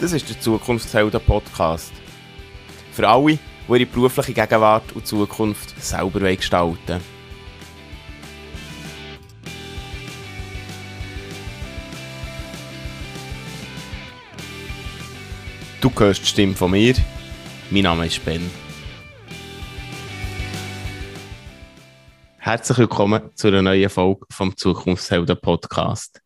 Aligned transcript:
Das 0.00 0.12
ist 0.12 0.28
der 0.28 0.40
Zukunftshelden 0.40 1.20
Podcast. 1.20 1.92
Für 2.92 3.08
alle, 3.08 3.32
die 3.32 3.38
ihre 3.72 3.86
berufliche 3.86 4.32
Gegenwart 4.32 4.92
und 4.92 5.04
Zukunft 5.04 5.74
selber 5.82 6.20
gestalten. 6.36 7.00
Du 15.80 15.90
hörst 15.98 16.22
die 16.22 16.26
Stimme 16.26 16.54
von 16.54 16.70
mir. 16.70 16.94
Mein 17.70 17.82
Name 17.82 18.06
ist 18.06 18.24
Ben. 18.24 18.48
Herzlich 22.38 22.78
willkommen 22.78 23.30
zu 23.34 23.48
einer 23.48 23.62
neuen 23.62 23.90
Folge 23.90 24.26
vom 24.30 24.56
Zukunftshelden 24.56 25.40
Podcast. 25.40 26.22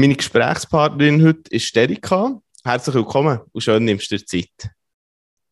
Meine 0.00 0.14
Gesprächspartnerin 0.14 1.22
heute 1.22 1.50
ist 1.50 1.76
Erika. 1.76 2.40
Herzlich 2.64 2.94
willkommen 2.94 3.40
und 3.52 3.60
schön 3.60 3.84
nimmst 3.84 4.10
du 4.10 4.16
dir 4.16 4.24
Zeit. 4.24 4.70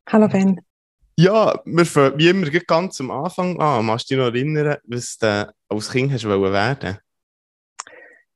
Hallo 0.08 0.26
Ben. 0.26 0.58
Ja, 1.16 1.60
wir 1.66 1.84
fangen 1.84 2.16
wie 2.16 2.30
immer 2.30 2.48
ganz 2.60 2.98
am 2.98 3.10
Anfang 3.10 3.60
an. 3.60 3.84
Machst 3.84 4.10
du 4.10 4.14
dich 4.14 4.24
noch 4.24 4.32
erinnern, 4.32 4.78
was 4.84 5.18
du 5.18 5.54
als 5.68 5.90
Kind 5.90 6.14
hast 6.14 6.24
werden 6.24 6.98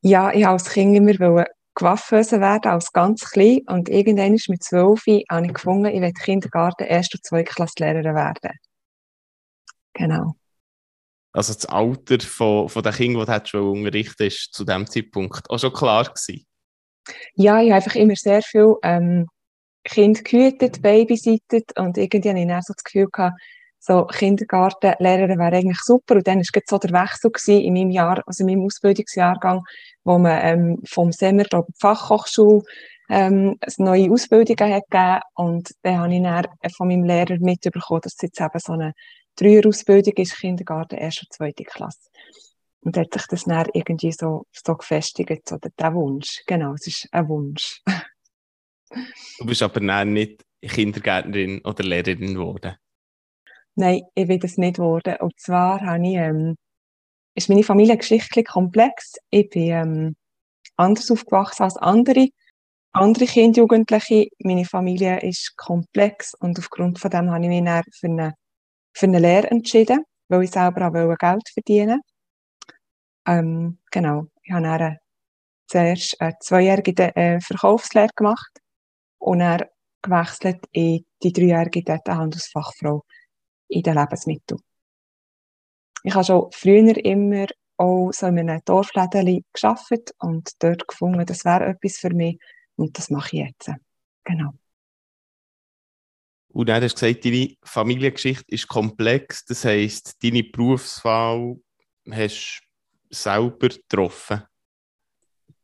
Ja, 0.03 0.29
ich 0.29 0.41
wollte 0.41 0.49
als 0.51 0.69
Kind 0.69 0.95
immer 0.95 1.47
Coiffeuse 1.73 2.41
werden, 2.43 2.71
als 2.71 2.93
ganz 2.93 3.31
klein. 3.31 3.61
Und 3.67 3.89
irgendwann 3.89 4.33
mit 4.49 4.63
zwölf 4.63 5.07
habe 5.07 5.47
ich 5.47 5.55
gefunden, 5.55 5.87
ich 5.87 6.03
will 6.03 6.13
Kindergarten, 6.13 6.85
erste 6.85 7.17
und 7.17 7.25
zweite 7.25 7.51
Klasse 7.51 7.77
Lehrerin 7.79 8.15
werden. 8.15 8.59
Genau. 9.95 10.35
Also 11.33 11.55
das 11.55 11.67
Alter 11.67 12.21
von, 12.21 12.69
von 12.69 12.83
den 12.83 12.93
Kindern, 12.93 13.27
die 13.27 13.41
du 13.41 13.47
schon 13.47 13.79
unterrichtet 13.79 14.21
ist 14.21 14.53
zu 14.53 14.65
diesem 14.65 14.87
Zeitpunkt 14.87 15.49
auch 15.49 15.59
schon 15.59 15.73
klar 15.73 16.05
gewesen? 16.05 16.47
Ja, 17.35 17.61
ich 17.61 17.71
habe 17.71 17.77
einfach 17.77 17.95
immer 17.95 18.17
sehr 18.17 18.43
viel 18.43 18.75
ähm, 18.83 19.27
Kind 19.85 20.25
gehütet, 20.25 20.83
babysittet 20.83 21.77
und 21.79 21.99
irgendwie 21.99 22.29
habe 22.29 22.41
ich 22.41 22.47
dann 22.47 22.63
so 22.63 22.75
das 22.75 22.85
Gefühl 22.85 23.09
gehabt, 23.11 23.41
so 23.85 24.05
Kindergartenlehrerin 24.05 25.39
wäre 25.41 25.57
eigentlich 25.57 25.81
super. 25.81 26.15
Und 26.15 26.27
dann 26.29 26.39
war 26.39 26.63
so 26.67 26.79
der 26.79 26.93
Wechsel 26.93 27.61
in 27.61 27.75
meinem 27.75 27.91
Jahr, 27.91 28.23
also 28.27 28.45
in 28.45 28.51
meinem 28.51 28.67
Ausbildungsjahrgang, 28.67 29.65
wo 30.05 30.19
man 30.19 30.39
ähm, 30.41 30.83
vom 30.85 31.11
Semmer 31.11 31.45
da 31.45 31.63
die 31.63 31.73
Fachhochschule 31.81 32.63
ähm, 33.11 33.59
neue 33.79 34.11
Ausbildung 34.13 34.57
hat 34.73 34.85
gegeben. 34.89 35.21
Und 35.35 35.71
dann 35.83 35.99
habe 35.99 36.15
ich 36.15 36.23
dann 36.23 36.71
von 36.77 36.89
meinem 36.89 37.05
Lehrer 37.05 37.37
mitbekommen, 37.41 38.03
dass 38.03 38.15
es 38.15 38.23
jetzt 38.23 38.41
eben 38.41 38.59
so 38.61 38.73
eine 38.75 38.93
Dreier-Ausbildung 39.37 40.15
ist, 40.15 40.37
Kindergarten, 40.37 40.97
erste 40.97 41.27
und 41.27 41.33
zweite 41.33 41.65
Klasse. 41.65 42.11
Und 42.81 42.97
hat 42.97 43.13
sich 43.13 43.27
das 43.29 43.45
dann 43.45 43.69
irgendwie 43.73 44.13
so, 44.13 44.47
so 44.53 44.75
gefestigt, 44.75 45.49
so 45.49 45.57
der 45.59 45.95
Wunsch. 45.95 46.43
Genau, 46.47 46.75
es 46.75 46.87
ist 46.87 47.09
ein 47.13 47.29
Wunsch. 47.29 47.83
Du 49.39 49.47
bist 49.47 49.63
aber 49.63 49.81
dann 49.81 50.13
nicht 50.13 50.45
Kindergärtnerin 50.61 51.63
oder 51.65 51.83
Lehrerin 51.83 52.35
geworden? 52.35 52.77
Nein, 53.75 54.03
ich 54.15 54.27
bin 54.27 54.39
das 54.39 54.59
nicht 54.59 54.77
geworden. 54.77 55.17
Und 55.21 55.39
zwar 55.41 55.81
habe 55.81 56.07
ich, 56.07 56.15
ähm, 56.15 56.57
ist 57.35 57.49
meine 57.49 57.63
Familie 57.63 57.97
geschichtlich 57.97 58.47
komplex. 58.47 59.15
Ich 59.31 59.49
bin 59.49 59.71
ähm, 59.71 60.17
anders 60.77 61.11
aufgewachsen 61.11 61.63
als 61.63 61.77
andere. 61.77 62.29
Andere 62.93 63.25
Kinder, 63.25 63.61
Jugendliche. 63.61 64.29
Meine 64.41 64.67
Familie 64.67 65.21
ist 65.21 65.57
komplex 65.57 66.35
und 66.35 66.59
aufgrund 66.59 66.99
von 66.99 67.11
dem 67.11 67.31
habe 67.31 67.45
ich 67.45 67.49
mich 67.49 67.65
dann 67.65 67.83
für 67.91 68.07
eine 68.07 68.35
für 68.93 69.07
eine 69.07 69.19
Lehre 69.19 69.51
entschieden, 69.51 70.05
weil 70.29 70.45
ich 70.45 70.51
selber 70.51 70.89
auch 70.89 71.19
Geld 71.19 71.49
verdienen 71.53 72.01
ähm, 73.27 73.79
Genau, 73.91 74.27
ich 74.43 74.53
habe 74.53 74.63
dann 74.79 74.99
zuerst 75.67 76.21
eine 76.21 76.37
zweijährige 76.41 77.15
äh, 77.17 77.41
Verkaufslehre 77.41 78.11
gemacht 78.15 78.61
und 79.19 79.41
dann 79.41 79.65
gewechselt 80.03 80.65
in 80.73 81.05
die 81.23 81.33
dreijährige 81.33 82.01
Handelsfachfrau 82.09 83.05
in 83.69 83.83
den 83.83 83.95
Lebensmitteln. 83.95 84.61
Ich 86.05 86.15
habe 86.15 86.25
schon 86.25 86.51
früher 86.53 86.97
immer 87.05 87.47
auch 87.77 88.11
so 88.13 88.27
in 88.27 88.39
einem 88.39 88.61
Dorfläden 88.65 89.45
gearbeitet 89.53 90.13
und 90.19 90.51
dort 90.59 90.87
gefunden, 90.89 91.25
das 91.25 91.45
wäre 91.45 91.67
etwas 91.67 91.99
für 91.99 92.11
mich 92.11 92.39
und 92.77 92.99
das 92.99 93.11
mache 93.11 93.37
ich 93.37 93.43
jetzt. 93.45 93.71
Genau. 94.25 94.53
Und 96.53 96.69
dann 96.69 96.83
hast 96.83 97.01
du 97.01 97.07
gesagt, 97.07 97.25
deine 97.25 97.55
Familiengeschichte 97.63 98.45
ist 98.49 98.69
komplex. 98.69 99.45
Das 99.47 99.65
heisst, 99.65 100.23
deine 100.23 100.45
Berufswahl 100.45 101.57
hast 102.11 102.61
du 103.11 103.17
selber 103.17 103.69
getroffen. 103.69 104.43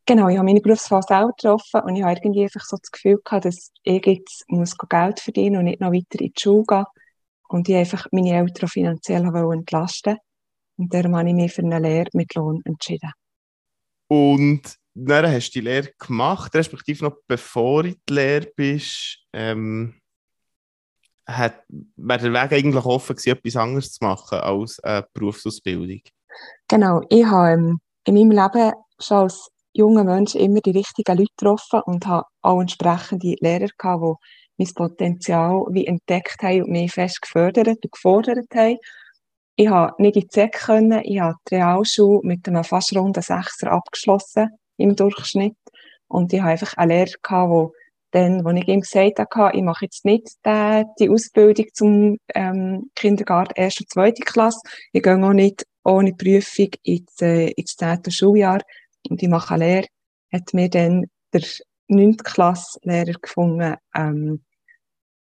Genau, 0.06 0.28
ich 0.28 0.38
habe 0.38 0.46
meine 0.46 0.62
Berufswahl 0.62 1.02
selber 1.02 1.32
getroffen 1.36 1.82
und 1.82 1.96
ich 1.96 2.02
habe 2.02 2.14
irgendwie 2.14 2.44
einfach 2.44 2.64
so 2.64 2.78
das 2.78 2.90
Gefühl 2.90 3.18
gehabt, 3.22 3.44
dass 3.44 3.70
ich 3.82 4.06
jetzt 4.06 4.44
muss 4.48 4.74
Geld 4.88 5.20
verdienen 5.20 5.58
und 5.58 5.64
nicht 5.64 5.80
noch 5.80 5.92
weiter 5.92 6.20
in 6.20 6.32
die 6.34 6.40
Schule 6.40 6.64
gehen. 6.66 6.84
Und 7.50 7.68
ich 7.68 7.76
einfach 7.76 8.06
meine 8.10 8.34
Eltern 8.34 8.68
finanziell 8.68 9.26
entlasten 9.26 10.16
Und 10.78 10.94
darum 10.94 11.16
habe 11.16 11.28
ich 11.28 11.34
mich 11.34 11.52
für 11.52 11.62
eine 11.62 11.78
Lehre 11.78 12.08
mit 12.14 12.34
Lohn 12.34 12.62
entschieden. 12.64 13.12
Und 14.08 14.62
dann 14.94 15.30
hast 15.30 15.50
du 15.50 15.60
die 15.60 15.66
Lehre 15.66 15.92
gemacht, 15.98 16.54
respektive 16.54 17.04
noch 17.04 17.16
bevor 17.26 17.82
du 17.82 17.94
die 18.08 18.14
Lehre 18.14 18.48
bist, 18.56 19.18
ähm, 19.34 20.00
hat, 21.28 21.62
wäre 21.96 22.30
der 22.30 22.32
Weg 22.32 22.52
eigentlich 22.52 22.84
offen 22.84 23.14
gewesen, 23.14 23.36
etwas 23.36 23.56
anderes 23.56 23.92
zu 23.92 24.04
machen 24.04 24.38
als 24.38 24.80
eine 24.80 25.06
Berufsausbildung? 25.12 26.00
Genau, 26.68 27.02
ich 27.10 27.24
habe 27.24 27.52
ähm, 27.52 27.80
in 28.04 28.14
meinem 28.14 28.30
Leben 28.30 28.72
schon 28.98 29.18
als 29.18 29.50
junger 29.72 30.04
Mensch 30.04 30.34
immer 30.34 30.60
die 30.60 30.70
richtigen 30.70 31.16
Leute 31.16 31.30
getroffen 31.36 31.82
und 31.84 32.06
habe 32.06 32.26
auch 32.42 32.60
entsprechende 32.60 33.36
Lehrer 33.40 33.68
gehabt, 33.76 34.02
die 34.58 34.64
mein 34.64 34.74
Potenzial 34.74 35.66
wie 35.70 35.86
entdeckt 35.86 36.42
haben 36.42 36.62
und 36.62 36.70
mich 36.70 36.92
fest 36.92 37.22
gefördert 37.22 37.68
und 37.68 37.92
gefordert 37.92 38.48
haben. 38.54 38.78
Ich 39.56 39.68
habe 39.68 40.00
nicht 40.02 40.16
in 40.16 40.22
die 40.22 40.28
ZEC 40.28 40.52
können, 40.52 41.02
ich 41.04 41.20
habe 41.20 41.36
die 41.50 41.56
Realschule 41.56 42.20
mit 42.22 42.46
einem 42.48 42.64
fast 42.64 42.94
runden 42.96 43.22
Sechser 43.22 43.72
abgeschlossen 43.72 44.50
im 44.76 44.96
Durchschnitt 44.96 45.56
und 46.08 46.32
ich 46.32 46.40
habe 46.40 46.52
einfach 46.52 46.74
eine 46.76 46.94
Lehrer 46.94 47.16
gehabt, 47.22 47.72
dann, 48.10 48.46
als 48.46 48.58
ich 48.58 48.68
ihm 48.68 48.80
gesagt 48.80 49.18
habe, 49.34 49.56
ich 49.56 49.62
mache 49.62 49.84
jetzt 49.84 50.04
nicht 50.04 50.28
die, 50.46 50.84
die 50.98 51.10
Ausbildung 51.10 51.66
zum 51.74 52.18
ähm, 52.34 52.90
Kindergarten 52.94 53.54
erste 53.56 53.84
und 53.84 53.90
zweite 53.90 54.22
Klasse, 54.22 54.60
ich 54.92 55.02
gehe 55.02 55.22
auch 55.22 55.32
nicht 55.32 55.64
ohne 55.84 56.14
Prüfung 56.14 56.70
ins, 56.82 57.20
äh, 57.20 57.50
ins 57.50 57.76
10. 57.76 58.10
Schuljahr 58.10 58.60
und 59.08 59.22
ich 59.22 59.28
mache 59.28 59.54
eine 59.54 59.64
Lehre, 59.64 59.86
hat 60.32 60.54
mir 60.54 60.68
dann 60.68 61.06
der 61.32 61.42
9. 61.88 62.16
Klasslehrer 62.18 63.18
gefunden, 63.20 63.76
ähm, 63.94 64.44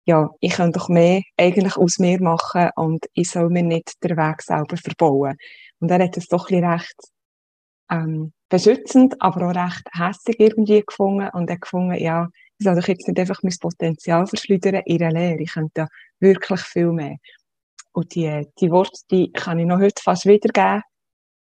ja, 0.05 0.31
ich 0.41 0.53
kann 0.53 0.73
doch 0.73 0.89
mehr 0.89 1.23
eigentlich 1.37 1.77
aus 1.77 1.99
mir 1.99 2.21
machen 2.23 2.71
und 2.77 3.07
ich 3.13 3.29
soll 3.29 3.51
mir 3.51 3.65
nicht 3.65 4.03
den 4.05 4.17
Weg 4.17 4.41
selber 4.41 4.77
verbauen. 4.77 5.37
Und 5.81 5.91
er 5.91 6.05
hat 6.05 6.17
es 6.17 6.29
doch 6.29 6.49
ein 6.49 6.65
recht 6.65 6.97
ähm, 7.91 8.33
beschützend, 8.49 9.21
aber 9.21 9.51
auch 9.51 9.55
recht 9.55 9.83
hässlich 9.93 10.39
irgendwie 10.39 10.85
gefunden 10.87 11.29
und 11.33 11.51
er 11.51 11.59
gefunden, 11.59 12.01
ja, 12.01 12.29
ich 12.59 12.65
soll 12.65 12.75
doch 12.75 12.89
jetzt 12.89 13.06
nicht 13.06 13.19
einfach 13.19 13.43
mein 13.43 13.55
Potenzial 13.61 14.27
verschleudern 14.27 14.83
in 14.87 14.99
der 14.99 15.12
Lehre. 15.12 15.41
Ich 15.41 15.53
könnte 15.53 15.83
ja 15.83 15.89
wirklich 16.21 16.61
viel 16.61 16.93
mehr. 16.93 17.17
Und 17.93 18.15
die, 18.15 18.47
die 18.61 18.71
Worte, 18.71 19.00
die 19.11 19.33
kann 19.33 19.59
ich 19.59 19.67
noch 19.67 19.81
heute 19.81 20.03
fast 20.03 20.27
wiedergeben, 20.27 20.83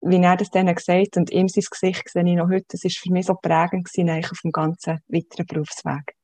wie 0.03 0.23
er 0.23 0.37
das 0.37 0.51
dann 0.51 0.75
gesagt 0.75 1.17
und 1.17 1.31
ihm 1.31 1.49
sein 1.49 1.65
Gesicht 1.71 2.09
sehe 2.09 2.27
ich 2.27 2.37
noch 2.37 2.51
heute. 2.51 2.67
Das 2.69 2.85
ist 2.85 2.99
für 2.99 3.11
mich 3.13 3.27
so 3.27 3.35
prägend 3.35 3.87
gewesen, 3.87 4.11
eigentlich 4.11 4.31
auf 4.31 4.41
dem 4.43 4.53
ganzen 4.53 5.01
weiteren 5.09 5.47
Berufsweg. 5.47 6.15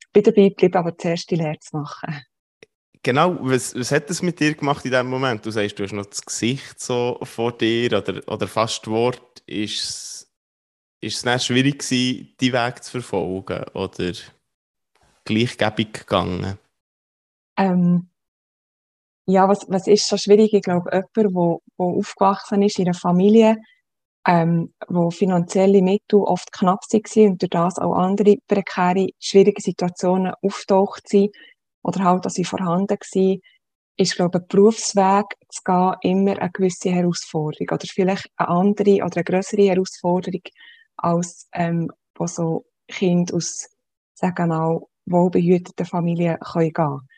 Ich 0.00 0.12
bin 0.12 0.22
dabei 0.22 0.48
geblieben, 0.48 0.76
aber 0.76 0.96
zuerst 0.96 1.30
die 1.30 1.36
Lehre 1.36 1.58
zu 1.58 1.76
machen. 1.76 2.22
Genau, 3.02 3.36
was, 3.40 3.74
was 3.74 3.92
hat 3.92 4.10
das 4.10 4.22
mit 4.22 4.40
dir 4.40 4.54
gemacht 4.54 4.84
in 4.84 4.90
dem 4.90 5.06
Moment? 5.06 5.44
Du 5.44 5.50
sagst, 5.50 5.78
du 5.78 5.84
hast 5.84 5.92
noch 5.92 6.06
das 6.06 6.24
Gesicht 6.24 6.80
so 6.80 7.18
vor 7.22 7.52
dir 7.56 7.98
oder, 7.98 8.20
oder 8.26 8.48
fast 8.48 8.86
das 8.86 8.90
Wort. 8.90 9.42
Ist 9.46 10.25
ist 11.00 11.16
es 11.16 11.22
dann 11.22 11.40
schwierig 11.40 11.80
gewesen, 11.80 12.34
die 12.40 12.52
Weg 12.52 12.82
zu 12.82 12.92
verfolgen 12.92 13.64
oder 13.74 14.12
gleichgebig 15.24 15.92
gegangen? 15.92 16.58
Ähm, 17.56 18.08
ja, 19.26 19.48
was, 19.48 19.66
was 19.68 19.86
ist 19.86 20.06
so 20.06 20.16
schwierig? 20.16 20.52
Ich 20.52 20.62
glaube, 20.62 20.90
jemand, 20.92 21.34
wo, 21.34 21.62
wo 21.76 21.98
aufgewachsen 21.98 22.62
ist 22.62 22.78
in 22.78 22.86
einer 22.86 22.94
Familie, 22.94 23.56
ähm, 24.26 24.72
wo 24.88 25.10
finanzielle 25.10 25.82
Mittel 25.82 26.20
oft 26.20 26.52
knapp 26.52 26.80
waren 26.90 27.30
und 27.30 27.42
durch 27.42 27.50
das 27.50 27.78
auch 27.78 27.94
andere 27.94 28.36
prekäre, 28.46 29.08
schwierige 29.20 29.62
Situationen 29.62 30.32
auftaucht 30.42 31.08
sind 31.08 31.34
oder 31.82 32.04
halt, 32.04 32.24
dass 32.24 32.34
sie 32.34 32.44
vorhanden 32.44 32.88
waren, 32.88 33.40
ist, 33.98 34.16
glaube 34.16 34.38
ich, 34.38 34.48
Berufsweg 34.48 35.24
zu 35.48 35.62
gehen 35.64 35.94
immer 36.02 36.38
eine 36.38 36.50
gewisse 36.50 36.90
Herausforderung 36.90 37.68
oder 37.70 37.86
vielleicht 37.88 38.28
eine 38.36 38.48
andere 38.48 39.04
oder 39.04 39.16
eine 39.16 39.24
größere 39.24 39.62
Herausforderung, 39.62 40.42
als 40.96 41.48
ähm, 41.52 41.90
wo 42.16 42.26
so 42.26 42.66
Kinder 42.88 43.34
aus, 43.34 43.68
sagen 44.14 44.36
wir 44.36 44.46
mal, 44.46 44.80
wohlbehüteten 45.06 45.86
Familien 45.86 46.38
können 46.40 46.72
gehen 46.72 47.08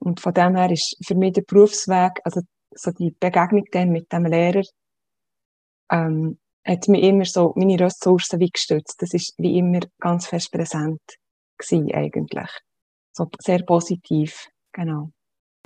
Und 0.00 0.20
von 0.20 0.34
dem 0.34 0.56
her 0.56 0.70
ist 0.70 0.96
für 1.04 1.14
mich 1.14 1.34
der 1.34 1.42
Berufsweg, 1.42 2.20
also 2.24 2.40
so 2.74 2.90
die 2.90 3.14
Begegnung 3.18 3.64
dann 3.70 3.90
mit 3.90 4.12
dem 4.12 4.26
Lehrer, 4.26 4.62
ähm, 5.90 6.38
hat 6.64 6.88
mich 6.88 7.02
immer 7.02 7.24
so 7.24 7.52
meine 7.56 7.78
Ressourcen 7.78 8.40
wie 8.40 8.50
gestützt. 8.50 9.00
Das 9.00 9.14
ist 9.14 9.34
wie 9.38 9.58
immer 9.58 9.80
ganz 9.98 10.26
fest 10.26 10.50
präsent 10.52 11.00
gewesen, 11.58 11.92
eigentlich. 11.92 12.50
So 13.12 13.28
sehr 13.40 13.62
positiv, 13.62 14.48
genau. 14.72 15.10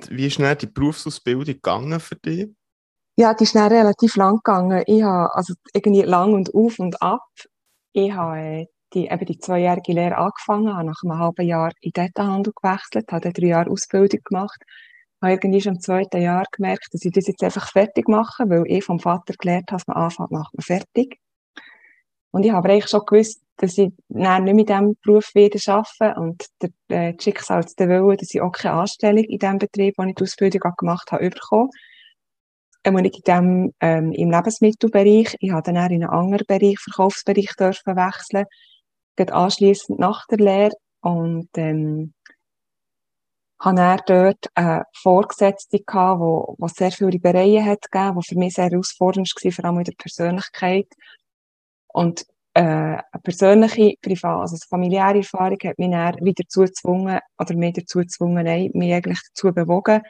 Wie 0.09 0.27
ist 0.27 0.33
schnell 0.33 0.55
die 0.55 0.67
Berufsausbildung 0.67 1.45
gegangen 1.45 1.99
für 1.99 2.15
dich? 2.15 2.49
Ja, 3.19 3.33
die 3.33 3.45
ist 3.45 3.51
schnell 3.51 3.69
relativ 3.69 4.15
lang 4.15 4.35
gegangen. 4.37 4.83
Ich 4.85 5.01
habe 5.01 5.33
also 5.33 5.55
irgendwie 5.73 6.03
lang 6.03 6.33
und 6.33 6.53
auf 6.53 6.77
und 6.77 7.01
ab. 7.01 7.25
Ich 7.93 8.11
habe 8.13 8.37
äh, 8.37 8.67
die, 8.93 9.07
eben 9.07 9.25
die 9.25 9.39
zweijährige 9.39 9.93
Lehre 9.93 10.17
angefangen, 10.17 10.71
habe 10.75 10.85
nach 10.85 11.01
einem 11.03 11.17
halben 11.17 11.47
Jahr 11.47 11.71
in 11.81 11.91
Detailhandel 11.93 12.53
gewechselt, 12.53 13.11
habe 13.11 13.33
drei 13.33 13.47
Jahre 13.47 13.71
Ausbildung 13.71 14.19
gemacht, 14.23 14.61
habe 15.19 15.33
irgendwie 15.33 15.61
schon 15.61 15.75
im 15.75 15.81
zweiten 15.81 16.21
Jahr 16.21 16.45
gemerkt, 16.51 16.89
dass 16.91 17.05
ich 17.05 17.11
das 17.11 17.25
jetzt 17.25 17.43
einfach 17.43 17.71
fertig 17.71 18.07
mache, 18.07 18.47
weil 18.49 18.63
ich 18.67 18.85
vom 18.85 18.99
Vater 18.99 19.33
gelernt 19.33 19.71
habe, 19.71 19.79
dass 19.79 19.87
man 19.87 19.97
anfängt, 19.97 20.31
macht 20.31 20.53
man 20.53 20.63
fertig. 20.63 21.19
Und 22.31 22.43
ich 22.45 22.51
habe 22.51 22.69
eigentlich 22.69 22.87
schon 22.87 23.03
gewusst, 23.03 23.41
dass 23.57 23.79
ich 23.79 23.91
dann 24.09 24.43
nicht 24.43 24.53
mit 24.53 24.69
diesem 24.69 24.95
Beruf 25.03 25.33
wieder 25.33 25.59
arbeite 25.73 26.19
und 26.19 26.45
der 26.61 26.69
äh, 26.89 27.13
Schicksal 27.19 27.65
der 27.79 27.89
wollen, 28.03 28.17
dass 28.17 28.31
ich 28.31 28.41
auch 28.41 28.51
keine 28.51 28.75
Anstellung 28.75 29.23
in 29.23 29.39
dem 29.39 29.57
Betrieb, 29.57 29.95
wo 29.97 30.03
ich 30.03 30.13
die 30.13 30.23
Ausbildung 30.23 30.61
gemacht 30.77 31.11
habe, 31.11 31.31
bekommen. 31.31 31.71
Ich 32.87 33.15
in 33.15 33.21
dem, 33.27 33.73
ähm, 33.81 34.11
im 34.11 34.31
Lebensmittelbereich. 34.31 35.35
Ich 35.39 35.51
habe 35.51 35.63
dann 35.63 35.75
in 35.75 36.03
einen 36.03 36.09
anderen 36.09 36.45
Bereich, 36.47 36.79
Verkaufsbereich 36.79 37.53
dürfen 37.57 37.95
wechseln, 37.95 38.45
gerade 39.15 39.33
anschliessend 39.33 39.99
nach 39.99 40.25
der 40.27 40.37
Lehre 40.37 40.71
und 41.01 41.49
ähm, 41.55 42.13
habe 43.59 43.81
er 43.81 43.97
dort 44.05 44.45
eine 44.53 44.83
Vorgesetzte 44.93 45.79
gehabt, 45.79 46.19
wo, 46.19 46.55
wo 46.57 46.67
sehr 46.67 46.91
viele 46.91 47.19
Bereiche 47.19 47.65
hat 47.65 47.91
gegeben, 47.91 48.15
wo 48.15 48.21
für 48.21 48.37
mich 48.37 48.53
sehr 48.53 48.69
herausfordernd 48.69 49.31
war, 49.43 49.51
vor 49.51 49.65
allem 49.65 49.77
in 49.79 49.83
der 49.83 49.93
Persönlichkeit. 49.97 50.87
Und 51.87 52.25
äh, 52.53 52.61
eine 52.61 53.03
persönliche, 53.23 53.93
private, 54.01 54.41
also 54.41 54.57
familiäre 54.69 55.17
Erfahrung 55.17 55.57
hat 55.63 55.79
mich 55.79 55.91
dann 55.91 56.15
wieder 56.21 56.43
dazu 56.43 56.61
gezwungen, 56.61 57.19
oder 57.39 57.55
mich 57.55 57.73
dazu 57.73 57.99
gezwungen, 57.99 58.45
nein, 58.45 58.71
mich 58.73 58.93
eigentlich 58.93 59.21
dazu 59.29 59.53
bewogen, 59.53 60.01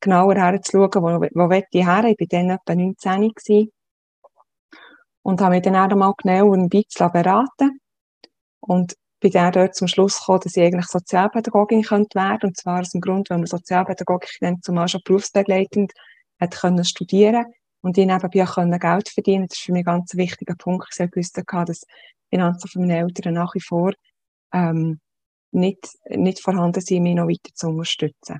genauer 0.00 0.36
herzuschauen, 0.36 1.02
wo, 1.02 1.20
wo 1.20 1.50
will 1.50 1.64
ich 1.70 1.86
her? 1.86 2.04
Ich 2.04 2.18
war 2.18 2.26
dann 2.28 2.50
etwa 2.50 2.74
19 2.74 3.28
gewesen. 3.28 3.72
Und 5.22 5.40
habe 5.40 5.54
mich 5.54 5.62
dann 5.62 5.76
einmal 5.76 6.14
genauer 6.16 6.54
ein 6.54 6.68
bisschen 6.68 7.12
beraten. 7.12 7.80
Und 8.60 8.94
bin 9.20 9.32
dann 9.32 9.52
dort 9.52 9.74
zum 9.74 9.86
Schluss 9.86 10.18
gekommen, 10.18 10.40
dass 10.42 10.56
ich 10.56 10.62
eigentlich 10.62 10.86
Sozialpädagogin 10.86 11.82
könnte 11.82 12.18
werden. 12.18 12.48
Und 12.48 12.56
zwar 12.56 12.80
aus 12.80 12.90
dem 12.90 13.00
Grund, 13.00 13.30
weil 13.30 13.38
man 13.38 13.46
Sozialpädagogik 13.46 14.38
dann 14.40 14.62
zumal 14.62 14.88
schon 14.88 15.02
berufsbegleitend 15.04 15.92
hat 16.40 16.58
können 16.58 16.84
studieren 16.84 17.44
und 17.82 17.98
ich 17.98 18.06
nebenbei 18.06 18.44
auch 18.44 18.54
können 18.54 18.78
Geld 18.78 19.08
verdienen. 19.08 19.46
Das 19.46 19.58
ist 19.58 19.64
für 19.64 19.72
mich 19.72 19.80
ein 19.80 19.96
ganz 19.96 20.14
wichtiger 20.14 20.54
Punkt. 20.54 20.88
Ich 20.92 21.00
habe 21.00 21.10
gewusst, 21.10 21.36
dass 21.36 21.86
Finanzen 22.30 22.68
von 22.68 22.82
meinen 22.82 23.08
Eltern 23.08 23.34
nach 23.34 23.54
wie 23.54 23.60
vor 23.60 23.92
ähm, 24.52 25.00
nicht, 25.52 25.88
nicht 26.08 26.40
vorhanden 26.40 26.80
sind, 26.80 27.02
mich 27.02 27.14
noch 27.14 27.28
weiter 27.28 27.54
zu 27.54 27.68
unterstützen. 27.68 28.38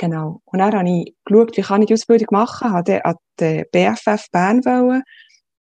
Genau. 0.00 0.40
Und 0.46 0.60
dann 0.60 0.72
habe 0.72 0.88
ich 0.88 1.14
geschaut, 1.26 1.54
wie 1.58 1.60
kann 1.60 1.82
ich 1.82 1.88
die 1.88 1.92
Ausbildung 1.92 2.28
machen, 2.30 2.72
habe 2.72 3.04
an 3.04 3.16
der 3.38 3.66
BFF 3.70 4.30
Bern 4.32 4.64
wollen 4.64 5.02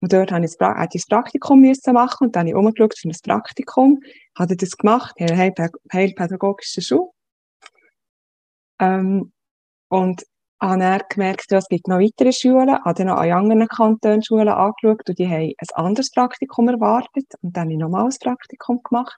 und 0.01 0.11
dort 0.11 0.33
habe 0.33 0.43
ich 0.43 0.51
das 0.57 1.05
Praktikum 1.05 1.61
machen 1.61 2.27
und 2.27 2.35
dann 2.35 2.41
habe 2.41 2.49
ich 2.49 2.55
umgeschaut 2.55 2.97
für 2.97 3.07
ein 3.07 3.15
Praktikum, 3.23 4.01
habe 4.37 4.57
das 4.57 4.75
gemacht, 4.75 5.13
in 5.15 5.31
einer 5.31 5.53
heilpädagogischen 5.93 6.83
Schule. 6.83 7.11
Ähm, 8.81 9.31
und 9.87 10.25
habe 10.61 10.79
dann 10.79 11.01
gemerkt, 11.07 11.49
es 11.49 11.67
gibt 11.69 11.87
noch 11.87 11.99
weitere 11.99 12.33
Schulen, 12.33 12.77
habe 12.83 12.93
dann 12.93 13.07
noch 13.07 13.15
an 13.15 13.31
anderen 13.31 13.69
Kantonschulen 13.69 14.49
angeschaut 14.49 15.07
und 15.07 15.17
die 15.17 15.29
haben 15.29 15.53
ein 15.57 15.67
anderes 15.75 16.11
Praktikum 16.11 16.67
erwartet 16.67 17.27
und 17.41 17.55
dann 17.55 17.63
habe 17.63 17.71
ich 17.71 17.79
nochmal 17.79 18.03
ein 18.03 18.15
Praktikum 18.21 18.81
gemacht. 18.83 19.15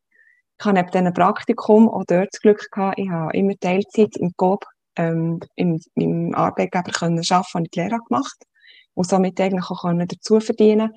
Ich 0.60 0.66
habe 0.68 0.78
neben 0.78 0.92
diesem 0.92 1.14
Praktikum 1.16 1.90
auch 1.90 2.04
dort 2.06 2.30
das 2.32 2.40
Glück 2.40 2.70
gehabt, 2.72 3.00
ich 3.00 3.10
habe 3.10 3.36
immer 3.36 3.56
Teilzeit 3.60 4.16
im 4.18 4.32
GOB 4.38 4.64
ähm, 4.98 5.40
im, 5.56 5.80
im 5.96 6.36
Arbeitgeber 6.36 6.92
können 6.92 7.20
arbeiten, 7.20 7.54
habe 7.54 7.64
ich 7.64 7.72
die 7.72 7.80
Lehre 7.80 8.00
gemacht 8.00 8.44
und 8.94 9.08
somit 9.08 9.40
eigentlich 9.40 9.70
auch 9.70 9.84
dazu 9.84 10.40
verdienen 10.40 10.94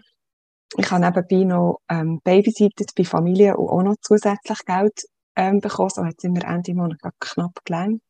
Ich 0.76 0.90
habe 0.90 1.04
nebenbei 1.04 1.44
noch 1.44 1.80
ähm, 1.88 2.20
babysittet 2.24 2.92
bei 2.96 3.04
Familien 3.04 3.56
und 3.56 3.68
auch 3.68 3.82
noch 3.82 3.96
zusätzlich 4.00 4.58
Geld 4.64 5.04
ähm, 5.36 5.60
bekommen. 5.60 5.90
So 5.90 6.04
hat 6.04 6.14
es 6.18 6.24
immer 6.24 6.44
Ende 6.44 6.74
Monat 6.74 6.98
knapp 7.20 7.58
gelernt. 7.64 8.02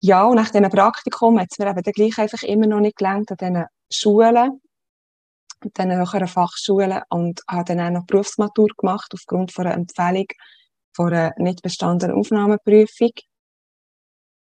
Ja, 0.00 0.24
und 0.24 0.36
nach 0.36 0.50
diesem 0.50 0.70
Praktikum 0.70 1.40
hat 1.40 1.48
es 1.50 1.58
mir 1.58 1.70
eben 1.70 1.82
dann 1.82 1.92
gleich 1.92 2.18
einfach 2.18 2.42
immer 2.42 2.66
noch 2.66 2.80
nicht 2.80 2.96
gelernt 2.96 3.30
an 3.30 3.36
diesen 3.36 3.66
Schulen, 3.90 4.60
an 5.60 5.70
diesen 5.76 5.96
höheren 5.96 6.28
Fachschulen 6.28 7.02
und 7.10 7.40
habe 7.48 7.64
dann 7.64 7.80
auch 7.80 7.90
noch 7.90 8.06
Berufsmatur 8.06 8.68
gemacht 8.76 9.12
aufgrund 9.12 9.52
von 9.52 9.66
einer 9.66 9.74
Empfehlung 9.74 10.26
von 10.94 11.12
einer 11.12 11.32
nicht 11.36 11.62
bestandenen 11.62 12.16
Aufnahmeprüfung 12.16 13.10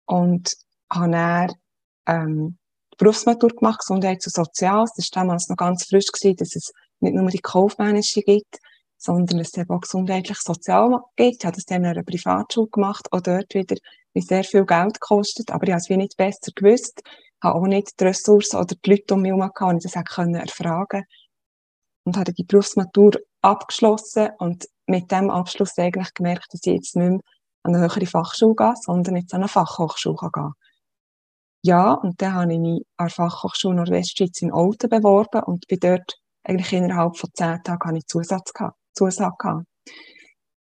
und 0.05 0.55
habe 0.91 1.11
dann 1.11 1.51
ähm, 2.07 2.57
Berufsmatur 2.97 3.49
gemacht, 3.49 3.79
Gesundheits- 3.79 4.27
und 4.27 4.33
Soziales. 4.33 4.91
Das 4.95 5.09
war 5.13 5.23
damals 5.23 5.49
noch 5.49 5.57
ganz 5.57 5.85
frisch, 5.85 6.07
gewesen, 6.07 6.37
dass 6.37 6.55
es 6.55 6.71
nicht 6.99 7.15
nur 7.15 7.29
die 7.29 7.39
kaufmännische 7.39 8.21
gibt, 8.21 8.59
sondern 8.97 9.39
es 9.39 9.55
eben 9.57 9.69
auch 9.69 9.81
gesundheitlich 9.81 10.39
sozial 10.39 11.01
gibt. 11.15 11.37
Ich 11.41 11.45
habe 11.45 11.55
das 11.55 11.65
dann 11.65 11.83
in 11.83 11.89
einer 11.89 12.03
Privatschule 12.03 12.67
gemacht, 12.67 13.11
auch 13.11 13.21
dort 13.21 13.53
wieder, 13.53 13.75
wie 14.13 14.21
sehr 14.21 14.43
viel 14.43 14.65
Geld 14.65 14.99
kostet, 14.99 15.51
aber 15.51 15.65
ich 15.65 15.71
habe 15.71 15.81
es 15.81 15.89
wie 15.89 15.97
nicht 15.97 16.15
besser 16.15 16.51
gewusst, 16.55 17.01
habe 17.43 17.55
auch 17.55 17.67
nicht 17.67 17.99
die 17.99 18.05
Ressourcen 18.05 18.57
oder 18.57 18.75
die 18.75 18.89
Leute 18.89 19.13
um 19.13 19.21
mich 19.21 19.31
herum 19.31 19.51
gehabt, 19.53 19.83
die 19.83 19.89
das 19.89 20.03
können 20.05 20.35
erfragen 20.35 21.03
und 22.05 22.17
habe 22.17 22.33
die 22.33 22.43
Berufsmatur 22.43 23.11
abgeschlossen 23.41 24.29
und 24.39 24.65
mit 24.87 25.11
dem 25.11 25.29
Abschluss 25.29 25.77
eigentlich 25.77 26.13
gemerkt, 26.13 26.53
dass 26.53 26.61
ich 26.63 26.73
jetzt 26.73 26.95
nicht 26.95 27.09
mehr 27.09 27.19
an 27.65 27.75
eine 27.75 27.83
höhere 27.83 28.05
Fachschule 28.05 28.55
gehe, 28.55 28.73
sondern 28.81 29.17
jetzt 29.17 29.33
an 29.33 29.41
eine 29.41 29.47
Fachhochschule 29.49 30.31
gehen 30.31 30.53
ja, 31.65 31.93
und 31.93 32.21
dann 32.21 32.35
habe 32.35 32.53
ich 32.53 32.59
mich 32.59 32.85
an 32.95 33.07
der 33.07 33.15
Fachhochschule 33.15 33.77
Nordwestschweiz 33.77 34.39
in 34.43 34.53
Olten 34.53 34.87
beworben 34.87 35.41
und 35.41 35.65
bin 35.67 35.79
dort 35.79 36.13
eigentlich 36.43 36.71
innerhalb 36.73 37.17
von 37.17 37.31
zehn 37.33 37.63
Tagen 37.63 37.87
habe 37.87 37.97
ich 37.97 38.05
Zusatz 38.05 38.53
gehabt, 38.53 38.77
Zusage 38.93 39.35
gehabt. 39.39 39.65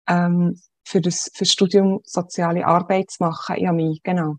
Ähm, 0.08 0.58
für 0.86 1.02
das, 1.02 1.30
für 1.34 1.44
das 1.44 1.52
Studium 1.52 2.00
Soziale 2.04 2.64
Arbeit 2.66 3.10
zu 3.10 3.22
machen. 3.22 3.56
Ich 3.58 3.66
habe 3.66 3.76
mich, 3.76 4.02
genau. 4.02 4.36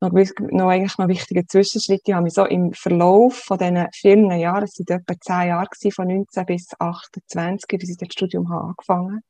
Noch, 0.00 0.10
noch 0.10 0.68
eigentlich 0.70 0.98
noch 0.98 1.06
wichtige 1.06 1.46
Zwischenschritte. 1.46 2.02
Ich 2.06 2.14
habe 2.14 2.24
mich 2.24 2.34
so 2.34 2.46
im 2.46 2.72
Verlauf 2.72 3.36
von 3.36 3.58
diesen 3.58 3.86
vielen 3.92 4.30
Jahren, 4.32 4.64
es 4.64 4.76
waren 4.76 4.98
etwa 5.00 5.20
zehn 5.20 5.48
Jahre 5.50 5.66
gewesen, 5.66 5.92
von 5.92 6.08
19 6.08 6.46
bis 6.46 6.68
28, 6.80 7.78
bis 7.78 7.90
ich 7.90 7.96
das 7.96 8.08
Studium 8.12 8.50
habe 8.50 8.70
angefangen. 8.70 9.20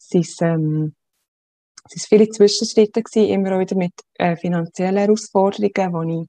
Es 0.00 0.40
ähm, 0.40 0.94
viele 2.08 2.28
Zwischenschritte, 2.28 3.02
gewesen, 3.02 3.28
immer 3.28 3.58
wieder 3.58 3.76
mit 3.76 3.92
äh, 4.14 4.36
finanziellen 4.36 4.96
Herausforderungen, 4.96 5.92
wo 5.92 6.22
ich 6.22 6.28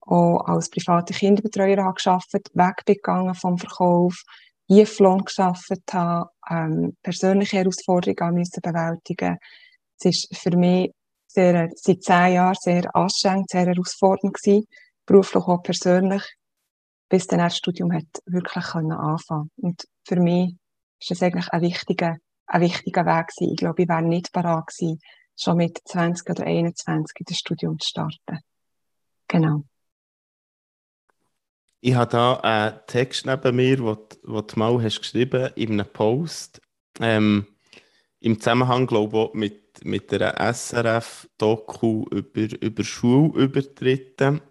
auch 0.00 0.46
als 0.46 0.70
private 0.70 1.12
Kinderbetreuer 1.12 1.84
habe 1.84 2.00
gearbeitet, 2.02 2.50
weggegangen 2.54 3.34
vom 3.34 3.58
Verkauf, 3.58 4.22
Tieflohn 4.68 5.24
gearbeitet 5.24 5.82
habe, 5.92 6.30
ähm, 6.48 6.96
persönliche 7.02 7.58
Herausforderungen 7.58 8.34
müssen 8.34 8.60
bewältigen. 8.62 9.38
Es 9.98 10.04
ist 10.06 10.36
für 10.36 10.56
mich 10.56 10.92
sehr, 11.26 11.68
seit 11.74 12.02
zehn 12.02 12.34
Jahren 12.34 12.56
sehr 12.58 12.94
anstrengend, 12.94 13.50
sehr 13.50 13.66
herausfordernd 13.66 14.34
gewesen, 14.34 14.66
beruflich 15.06 15.44
auch 15.44 15.62
persönlich, 15.62 16.22
bis 17.08 17.26
dann 17.26 17.40
das 17.40 17.56
Studium 17.56 17.92
hat 17.92 18.06
wirklich 18.26 18.64
können 18.64 18.92
anfangen. 18.92 19.50
Und 19.56 19.84
für 20.06 20.20
mich 20.20 20.54
ist 21.00 21.10
das 21.10 21.22
eigentlich 21.22 21.48
ein 21.48 21.62
wichtiger 21.62 22.16
ein 22.50 22.60
wichtiger 22.62 23.06
Weg 23.06 23.28
gewesen. 23.28 23.52
Ich 23.52 23.56
glaube, 23.56 23.82
ich 23.82 23.88
wäre 23.88 24.02
nicht 24.02 24.32
bereit 24.32 24.66
gewesen, 24.66 25.00
schon 25.36 25.56
mit 25.56 25.80
20 25.84 26.28
oder 26.28 26.44
21 26.44 27.20
in 27.20 27.26
das 27.26 27.36
Studium 27.38 27.78
zu 27.78 27.88
starten. 27.88 28.40
Genau. 29.28 29.64
Ich 31.80 31.94
habe 31.94 32.10
da 32.10 32.34
einen 32.40 32.80
Text 32.86 33.24
neben 33.24 33.56
mir, 33.56 33.76
den 33.76 33.96
du 34.22 34.44
mal 34.56 34.82
hast 34.82 35.00
geschrieben 35.00 35.50
in 35.54 35.72
einem 35.72 35.90
Post. 35.90 36.60
Ähm, 36.98 37.46
Im 38.18 38.38
Zusammenhang, 38.38 38.86
glaube 38.86 39.28
ich, 39.28 39.34
mit, 39.34 39.84
mit 39.84 40.12
einer 40.12 40.34
SRF-Doku 40.52 42.04
über, 42.10 42.60
über 42.60 42.84
Schulübertritte. 42.84 44.42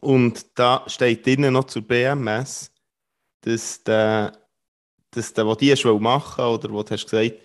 Und 0.00 0.58
da 0.58 0.84
steht 0.86 1.26
drinnen 1.26 1.52
noch 1.52 1.64
zur 1.64 1.82
BMS, 1.82 2.72
dass 3.42 3.82
der 3.82 4.47
dass 5.10 5.32
du, 5.32 5.46
was 5.46 5.58
hast 5.60 6.00
machen 6.00 6.44
oder 6.44 6.70
wo 6.70 6.82
du 6.82 6.90
hast 6.90 7.08
gesagt, 7.08 7.36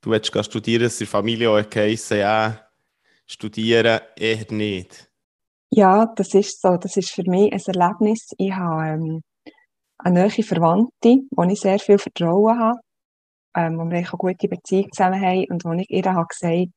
du 0.00 0.10
willst 0.10 0.44
studieren, 0.44 0.84
dass 0.84 0.98
die 0.98 1.06
Familie 1.06 1.50
auch 1.50 1.68
geheissen, 1.68 2.18
ja, 2.18 2.60
studieren 3.26 4.00
eher 4.16 4.44
nicht? 4.50 5.08
Ja, 5.70 6.06
das 6.16 6.34
ist 6.34 6.62
so. 6.62 6.76
Das 6.76 6.96
ist 6.96 7.10
für 7.10 7.28
mich 7.28 7.52
ein 7.52 7.60
Erlebnis. 7.66 8.28
Ich 8.38 8.52
habe 8.52 8.88
ähm, 8.88 9.22
eine 9.98 10.20
neue 10.20 10.42
Verwandte, 10.42 11.18
wo 11.30 11.42
ich 11.42 11.60
sehr 11.60 11.78
viel 11.78 11.98
Vertrauen 11.98 12.58
habe, 12.58 12.80
ähm, 13.54 13.78
wo 13.78 13.84
wir 13.84 13.98
eine 13.98 14.06
gute 14.06 14.48
Beziehung 14.48 14.90
zusammen 14.92 15.20
haben 15.20 15.44
und 15.50 15.64
wo 15.64 15.72
ich 15.72 15.90
ihr 15.90 16.04
habe 16.04 16.26
gesagt 16.26 16.72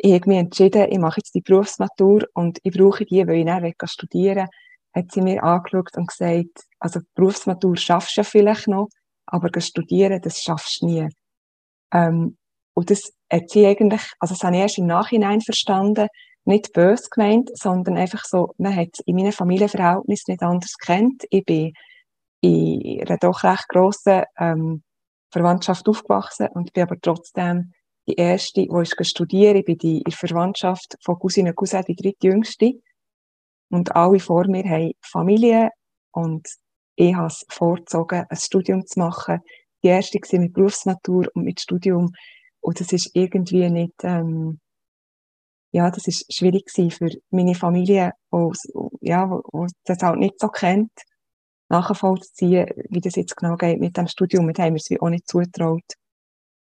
ich 0.00 0.14
habe 0.14 0.28
mich 0.28 0.38
entschieden, 0.38 0.86
ich 0.90 0.98
mache 0.98 1.18
jetzt 1.18 1.34
die 1.34 1.40
Berufsmatur 1.40 2.24
und 2.34 2.60
ich 2.62 2.72
brauche 2.72 3.04
die, 3.04 3.26
weil 3.26 3.38
ich 3.38 3.74
dann 3.78 3.88
studieren 3.88 4.46
will. 4.46 5.02
hat 5.02 5.12
sie 5.12 5.20
mir 5.20 5.42
angeschaut 5.42 5.96
und 5.96 6.06
gesagt, 6.06 6.66
also 6.78 7.00
Berufsmatur 7.16 7.76
schaffst 7.76 8.16
du 8.16 8.20
ja 8.20 8.24
vielleicht 8.24 8.68
noch, 8.68 8.88
aber 9.28 9.60
studieren, 9.60 10.20
das 10.22 10.42
schaffst 10.42 10.82
du 10.82 10.86
nie. 10.86 11.08
Ähm, 11.92 12.36
und 12.74 12.90
das 12.90 13.12
hat 13.30 13.50
sie 13.50 13.66
eigentlich, 13.66 14.02
also 14.18 14.34
das 14.34 14.42
habe 14.42 14.56
ich 14.56 14.62
erst 14.62 14.78
im 14.78 14.86
Nachhinein 14.86 15.40
verstanden, 15.40 16.08
nicht 16.44 16.72
böse 16.72 17.08
gemeint, 17.10 17.50
sondern 17.54 17.96
einfach 17.96 18.24
so, 18.24 18.54
man 18.56 18.74
hat 18.74 19.00
in 19.04 19.16
meinem 19.16 19.32
Familienverhältnis 19.32 20.26
nicht 20.28 20.42
anders 20.42 20.74
kennt. 20.78 21.24
Ich 21.30 21.44
bin 21.44 21.72
in 22.40 23.06
einer 23.06 23.18
doch 23.18 23.42
recht 23.42 23.68
grossen 23.68 24.22
ähm, 24.38 24.82
Verwandtschaft 25.30 25.88
aufgewachsen 25.88 26.48
und 26.54 26.72
bin 26.72 26.84
aber 26.84 26.96
trotzdem 27.00 27.72
die 28.06 28.14
erste, 28.14 28.62
die 28.62 28.70
ich 28.82 29.08
studieren. 29.08 29.56
Ich 29.56 29.64
bin 29.66 29.76
die, 29.76 29.98
in 29.98 30.04
der 30.04 30.12
Verwandtschaft 30.12 30.96
von 31.04 31.18
Cousine 31.18 31.50
und 31.50 31.56
Cousin 31.56 31.84
die 31.86 31.96
drittjüngste. 31.96 32.80
Und 33.70 33.94
alle 33.94 34.18
vor 34.18 34.46
mir 34.48 34.64
haben 34.64 34.92
Familie 35.02 35.70
und 36.12 36.48
ich 36.98 37.14
habe 37.14 37.28
es 37.28 37.46
vorgezogen, 37.48 38.26
ein 38.28 38.36
Studium 38.36 38.84
zu 38.84 38.98
machen. 38.98 39.40
Die 39.84 39.88
erste 39.88 40.18
war 40.18 40.40
mit 40.40 40.52
Berufsnatur 40.52 41.28
und 41.32 41.44
mit 41.44 41.60
Studium. 41.60 42.12
Und 42.60 42.80
das 42.80 42.92
ist 42.92 43.10
irgendwie 43.14 43.70
nicht, 43.70 43.94
ähm, 44.02 44.58
ja, 45.70 45.90
das 45.92 46.08
ist 46.08 46.32
schwierig 46.34 46.66
gewesen 46.66 46.90
für 46.90 47.10
meine 47.30 47.54
Familie, 47.54 48.12
wo, 48.30 48.52
ja, 49.00 49.30
wo, 49.30 49.66
das 49.84 49.98
halt 49.98 50.18
nicht 50.18 50.40
so 50.40 50.48
kennt, 50.48 50.90
nachvollziehen, 51.68 52.66
wie 52.88 53.00
das 53.00 53.14
jetzt 53.14 53.36
genau 53.36 53.56
geht 53.56 53.78
mit 53.78 53.96
dem 53.96 54.08
Studium. 54.08 54.52
Da 54.52 54.64
haben 54.64 54.74
wir 54.74 54.82
es 54.84 55.00
auch 55.00 55.08
nicht 55.08 55.28
zutraut. 55.28 55.84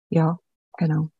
Ja, 0.08 0.40
genau. 0.76 1.10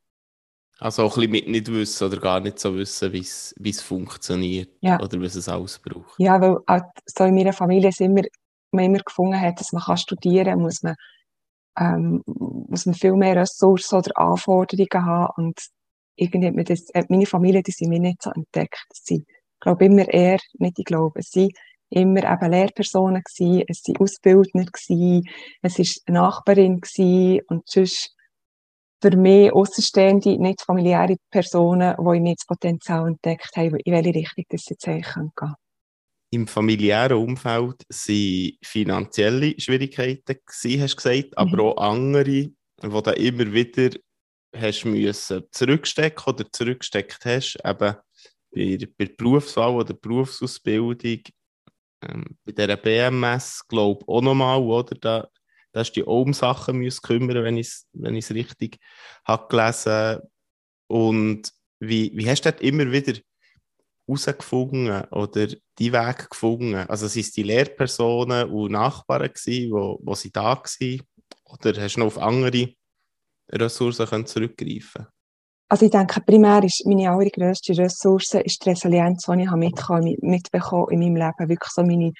Also 0.80 1.04
auch 1.04 1.16
ein 1.16 1.30
bisschen 1.30 1.30
mit 1.30 1.48
nicht 1.48 1.72
wissen 1.72 2.08
oder 2.08 2.18
gar 2.18 2.40
nicht 2.40 2.58
so 2.58 2.74
wissen, 2.74 3.12
wie 3.12 3.70
es 3.70 3.80
funktioniert 3.80 4.70
ja. 4.80 5.00
oder 5.00 5.20
was 5.22 5.36
es 5.36 5.48
alles 5.48 5.78
braucht. 5.78 6.18
Ja, 6.18 6.40
weil 6.40 6.58
halt 6.66 6.86
so 7.06 7.22
in 7.22 7.36
meiner 7.36 7.52
Familie 7.52 7.92
sind 7.92 8.16
wir, 8.16 8.28
man 8.76 8.84
immer 8.86 8.98
gefunden 8.98 9.40
hat, 9.40 9.60
dass 9.60 9.72
man 9.72 9.82
kann 9.82 9.96
studieren 9.96 10.46
kann, 10.46 10.62
muss 10.62 10.82
man, 10.82 10.96
ähm, 11.78 12.22
muss 12.26 12.86
man 12.86 12.94
viel 12.94 13.14
mehr 13.14 13.36
Ressourcen 13.36 13.98
oder 13.98 14.16
Anforderungen 14.16 15.06
haben 15.06 15.32
und 15.36 15.60
irgendwie 16.16 16.60
hat 16.60 16.70
das, 16.70 16.88
äh, 16.90 17.04
meine 17.08 17.26
Familie, 17.26 17.62
die 17.62 17.72
sind 17.72 17.90
mir 17.90 18.00
nicht 18.00 18.22
so 18.22 18.30
entdeckt. 18.30 18.86
Sie, 18.92 19.24
ich 19.26 19.60
glaube 19.60 19.84
immer 19.84 20.08
eher, 20.08 20.38
nicht 20.58 20.78
ich 20.78 20.84
glaube, 20.84 21.20
es 21.20 21.30
sind 21.30 21.52
immer 21.90 22.24
eben 22.30 22.50
Lehrpersonen 22.50 23.22
gewesen, 23.22 23.64
es 23.68 23.82
sind 23.82 24.00
Ausbildner 24.00 24.64
gewesen, 24.64 25.28
es 25.62 25.78
ist 25.78 26.02
eine 26.06 26.18
Nachbarin 26.18 26.80
gewesen 26.80 27.42
und 27.48 27.68
sonst 27.68 28.14
für 29.02 29.16
mich 29.16 29.52
außenstehende, 29.52 30.40
nicht 30.40 30.62
familiäre 30.62 31.16
Personen, 31.30 31.94
die 31.98 32.16
in 32.16 32.22
mir 32.22 32.34
das 32.34 32.46
Potenzial 32.46 33.06
entdeckt 33.06 33.56
haben, 33.56 33.76
in 33.76 33.92
welche 33.92 34.14
Richtung 34.14 34.44
das 34.48 34.68
jetzt 34.68 34.88
eigentlich 34.88 35.14
gehen 35.14 35.32
kann. 35.36 35.54
Im 36.30 36.46
familiären 36.46 37.18
Umfeld 37.18 37.84
waren 37.88 38.58
finanzielle 38.62 39.54
Schwierigkeiten, 39.58 40.36
gewesen, 40.44 40.82
hast 40.82 40.92
du 40.92 40.96
gesagt, 40.96 41.30
mhm. 41.30 41.34
aber 41.36 41.62
auch 41.62 41.76
andere, 41.76 42.24
die 42.24 42.54
du 42.82 43.10
immer 43.12 43.52
wieder 43.52 43.96
hast 44.54 44.84
müssen 44.84 45.42
zurückstecken 45.50 46.32
oder 46.32 46.50
zurückgesteckt 46.50 47.24
hast, 47.24 47.58
eben 47.64 47.96
bei, 48.50 48.78
bei 48.98 49.04
der 49.04 49.14
Berufswahl 49.16 49.74
oder 49.74 49.94
Berufsausbildung, 49.94 51.20
ähm, 52.02 52.24
bei 52.44 52.52
dieser 52.52 52.76
BMS, 52.76 53.66
glaube 53.68 54.00
ich, 54.02 54.08
auch 54.08 54.22
nochmal, 54.22 54.60
oder? 54.60 54.94
Da 55.00 55.28
da 55.76 55.80
hast 55.80 55.92
du 55.92 56.00
dich 56.00 56.08
auch 56.08 56.22
um 56.22 56.32
Sachen 56.32 56.78
müssen 56.78 57.02
kümmern, 57.02 57.44
wenn 57.44 57.58
ich 57.58 57.66
es 57.66 57.86
wenn 57.92 58.14
richtig 58.14 58.78
habe 59.26 59.46
gelesen 59.48 60.22
Und 60.86 61.52
wie, 61.80 62.12
wie 62.14 62.30
hast 62.30 62.46
du 62.46 62.50
dort 62.50 62.62
immer 62.62 62.90
wieder 62.90 63.20
herausgefunden 64.06 65.04
oder 65.10 65.48
die 65.78 65.92
Weg 65.92 66.30
gefunden? 66.30 66.74
Also 66.74 67.08
sind 67.08 67.22
es 67.22 67.32
die 67.32 67.42
Lehrpersonen 67.42 68.50
und 68.50 68.72
Nachbarn 68.72 69.32
gewesen, 69.32 69.72
wo, 69.72 69.98
wo 70.02 70.14
sie 70.14 70.30
da 70.30 70.56
waren? 70.56 71.02
Oder 71.44 71.80
hast 71.80 71.96
du 71.96 72.00
noch 72.00 72.06
auf 72.06 72.18
andere 72.18 72.72
Ressourcen 73.50 74.06
können 74.06 74.26
zurückgreifen 74.26 75.06
also 75.68 75.86
ich 75.86 75.90
denke, 75.90 76.20
primär 76.20 76.62
ist 76.62 76.86
meine 76.86 77.10
allergrößte 77.10 77.76
Ressource 77.76 78.34
ist 78.34 78.64
die 78.64 78.70
Resilienz, 78.70 79.24
die 79.24 79.42
ich 79.42 79.50
mitbekommen, 79.50 80.16
mitbekommen 80.20 80.90
in 80.90 81.00
meinem 81.00 81.16
Leben. 81.16 81.48
Wirklich 81.48 81.72
so 81.72 81.82
meine, 81.82 82.12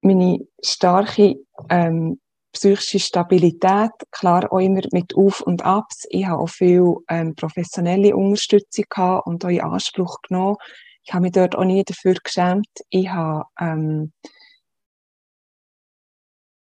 meine 0.00 0.38
starke 0.62 1.34
ähm, 1.68 2.20
psychische 2.56 2.98
Stabilität, 2.98 3.90
klar 4.10 4.50
auch 4.50 4.58
immer 4.58 4.80
mit 4.92 5.14
Auf 5.14 5.42
und 5.42 5.64
Abs. 5.64 6.06
Ich 6.10 6.26
habe 6.26 6.40
auch 6.40 6.48
viel 6.48 6.94
ähm, 7.08 7.34
professionelle 7.34 8.16
Unterstützung 8.16 8.84
gehabt 8.88 9.26
und 9.26 9.44
auch 9.44 9.48
in 9.50 9.60
Anspruch 9.60 10.16
genommen. 10.22 10.56
Ich 11.04 11.12
habe 11.12 11.22
mich 11.22 11.32
dort 11.32 11.54
auch 11.54 11.64
nie 11.64 11.84
dafür 11.84 12.14
geschämt. 12.14 12.68
Ich 12.88 13.08
habe, 13.08 13.44
ähm, 13.60 14.12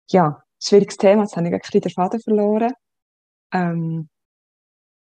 ja, 0.10 0.44
schwieriges 0.60 0.98
Thema, 0.98 1.24
jetzt 1.24 1.38
habe 1.38 1.48
ich 1.48 1.54
ein 1.54 1.60
bisschen 1.60 1.82
den 1.82 1.92
Faden 1.92 2.20
verloren. 2.20 2.74
Ähm, 3.54 4.10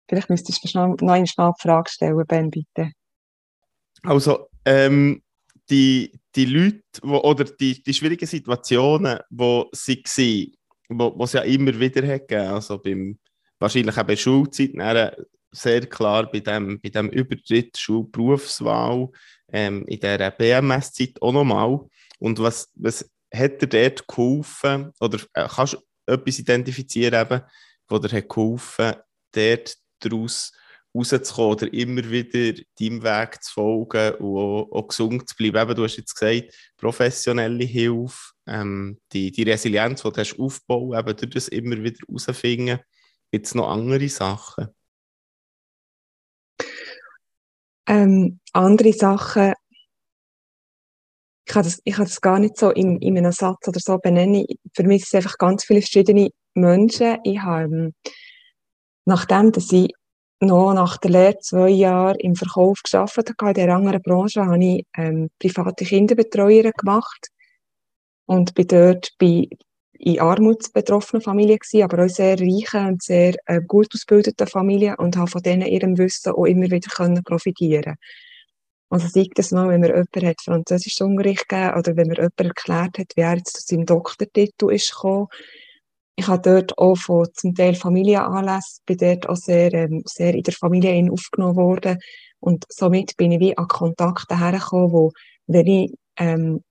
vielleicht 0.08 0.30
müsstest 0.30 0.64
du 0.64 0.78
noch, 0.78 0.98
noch 1.02 1.14
eine 1.14 1.26
Frage 1.28 1.90
stellen, 1.90 2.24
Ben, 2.28 2.52
bitte. 2.52 2.92
Also, 4.04 4.48
ähm, 4.66 5.24
die, 5.70 6.12
die 6.36 6.46
Leute, 6.46 6.82
wo, 7.02 7.18
oder 7.20 7.46
die, 7.46 7.82
die 7.82 7.94
schwierigen 7.94 8.28
Situationen, 8.28 9.20
die 9.30 9.66
sie 9.76 10.04
waren, 10.04 10.55
wo, 10.90 11.24
es 11.24 11.34
ja 11.34 11.42
immer 11.42 11.78
wieder 11.80 12.06
hat 12.08 12.28
gegeben. 12.28 12.48
Also 12.48 12.78
beim, 12.78 13.20
wahrscheinlich 13.60 13.98
auch 13.98 14.04
bei 14.04 14.16
Schulzeit, 14.16 14.72
sehr 15.52 15.86
klar 15.88 16.30
bei 16.30 16.40
dem, 16.40 16.80
bei 16.82 16.90
dem 16.90 17.10
Übertritt 17.10 17.78
Schulberufswahl, 17.78 19.10
ähm, 19.52 19.86
in 19.88 20.00
der 20.00 20.32
BMS-Zeit 20.32 21.22
auch 21.22 21.32
nochmal. 21.32 21.80
Und 22.20 22.40
was, 22.40 22.70
was 22.76 23.10
hat 23.34 23.62
dir 23.62 23.68
dort 23.68 24.08
geholfen, 24.08 24.92
oder 25.00 25.20
äh, 25.34 25.48
kannst 25.48 25.74
du 25.74 26.14
etwas 26.14 26.40
identifizieren, 26.40 27.22
eben, 27.22 27.42
wo 27.88 28.00
dir 28.00 28.18
hat 28.18 28.30
geholfen, 28.30 28.96
dort 29.32 29.76
daraus 30.00 30.52
rauszukommen 30.96 31.52
oder 31.52 31.74
immer 31.74 32.10
wieder 32.10 32.62
deinem 32.80 33.04
Weg 33.04 33.44
zu 33.44 33.54
folgen 33.54 34.16
und 34.16 34.38
auch, 34.38 34.72
auch 34.72 34.88
gesund 34.88 35.28
zu 35.28 35.36
bleiben. 35.36 35.58
Eben, 35.58 35.76
du 35.76 35.84
hast 35.84 35.98
jetzt 35.98 36.18
gesagt, 36.18 36.54
professionelle 36.78 37.66
Hilfe, 37.66 38.34
ähm, 38.48 39.00
die, 39.12 39.32
die 39.32 39.44
Resilienz, 39.44 40.04
die 40.04 40.12
du 40.12 40.18
hast 40.18 40.40
aufbauen, 40.40 40.98
eben 40.98 41.18
durch 41.18 41.32
das 41.32 41.48
immer 41.48 41.82
wieder 41.82 41.98
herausfinden. 42.08 42.80
Gibt 43.32 43.48
es 43.48 43.56
noch 43.56 43.70
andere 43.70 44.08
Sachen? 44.10 44.68
Ähm, 47.88 48.40
andere 48.54 48.94
Sachen, 48.94 49.54
ich 51.48 51.54
kann, 51.54 51.64
das, 51.64 51.80
ich 51.84 51.94
kann 51.94 52.06
das 52.06 52.22
gar 52.22 52.40
nicht 52.40 52.58
so 52.58 52.72
in, 52.72 53.00
in 53.02 53.18
einem 53.18 53.32
Satz 53.32 53.68
oder 53.68 53.80
so 53.80 54.00
benennen. 54.00 54.46
Für 54.74 54.84
mich 54.84 55.06
sind 55.06 55.20
es 55.20 55.26
einfach 55.26 55.38
ganz 55.38 55.64
viele 55.64 55.82
verschiedene 55.82 56.30
Menschen. 56.56 57.18
Ich 57.24 57.40
habe, 57.40 57.66
ähm, 57.66 57.94
nachdem, 59.06 59.52
dass 59.52 59.72
ich 59.72 59.92
noch 60.40 60.74
nach 60.74 60.98
der 60.98 61.12
Lehre 61.12 61.38
zwei 61.40 61.70
Jahre 61.70 62.18
im 62.20 62.36
Verkauf 62.36 62.82
geschafft 62.84 63.18
habe, 63.18 63.50
in 63.50 63.54
der 63.54 63.76
anderen 63.76 64.02
Branche, 64.02 64.46
habe 64.46 64.64
ich 64.64 64.86
ähm, 64.98 65.30
private 65.40 65.86
Kinderbetreuerin 65.86 66.72
gemacht 66.76 67.30
und 68.26 68.54
bin 68.54 68.68
dort 68.68 69.10
bei 69.20 69.48
in 69.98 70.20
armutsbetroffenen 70.20 71.22
Familien 71.22 71.58
gewesen, 71.58 71.84
aber 71.84 72.06
auch 72.06 72.10
sehr 72.10 72.40
reichen 72.40 72.88
und 72.88 73.02
sehr 73.02 73.36
äh, 73.46 73.62
gut 73.62 73.88
ausgebildeten 73.94 74.48
Familien 74.48 74.96
und 74.96 75.16
habe 75.16 75.32
von 75.32 75.42
denen 75.42 75.68
ihrem 75.68 75.98
Wissen 75.98 76.34
auch 76.34 76.46
immer 76.46 76.70
wieder 76.70 76.90
können 76.90 77.24
profitieren 77.24 77.96
Also 78.90 79.08
sei 79.08 79.28
das 79.34 79.52
mal, 79.52 79.70
wenn 79.70 79.82
mir 79.82 79.96
jemand 79.96 80.16
hat 80.16 80.42
Französischunterricht 80.44 81.48
gegeben 81.48 81.78
oder 81.78 81.96
wenn 81.96 82.08
mir 82.08 82.18
jemand 82.18 82.40
erklärt 82.40 83.00
hat, 83.00 83.14
wie 83.16 83.22
er 83.22 83.38
jetzt 83.38 83.68
zu 83.68 83.76
seinem 83.76 83.86
Doktortitel 83.86 84.72
ist 84.72 84.92
gekommen, 84.92 85.28
ich 86.18 86.28
habe 86.28 86.42
dort 86.42 86.78
auch 86.78 86.96
von 86.96 87.28
zum 87.34 87.54
Teil 87.56 87.76
Familienanlässen, 87.76 88.84
bin 88.86 88.98
dort 88.98 89.28
auch 89.28 89.36
sehr, 89.36 89.74
ähm, 89.74 90.02
sehr 90.06 90.34
in 90.34 90.44
der 90.44 90.54
Familie 90.54 91.12
aufgenommen 91.12 91.58
worden. 91.58 92.00
Und 92.40 92.66
somit 92.70 93.18
bin 93.18 93.34
ich 93.34 93.40
wie 93.40 93.58
an 93.58 93.68
Kontakte 93.68 94.40
hergekommen, 94.40 94.92
wo, 94.92 95.12
wenn 95.48 95.68
ich, 95.68 95.94
ähm, 96.18 96.64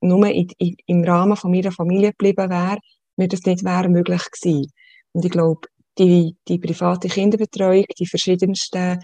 nur 0.00 0.26
in, 0.26 0.48
in, 0.58 0.76
im 0.86 1.04
Rahmen 1.04 1.36
von 1.36 1.50
meiner 1.50 1.72
Familie 1.72 2.10
geblieben 2.10 2.50
wäre, 2.50 2.78
mir 3.16 3.28
das 3.28 3.42
nicht 3.42 3.64
wäre 3.64 3.88
möglich 3.88 4.22
gewesen. 4.30 4.72
Und 5.12 5.24
ich 5.24 5.30
glaube, 5.30 5.68
die, 5.98 6.36
die 6.46 6.58
private 6.58 7.08
Kinderbetreuung, 7.08 7.86
die 7.98 8.06
verschiedensten 8.06 9.00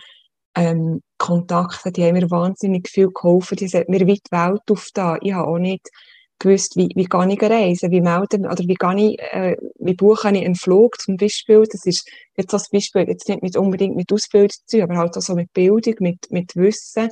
ähm, 0.54 1.00
Kontakte, 1.18 1.90
die 1.90 2.04
haben 2.04 2.14
mir 2.14 2.30
wahnsinnig 2.30 2.88
viel 2.88 3.08
geholfen. 3.08 3.56
Die 3.56 3.68
hat 3.68 3.88
mir 3.88 4.06
weit 4.06 4.20
die 4.26 4.36
Welt 4.36 4.62
aufgetan. 4.70 5.18
Ich 5.22 5.32
habe 5.32 5.48
auch 5.48 5.58
nicht 5.58 5.90
gewusst, 6.38 6.76
wie, 6.76 6.88
wie 6.94 7.04
gehe 7.04 7.32
ich 7.32 7.42
reisen, 7.42 7.90
wie 7.90 8.00
melden, 8.00 8.46
oder 8.46 8.62
wie 8.64 8.74
gehe 8.74 9.10
ich, 9.10 9.18
äh, 9.20 9.56
wie 9.78 9.94
buche 9.94 10.30
ich 10.30 10.44
einen 10.44 10.54
Flug 10.54 11.00
zum 11.00 11.16
Beispiel. 11.16 11.64
Das 11.70 11.86
ist 11.86 12.08
jetzt 12.36 12.52
das 12.52 12.70
Beispiel, 12.70 13.06
jetzt 13.08 13.28
nicht 13.28 13.42
mit 13.42 13.56
unbedingt 13.56 13.96
mit 13.96 14.12
Ausbildung 14.12 14.56
zu 14.66 14.82
aber 14.82 14.96
halt 14.96 15.16
auch 15.16 15.22
so 15.22 15.34
mit 15.34 15.52
Bildung, 15.52 15.94
mit, 16.00 16.30
mit 16.30 16.54
Wissen. 16.56 17.08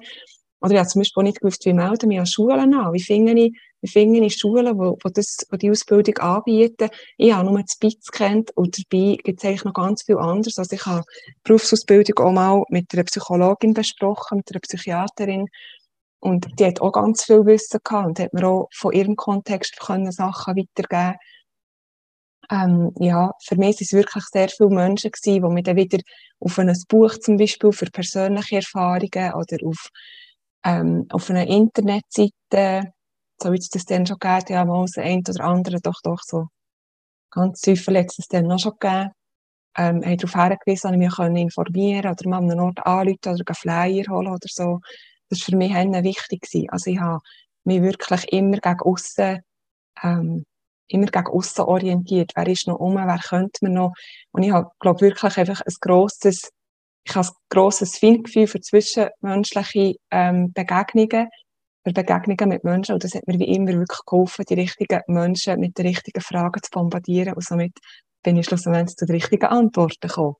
Oder 0.61 0.73
ich 0.73 0.79
habe 0.79 0.89
zum 0.89 1.01
Beispiel 1.01 1.21
auch 1.21 1.25
nicht 1.25 1.41
gewusst, 1.41 1.65
wie 1.65 1.73
melden 1.73 2.11
wir 2.11 2.21
an 2.21 2.27
Schulen 2.27 2.75
an, 2.75 2.93
wie 2.93 3.03
finde 3.03 3.33
ich, 3.33 3.59
wie 3.83 3.89
finde 3.89 4.21
ich 4.21 4.37
Schulen, 4.37 4.79
wo, 4.79 4.97
wo, 5.03 5.09
das, 5.11 5.47
wo 5.51 5.57
die 5.57 5.71
Ausbildung 5.71 6.17
anbieten. 6.19 6.89
Ich 7.19 7.33
habe 7.33 7.49
nur 7.49 7.61
das 7.61 7.77
BITS 7.77 8.11
kennt 8.11 8.57
und 8.57 8.79
dabei 8.79 9.17
gibt 9.23 9.41
es 9.41 9.45
eigentlich 9.45 9.65
noch 9.65 9.75
ganz 9.75 10.05
viel 10.05 10.19
anderes. 10.19 10.59
Also 10.59 10.75
ich 10.75 10.87
habe 10.87 11.05
Berufsausbildung 11.45 12.25
auch 12.25 12.33
mal 12.33 12.63
mit 12.69 12.93
einer 12.93 13.05
Psychologin 13.05 13.75
besprochen, 13.75 14.39
mit 14.39 14.51
einer 14.51 14.61
Psychiaterin 14.61 15.49
und 16.21 16.47
die 16.59 16.65
hat 16.65 16.81
auch 16.81 16.93
ganz 16.93 17.25
viel 17.25 17.45
Wissen 17.45 17.81
gehabt 17.83 18.07
und 18.07 18.19
hat 18.21 18.33
mir 18.33 18.47
auch 18.47 18.69
von 18.73 18.93
ihrem 18.93 19.17
Kontext 19.17 19.79
können 19.81 20.13
Sachen 20.13 20.57
weitergeben 20.57 21.19
ähm, 22.51 22.93
ja, 22.99 23.33
für 23.41 23.57
mich 23.57 23.77
sind 23.77 23.87
es 23.87 23.93
wirklich 23.93 24.25
sehr 24.25 24.49
viele 24.49 24.69
Menschen 24.69 25.11
gewesen, 25.11 25.43
die 25.43 25.55
mich 25.55 25.65
dann 25.65 25.77
wieder 25.77 25.99
auf 26.41 26.59
ein 26.59 26.73
Buch 26.89 27.17
zum 27.19 27.37
Beispiel 27.39 27.73
für 27.73 27.87
persönliche 27.87 28.57
Erfahrungen 28.57 29.33
oder 29.35 29.57
auf, 29.67 29.89
ähm, 30.65 31.07
auf 31.11 31.31
einer 31.31 31.47
Internetseite, 31.47 32.93
so 33.41 33.53
wie 33.53 33.59
es 33.59 33.69
das 33.69 33.85
dann 33.85 34.07
schon 34.07 34.19
gegeben 34.19 34.45
ja, 34.49 34.65
mal 34.65 34.85
das 34.85 34.99
ein 34.99 35.23
oder 35.29 35.45
andere, 35.45 35.81
doch, 35.81 36.01
doch, 36.03 36.21
so 36.23 36.49
ganz 37.31 37.61
Zweifel 37.61 37.99
hat 37.99 38.07
es 38.17 38.29
dann 38.29 38.47
noch 38.47 38.59
schon 38.59 38.73
gegeben, 38.79 39.11
ähm, 39.77 40.05
haben 40.05 40.17
darauf 40.19 40.35
hingewiesen, 40.35 40.83
dass 40.89 40.93
ich 40.93 40.99
mich 40.99 41.17
können 41.17 41.37
informieren 41.37 42.11
oder 42.11 42.29
mal 42.29 42.39
an 42.39 42.51
einem 42.51 42.61
Ort 42.61 42.87
anrufen 42.87 43.19
oder 43.25 43.45
einen 43.47 43.55
Flyer 43.55 44.05
holen 44.11 44.29
oder 44.29 44.49
so. 44.49 44.81
Das 45.31 45.41
war 45.41 45.47
für 45.47 45.57
mich 45.57 45.73
wichtig. 45.73 46.43
Gewesen. 46.43 46.69
Also 46.71 46.91
ich 46.91 47.01
habe 47.01 47.21
mich 47.65 47.81
wirklich 47.81 48.33
immer 48.33 48.59
gegen 48.59 48.81
aussen 48.81 49.41
ähm, 50.03 50.45
immer 50.89 51.07
gegen 51.07 51.27
aussen 51.27 51.63
orientiert. 51.63 52.33
Wer 52.35 52.47
ist 52.49 52.67
noch 52.67 52.79
um? 52.79 52.97
Wer 52.97 53.19
könnte 53.19 53.59
man 53.63 53.73
noch? 53.73 53.93
Und 54.33 54.43
ich 54.43 54.53
habe, 54.53 54.71
glaube 54.79 55.01
wirklich 55.01 55.39
einfach 55.39 55.63
ein 55.63 55.75
grosses, 55.81 56.51
ich 57.05 57.15
habe 57.15 57.27
ein 57.27 57.35
grosses 57.49 57.99
Feingefühl 57.99 58.47
für 58.47 58.61
zwischenmenschliche 58.61 59.97
ähm, 60.11 60.53
Begegnungen, 60.53 61.29
für 61.85 61.93
Begegnungen 61.93 62.49
mit 62.49 62.65
Menschen. 62.65 62.95
Und 62.95 63.05
das 63.05 63.15
hat 63.15 63.27
mir 63.27 63.39
wie 63.39 63.55
immer 63.55 63.73
wirklich 63.73 64.01
geholfen, 64.07 64.45
die 64.49 64.55
richtigen 64.55 65.01
Menschen 65.09 65.61
mit 65.61 65.77
den 65.79 65.87
richtigen 65.87 66.21
Fragen 66.21 66.63
zu 66.63 66.71
bombardieren. 66.71 67.35
Und 67.35 67.45
somit 67.45 67.79
bin 68.23 68.37
ich 68.37 68.47
schlussendlich 68.47 68.97
zu 68.97 69.07
den 69.07 69.17
richtigen 69.17 69.47
Antworten 69.47 70.09
gekommen. 70.09 70.37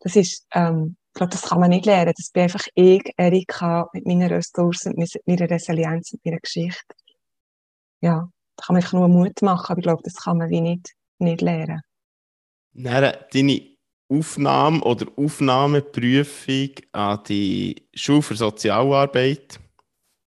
Das 0.00 0.16
ist, 0.16 0.46
ähm, 0.52 0.96
ich 1.08 1.18
glaube, 1.18 1.32
das 1.32 1.42
kann 1.42 1.60
man 1.60 1.70
nicht 1.70 1.86
lernen. 1.86 2.12
Das 2.16 2.30
bin 2.30 2.42
einfach 2.42 2.66
ich, 2.74 3.12
Erika, 3.16 3.88
mit 3.92 4.06
meinen 4.06 4.30
Ressourcen, 4.30 4.94
mit 4.96 5.12
meiner 5.26 5.48
Resilienz, 5.48 6.12
mit 6.12 6.24
meiner 6.24 6.40
Geschichte. 6.40 6.94
Ja 8.00 8.28
da 8.56 8.64
kann 8.64 8.76
man 8.76 8.84
nur 8.92 9.08
Mut 9.08 9.42
machen, 9.42 9.66
aber 9.68 9.78
ich 9.78 9.84
glaube, 9.84 10.02
das 10.02 10.14
kann 10.14 10.38
man 10.38 10.50
wie 10.50 10.60
nicht, 10.60 10.94
nicht 11.18 11.40
lernen. 11.40 11.80
Dann, 12.72 13.14
deine 13.32 13.62
Aufnahme 14.08 14.82
oder 14.82 15.06
Aufnahmeprüfung 15.16 16.70
an 16.92 17.20
die 17.28 17.88
Schule 17.94 18.22
für 18.22 18.36
Sozialarbeit, 18.36 19.60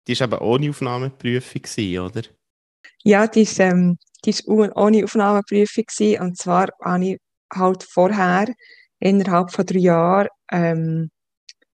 die 0.08 0.20
war 0.20 0.28
eben 0.28 0.40
ohne 0.40 0.70
Aufnahmeprüfung, 0.70 1.62
oder? 2.00 2.22
Ja, 3.04 3.28
die 3.28 3.46
war 3.46 3.66
ähm, 3.66 3.98
ohne 4.76 5.04
Aufnahmeprüfung. 5.04 5.86
Gewesen. 5.86 6.22
Und 6.22 6.38
zwar 6.38 6.70
habe 6.84 7.06
ich 7.06 7.18
halt 7.54 7.84
vorher 7.84 8.48
innerhalb 9.00 9.52
von 9.52 9.66
drei 9.66 9.80
Jahren 9.80 10.28
ähm, 10.52 11.12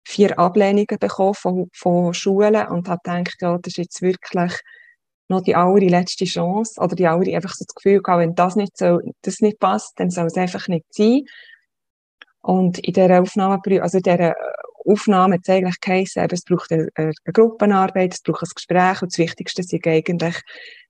vier 0.04 0.38
Ablehnungen 0.38 0.98
bekommen 0.98 1.34
von, 1.34 1.68
von 1.74 2.14
Schulen 2.14 2.66
und 2.68 2.88
habe 2.88 3.00
gedacht, 3.04 3.36
ja, 3.40 3.58
das 3.58 3.72
ist 3.72 3.78
jetzt 3.78 4.02
wirklich 4.02 4.52
noch 5.28 5.42
die 5.42 5.54
allerletzte 5.54 6.24
Chance 6.24 6.80
oder 6.80 6.96
die 6.96 7.06
aller 7.06 7.34
einfach 7.34 7.52
so 7.54 7.64
das 7.66 7.74
Gefühl 7.74 8.00
gehabt, 8.00 8.20
wenn 8.20 8.34
das 8.34 8.56
nicht 8.56 8.78
so, 8.78 9.00
das 9.22 9.40
nicht 9.40 9.58
passt, 9.58 10.00
dann 10.00 10.10
soll 10.10 10.26
es 10.26 10.36
einfach 10.36 10.68
nicht 10.68 10.86
sein. 10.90 11.24
Und 12.40 12.78
in 12.78 12.94
dieser 12.94 13.20
Aufnahme, 13.20 13.60
also 13.82 13.98
in 13.98 14.02
dieser 14.02 14.34
Aufnahme 14.90 15.34
hat 15.34 15.42
es 15.44 15.48
eigentlich 15.48 15.80
geheißen, 15.80 16.26
es 16.30 16.42
braucht 16.42 16.72
eine, 16.72 16.88
eine, 16.94 17.12
Gruppenarbeit, 17.32 18.14
es 18.14 18.22
braucht 18.22 18.42
ein 18.42 18.50
Gespräch 18.54 19.02
und 19.02 19.12
das 19.12 19.18
Wichtigste 19.18 19.62
ist 19.62 19.72
eigentlich, 19.86 20.36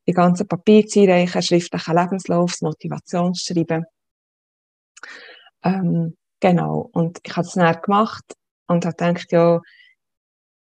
die 0.07 0.12
ganzen 0.12 0.49
Papiere 0.49 0.87
zu 0.87 1.00
einreichen, 1.00 1.43
schriftlichen 1.43 1.97
Lebenslauf, 1.97 2.61
Motivationsschreiben. 2.61 3.85
Ähm, 5.62 6.17
genau. 6.40 6.88
Und 6.93 7.19
ich 7.25 7.37
habe 7.37 7.47
es 7.47 7.52
dann 7.52 7.83
gemacht 7.83 8.25
und 8.69 8.87
habe 8.87 8.97
gedacht, 8.97 9.33
ja, 9.33 9.61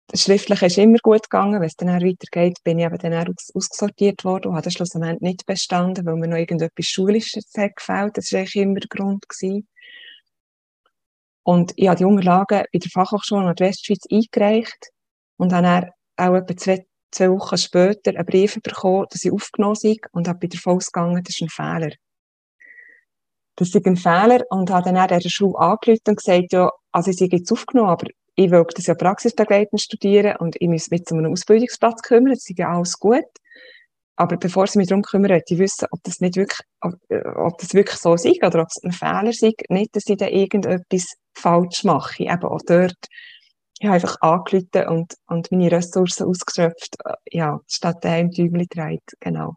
das 0.07 0.23
Schriftliche 0.23 0.67
ist 0.67 0.77
immer 0.77 0.99
gut 0.99 1.29
gegangen. 1.29 1.59
Wenn 1.59 1.67
es 1.67 1.75
dann 1.75 1.89
weitergeht, 1.89 2.63
bin 2.63 2.79
ich 2.79 2.85
eben 2.85 2.97
dann 2.97 3.27
aus, 3.27 3.51
ausgesortiert 3.53 4.23
worden 4.23 4.49
und 4.49 4.53
habe 4.55 4.63
dann 4.63 4.71
schlussendlich 4.71 5.19
nicht 5.19 5.45
bestanden, 5.45 6.05
weil 6.05 6.15
mir 6.15 6.29
noch 6.29 6.37
irgendetwas 6.37 6.85
Schulisches 6.85 7.51
gefällt. 7.51 8.17
Das 8.17 8.31
war 8.31 8.39
eigentlich 8.39 8.55
immer 8.55 8.79
der 8.79 8.87
Grund. 8.89 9.27
Gewesen. 9.27 9.67
Und 11.47 11.71
ich 11.77 11.87
habe 11.87 11.95
die 11.95 12.03
Unterlagen 12.03 12.65
bei 12.73 12.79
der 12.79 12.91
Fachhochschule 12.91 13.43
Nordwestschweiz 13.43 14.03
eingereicht 14.11 14.89
und 15.37 15.53
habe 15.53 15.63
dann 15.63 15.91
auch 16.17 16.35
etwa 16.35 16.57
zwei, 16.57 16.85
zwei 17.09 17.31
Wochen 17.31 17.57
später 17.57 18.11
einen 18.11 18.25
Brief 18.25 18.59
bekommen, 18.61 19.05
dass 19.09 19.23
ich 19.23 19.31
aufgenommen 19.31 19.75
sei 19.75 19.95
und 20.11 20.27
habe 20.27 20.39
bei 20.39 20.47
der 20.47 20.59
ausgegangen, 20.65 21.23
das 21.23 21.35
ist 21.35 21.43
ein 21.43 21.47
Fehler. 21.47 21.95
Das 23.55 23.73
ist 23.73 23.85
ein 23.87 23.95
Fehler 23.95 24.41
und 24.49 24.69
habe 24.69 24.83
dann 24.83 24.97
an 24.97 25.07
der 25.07 25.21
Schule 25.21 25.57
angerufen 25.57 26.01
und 26.09 26.17
gesagt, 26.17 26.51
ja, 26.51 26.69
also 26.91 27.11
ich 27.11 27.17
sei 27.17 27.29
jetzt 27.31 27.49
aufgenommen, 27.49 27.91
aber 27.91 28.07
ich 28.35 28.51
will 28.51 28.65
das 28.75 28.87
ja 28.87 28.95
praxisbegleitend 28.95 29.81
studieren 29.81 30.35
und 30.39 30.57
ich 30.59 30.67
muss 30.67 30.91
mich 30.91 31.05
zu 31.05 31.15
einem 31.15 31.31
Ausbildungsplatz 31.31 32.01
kümmern, 32.01 32.33
das 32.33 32.49
ist 32.49 32.59
ja 32.59 32.75
alles 32.75 32.99
gut. 32.99 33.23
Aber 34.17 34.37
bevor 34.37 34.65
sie 34.67 34.79
mich 34.79 34.87
darum 34.87 35.03
kümmern, 35.03 35.31
möchte 35.31 35.53
ich 35.53 35.59
wissen, 35.59 35.87
ob 35.91 36.01
das 36.03 36.19
nicht 36.19 36.35
wirklich, 36.35 36.59
ob, 36.81 36.95
äh, 37.09 37.21
ob 37.35 37.59
das 37.59 37.73
wirklich 37.73 37.99
so 37.99 38.15
ist 38.15 38.25
oder 38.43 38.61
ob 38.61 38.67
es 38.67 38.83
ein 38.83 38.91
Fehler 38.91 39.29
ist. 39.29 39.43
Nicht, 39.69 39.95
dass 39.95 40.07
ich 40.07 40.17
da 40.17 40.27
irgendetwas 40.27 41.13
falsch 41.35 41.83
mache. 41.83 42.23
Eben 42.23 42.43
auch 42.43 42.61
dort, 42.65 42.97
ich 43.79 43.85
habe 43.85 43.95
einfach 43.95 44.19
angerufen 44.21 44.87
und, 44.87 45.13
und 45.27 45.51
meine 45.51 45.71
Ressourcen 45.71 46.25
ausgeschöpft, 46.25 46.95
äh, 47.05 47.13
ja, 47.31 47.59
statt 47.67 47.97
daheim 48.01 48.31
Däumchen 48.31 48.67
dreht, 48.69 49.03
genau. 49.19 49.53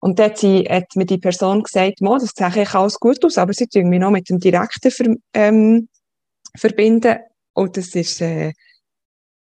Und 0.00 0.18
dann 0.18 0.30
hat, 0.30 0.42
hat 0.42 0.96
mir 0.96 1.06
die 1.06 1.18
Person 1.18 1.62
gesagt, 1.62 2.00
Mo, 2.00 2.14
das 2.18 2.30
sieht 2.30 2.42
eigentlich 2.42 2.74
alles 2.74 2.98
gut 2.98 3.24
aus, 3.24 3.38
aber 3.38 3.52
sie 3.52 3.68
tun 3.68 3.88
mich 3.88 4.00
noch 4.00 4.10
mit 4.10 4.28
dem 4.28 4.38
Direktor 4.38 4.90
ver, 4.90 5.14
ähm, 5.34 5.88
verbinden. 6.56 7.18
Und 7.54 7.76
das 7.76 7.94
ist, 7.94 8.20
äh, 8.20 8.52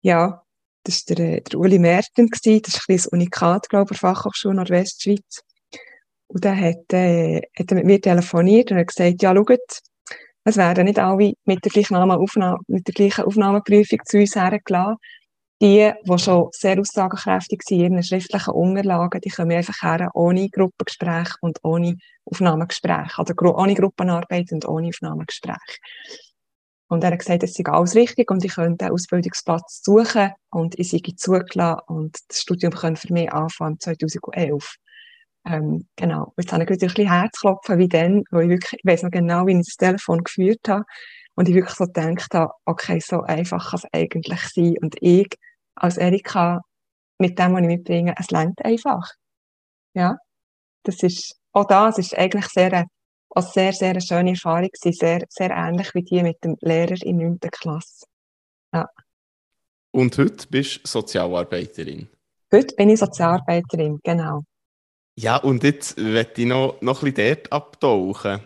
ja, 0.02 0.43
das 0.84 0.96
ist 0.96 1.10
der, 1.10 1.41
der 1.41 1.60
Uli 1.60 1.80
Merten. 1.80 2.30
Das 2.30 2.41
ist 2.46 2.76
ein 2.76 2.82
bisschen 2.88 3.13
Unikat, 3.13 3.69
glaube 3.69 3.93
ich, 3.93 4.00
Fachhochschule 4.00 4.56
Nordwestschweiz. 4.56 5.41
Und 6.28 6.43
der 6.43 6.60
hat, 6.60 6.91
äh, 6.93 7.41
hat 7.58 7.72
er 7.72 7.76
mit 7.76 7.86
mir 7.86 8.02
telefoniert 8.02 8.72
und 8.72 8.78
hat 8.78 8.88
gesagt, 8.88 9.22
ja, 9.22 9.34
schaut, 9.36 9.80
es 10.46 10.58
werden 10.58 10.86
nicht 10.86 11.00
alle 11.00 11.34
mit 11.46 11.63
der 11.63 11.72
gleichen, 11.72 11.96
Aufnahme, 11.96 12.60
mit 12.67 12.88
der 12.88 12.93
gleichen 12.93 13.24
Aufnahmeprüfung 13.24 14.00
zu 14.06 14.17
uns 14.17 14.36
hergelassen. 14.36 14.98
Die, 15.62 15.93
die 16.04 16.17
schon 16.17 16.50
sehr 16.52 16.78
aussagekräftig 16.78 17.62
sind 17.63 17.80
in 17.80 17.93
ihren 17.93 18.04
schriftlichen 18.04 18.54
Unterlagen, 18.54 19.22
die 19.22 19.30
kommen 19.30 19.54
einfach 19.54 19.82
her 19.82 20.10
ohne 20.13 20.50
Gruppengespräch 20.50 21.36
und 21.39 21.60
ohne 21.63 21.96
Aufnahmegespräch. 22.26 23.17
Oder 23.17 23.58
ohne 23.58 23.74
Gruppenarbeit 23.74 24.52
und 24.52 24.67
ohne 24.67 24.89
Aufnahmegespräch. 24.89 25.80
Und 26.94 27.04
er 27.04 27.12
hat 27.12 27.20
gesagt, 27.20 27.42
es 27.42 27.56
sei 27.56 27.66
alles 27.66 27.96
richtig 27.96 28.30
und 28.30 28.46
ich 28.46 28.54
könnte 28.54 28.86
einen 28.86 28.94
Ausbildungsplatz 28.94 29.82
suchen 29.84 30.32
und 30.52 30.78
ich 30.78 30.92
sei 30.92 31.00
zugelassen 31.16 31.82
und 31.88 32.20
das 32.28 32.42
Studium 32.42 32.72
könnte 32.72 33.02
für 33.02 33.14
mich 33.14 33.34
anfangen 33.34 33.80
2011. 33.80 34.76
Ähm, 35.48 35.88
genau. 35.96 36.34
Jetzt 36.38 36.54
habe 36.54 36.62
ich 36.62 36.68
gerade 36.68 36.86
ein 36.86 36.88
bisschen 36.88 37.12
Herzklopfen 37.12 37.80
wie 37.80 37.88
dann, 37.88 38.24
wo 38.30 38.42
ich 38.42 38.50
wirklich, 38.50 38.74
ich 38.74 38.86
weiss 38.86 39.02
noch 39.02 39.10
genau, 39.10 39.48
wie 39.48 39.54
ich 39.54 39.66
das 39.66 39.76
Telefon 39.76 40.24
geführt 40.24 40.70
habe 40.70 40.86
und 41.34 41.50
ich 41.50 41.56
wirklich 41.56 41.76
so 41.76 41.86
gedacht 41.86 42.32
habe, 42.36 42.54
okay, 42.66 43.00
so 43.00 43.22
einfach 43.22 43.72
kann 43.72 43.80
es 43.84 43.90
eigentlich 43.92 44.42
sein 44.54 44.76
und 44.80 44.96
ich 45.02 45.30
als 45.74 45.98
Erika 45.98 46.62
mit 47.18 47.40
dem, 47.40 47.54
was 47.54 47.62
ich 47.62 47.68
mitbringe, 47.68 48.14
es 48.20 48.30
lernt 48.30 48.64
einfach. 48.64 49.14
Ja. 49.96 50.18
Das 50.84 51.02
ist, 51.02 51.40
auch 51.54 51.66
das 51.66 51.98
ist 51.98 52.16
eigentlich 52.16 52.46
sehr 52.50 52.86
sehr, 53.41 53.74
sehr 53.74 54.00
schöne 54.00 54.32
Erfahrung 54.32 54.69
gewesen, 54.69 54.93
sehr, 54.93 55.26
sehr 55.30 55.52
ähnlich 55.52 55.93
wie 55.96 56.04
die 56.04 56.24
mit 56.24 56.43
dem 56.43 56.56
Lehrer 56.62 57.02
in 57.02 57.17
9. 57.17 57.39
Klasse. 57.52 58.06
Ja. 58.74 58.88
Und 59.91 60.17
heute 60.17 60.48
bist 60.48 60.84
du 60.84 60.88
Sozialarbeiterin? 60.88 62.08
Heute 62.52 62.76
bin 62.76 62.89
ich 62.89 63.00
Sozialarbeiterin, 63.00 64.00
genau. 64.04 64.43
Ja, 65.15 65.38
und 65.38 65.63
jetzt 65.63 65.98
möchte 65.98 66.41
ich 66.41 66.48
noch, 66.48 66.82
noch 66.82 67.04
ein 67.04 67.13
bisschen 67.13 67.36
dort 67.36 67.52
abtauchen. 67.52 68.41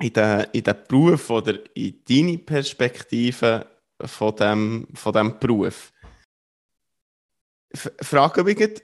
In 0.00 0.12
den, 0.12 0.46
in 0.52 0.64
den 0.64 0.76
Beruf 0.88 1.30
oder 1.30 1.58
in 1.76 2.02
deine 2.08 2.38
Perspektive 2.38 3.66
von 4.04 4.34
diesem 4.34 4.88
von 4.94 5.12
dem 5.12 5.38
Beruf. 5.38 5.92
Frage 8.00 8.44
mich, 8.44 8.82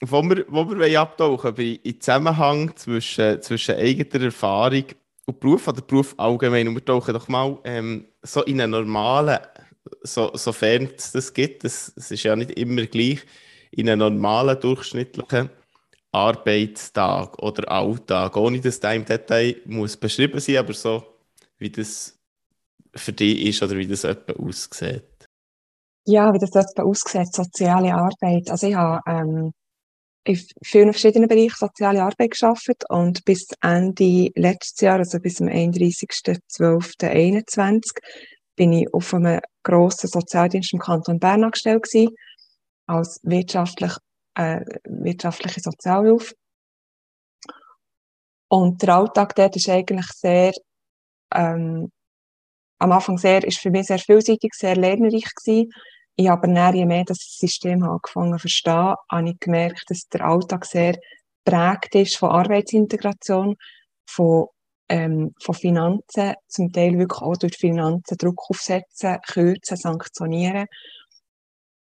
wo 0.00 0.22
wir, 0.22 0.44
wo 0.48 0.68
wir 0.68 1.00
abtauchen 1.00 1.56
wollen, 1.56 1.78
im 1.82 2.00
Zusammenhang 2.00 2.76
zwischen, 2.76 3.42
zwischen 3.42 3.76
eigener 3.76 4.26
Erfahrung 4.26 4.84
und 5.26 5.40
Beruf 5.40 5.68
oder 5.68 5.82
Beruf 5.82 6.14
allgemein. 6.16 6.68
Und 6.68 6.74
wir 6.74 6.84
tauchen 6.84 7.14
doch 7.14 7.28
mal 7.28 7.58
ähm, 7.64 8.06
so 8.22 8.42
in 8.44 8.60
einen 8.60 8.72
normalen, 8.72 9.38
so, 10.02 10.30
sofern 10.34 10.88
es 10.96 11.12
das 11.12 11.32
gibt, 11.32 11.64
es 11.64 11.88
ist 11.88 12.22
ja 12.22 12.36
nicht 12.36 12.52
immer 12.52 12.86
gleich, 12.86 13.20
in 13.70 13.88
einen 13.88 13.98
normalen, 13.98 14.58
durchschnittlichen 14.60 15.50
Arbeitstag 16.12 17.38
oder 17.42 17.70
Alltag, 17.70 18.36
ohne 18.36 18.60
dass 18.60 18.78
im 18.78 19.04
Detail 19.04 19.56
muss 19.66 19.96
beschrieben 19.96 20.40
sein 20.40 20.56
aber 20.58 20.72
so, 20.72 21.02
wie 21.58 21.70
das 21.70 22.18
für 22.94 23.12
dich 23.12 23.46
ist 23.46 23.62
oder 23.62 23.76
wie 23.76 23.86
das 23.86 24.04
etwa 24.04 24.32
aussieht. 24.32 25.04
Ja, 26.06 26.32
wie 26.32 26.38
das 26.38 26.54
etwa 26.54 26.84
aussieht, 26.84 27.34
soziale 27.34 27.94
Arbeit. 27.94 28.50
Also 28.50 28.68
ich 28.68 28.74
habe 28.74 29.00
ähm, 29.06 29.52
in 30.24 30.40
vielen 30.62 30.92
verschiedenen 30.92 31.28
Bereichen 31.28 31.56
soziale 31.56 32.02
Arbeit 32.02 32.32
geschafft 32.32 32.84
und 32.88 33.24
bis 33.24 33.46
Ende 33.60 34.30
letztes 34.34 34.80
Jahr, 34.80 34.98
also 34.98 35.20
bis 35.20 35.36
zum 35.36 35.48
31.12.21, 35.48 37.98
bin 38.56 38.72
ich 38.72 38.92
auf 38.92 39.14
einem 39.14 39.40
grossen 39.62 40.08
Sozialdienst 40.08 40.72
im 40.72 40.80
Kanton 40.80 41.18
Bern 41.18 41.44
angestellt 41.44 41.84
gewesen. 41.84 42.14
als 42.86 43.20
wirtschaftlich, 43.22 43.92
äh, 44.34 44.60
wirtschaftliche 44.84 45.60
Sozialhilfe. 45.60 46.34
Und 48.48 48.82
der 48.82 48.96
Alltag 48.96 49.34
dort 49.34 49.56
ist 49.56 49.68
eigentlich 49.68 50.06
sehr, 50.06 50.52
ähm, 51.34 51.90
am 52.78 52.92
Anfang 52.92 53.18
sehr, 53.18 53.44
ist 53.44 53.58
für 53.58 53.70
mich 53.70 53.86
sehr 53.86 53.98
vielseitig, 53.98 54.52
sehr 54.54 54.76
lernreich 54.76 55.34
gewesen. 55.34 55.70
Ich 56.20 56.28
habe 56.28 56.48
aber 56.48 56.74
je 56.74 56.84
mehr 56.84 57.04
das 57.04 57.18
System 57.38 57.84
angefangen 57.84 58.32
zu 58.32 58.40
verstehen, 58.40 58.96
habe 59.08 59.30
ich 59.30 59.38
gemerkt, 59.38 59.84
dass 59.88 60.08
der 60.08 60.22
Alltag 60.22 60.64
sehr 60.64 60.98
prägt 61.44 61.94
ist 61.94 62.16
von 62.16 62.30
Arbeitsintegration, 62.30 63.54
von, 64.04 64.48
ähm, 64.88 65.32
von 65.40 65.54
Finanzen, 65.54 66.34
zum 66.48 66.72
Teil 66.72 66.98
wirklich 66.98 67.22
auch 67.22 67.36
durch 67.36 67.56
Finanzen 67.56 68.16
Druck 68.18 68.50
aufsetzen, 68.50 69.18
kürzen, 69.28 69.76
sanktionieren. 69.76 70.66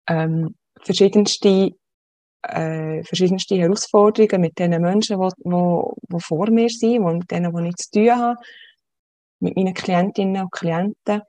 Ähm, 0.08 0.56
verschiedenste, 0.82 1.72
äh, 2.44 3.04
verschiedenste 3.04 3.56
Herausforderungen 3.56 4.40
mit 4.40 4.58
den 4.58 4.82
Menschen, 4.82 5.20
die, 5.20 5.30
die, 5.44 6.16
die 6.16 6.20
vor 6.22 6.50
mir 6.50 6.70
sind, 6.70 7.04
mit 7.04 7.30
denen, 7.30 7.54
die 7.54 7.62
nichts 7.62 7.90
zu 7.90 8.00
tun 8.00 8.12
haben, 8.12 8.38
mit 9.42 9.58
meinen 9.58 9.74
Klientinnen 9.74 10.44
und 10.44 10.52
Klienten 10.54 11.24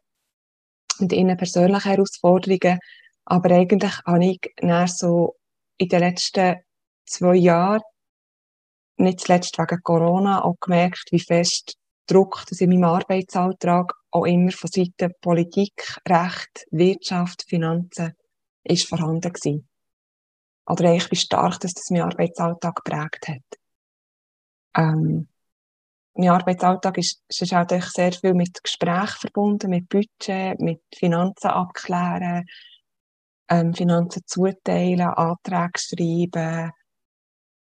und 0.98 1.12
ihnen 1.12 1.36
persönliche 1.36 1.90
Herausforderungen. 1.90 2.78
Aber 3.24 3.50
eigentlich 3.50 3.98
habe 4.04 4.24
ich 4.24 4.40
dann 4.56 4.86
so 4.88 5.36
in 5.76 5.88
den 5.88 6.00
letzten 6.00 6.56
zwei 7.06 7.36
Jahren, 7.36 7.82
nicht 8.96 9.20
zuletzt 9.20 9.58
wegen 9.58 9.82
Corona, 9.82 10.44
auch 10.44 10.56
gemerkt, 10.60 11.04
wie 11.10 11.20
fest 11.20 11.76
Druck 12.06 12.44
das 12.48 12.60
in 12.60 12.70
meinem 12.70 12.84
Arbeitsalltag 12.84 13.92
auch 14.10 14.26
immer 14.26 14.52
von 14.52 14.70
Seiten 14.70 15.12
Politik, 15.20 15.98
Recht, 16.06 16.66
Wirtschaft, 16.70 17.44
Finanzen 17.48 18.14
ist 18.62 18.88
vorhanden 18.88 19.32
gewesen. 19.32 19.68
Oder 20.66 20.90
eigentlich 20.90 21.10
wie 21.10 21.16
stark 21.16 21.60
dass 21.60 21.74
das 21.74 21.90
mein 21.90 22.02
Arbeitsalltag 22.02 22.76
geprägt 22.76 23.28
hat. 23.28 23.58
Ähm, 24.76 25.28
mein 26.14 26.30
Arbeitsalltag 26.30 26.98
ist, 26.98 27.22
ist 27.28 27.52
halt 27.52 27.70
sehr 27.70 28.12
viel 28.12 28.34
mit 28.34 28.62
Gesprächen 28.62 29.18
verbunden, 29.20 29.70
mit 29.70 29.88
Budget, 29.88 30.60
mit 30.60 30.82
Finanzen 30.94 31.48
abklären, 31.48 32.44
ähm, 33.48 33.74
Finanzen 33.74 34.22
zuteilen, 34.26 35.00
Anträge 35.00 35.78
schreiben. 35.78 36.72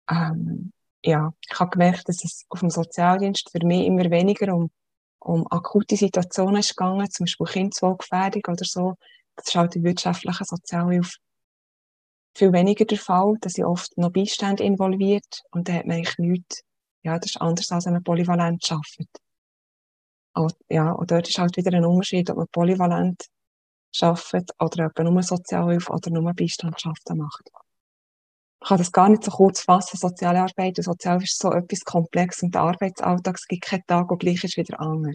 Ähm, 0.09 0.73
ja, 1.03 1.31
ich 1.49 1.59
habe 1.59 1.69
gemerkt, 1.69 2.09
dass 2.09 2.23
es 2.23 2.45
auf 2.49 2.59
dem 2.59 2.69
Sozialdienst 2.69 3.51
für 3.51 3.65
mich 3.65 3.85
immer 3.85 4.09
weniger 4.09 4.53
um, 4.53 4.71
um 5.19 5.45
akute 5.51 5.95
Situationen 5.95 6.57
ist 6.57 6.75
gegangen, 6.75 7.09
zum 7.09 7.25
Beispiel 7.25 7.47
Kindeswohlgefährdung 7.47 8.43
oder 8.47 8.65
so. 8.65 8.95
Das 9.35 9.47
ist 9.47 9.55
halt 9.55 9.75
in 9.75 9.83
wirtschaftlicher 9.83 10.45
Sozialhilfe 10.45 11.17
viel 12.35 12.53
weniger 12.53 12.85
der 12.85 12.97
Fall, 12.97 13.35
dass 13.41 13.53
sie 13.53 13.65
oft 13.65 13.97
noch 13.97 14.11
Beistände 14.11 14.63
involviert 14.63 15.43
und 15.51 15.67
da 15.67 15.73
hat 15.73 15.85
man 15.85 15.97
eigentlich 15.97 16.17
nichts 16.17 16.63
ja, 17.03 17.17
das 17.17 17.31
ist 17.31 17.41
anders, 17.41 17.71
als 17.71 17.85
wenn 17.85 17.93
man 17.93 18.03
polyvalent 18.03 18.63
arbeitet. 18.71 19.09
Und, 20.33 20.55
ja, 20.69 20.91
und 20.91 21.11
dort 21.11 21.27
ist 21.27 21.37
halt 21.37 21.55
wieder 21.57 21.75
ein 21.75 21.85
Unterschied, 21.85 22.29
ob 22.29 22.37
man 22.37 22.47
polyvalent 22.51 23.25
arbeitet 24.01 24.51
oder 24.59 24.85
ob 24.85 24.97
man 24.97 25.13
nur 25.13 25.23
Sozialhilfe 25.23 25.91
oder 25.91 26.11
nur 26.11 26.33
Beistandschaften 26.33 27.17
macht. 27.17 27.49
Ich 28.61 28.67
kann 28.67 28.77
das 28.77 28.91
gar 28.91 29.09
nicht 29.09 29.23
so 29.23 29.31
kurz 29.31 29.61
fassen. 29.61 29.97
Soziale 29.97 30.41
Arbeit 30.41 30.77
und 30.77 30.83
Sozialhilfe 30.83 31.25
ist 31.25 31.39
so 31.39 31.51
etwas 31.51 31.79
komplex 31.81 32.43
und 32.43 32.53
der 32.53 32.61
Arbeitsalltag, 32.61 33.35
es 33.35 33.47
gibt 33.47 33.63
keinen 33.63 33.85
Tag, 33.87 34.09
der 34.09 34.17
gleich 34.17 34.43
ist 34.43 34.57
wie 34.57 34.63
der 34.63 34.79
andere. 34.79 35.13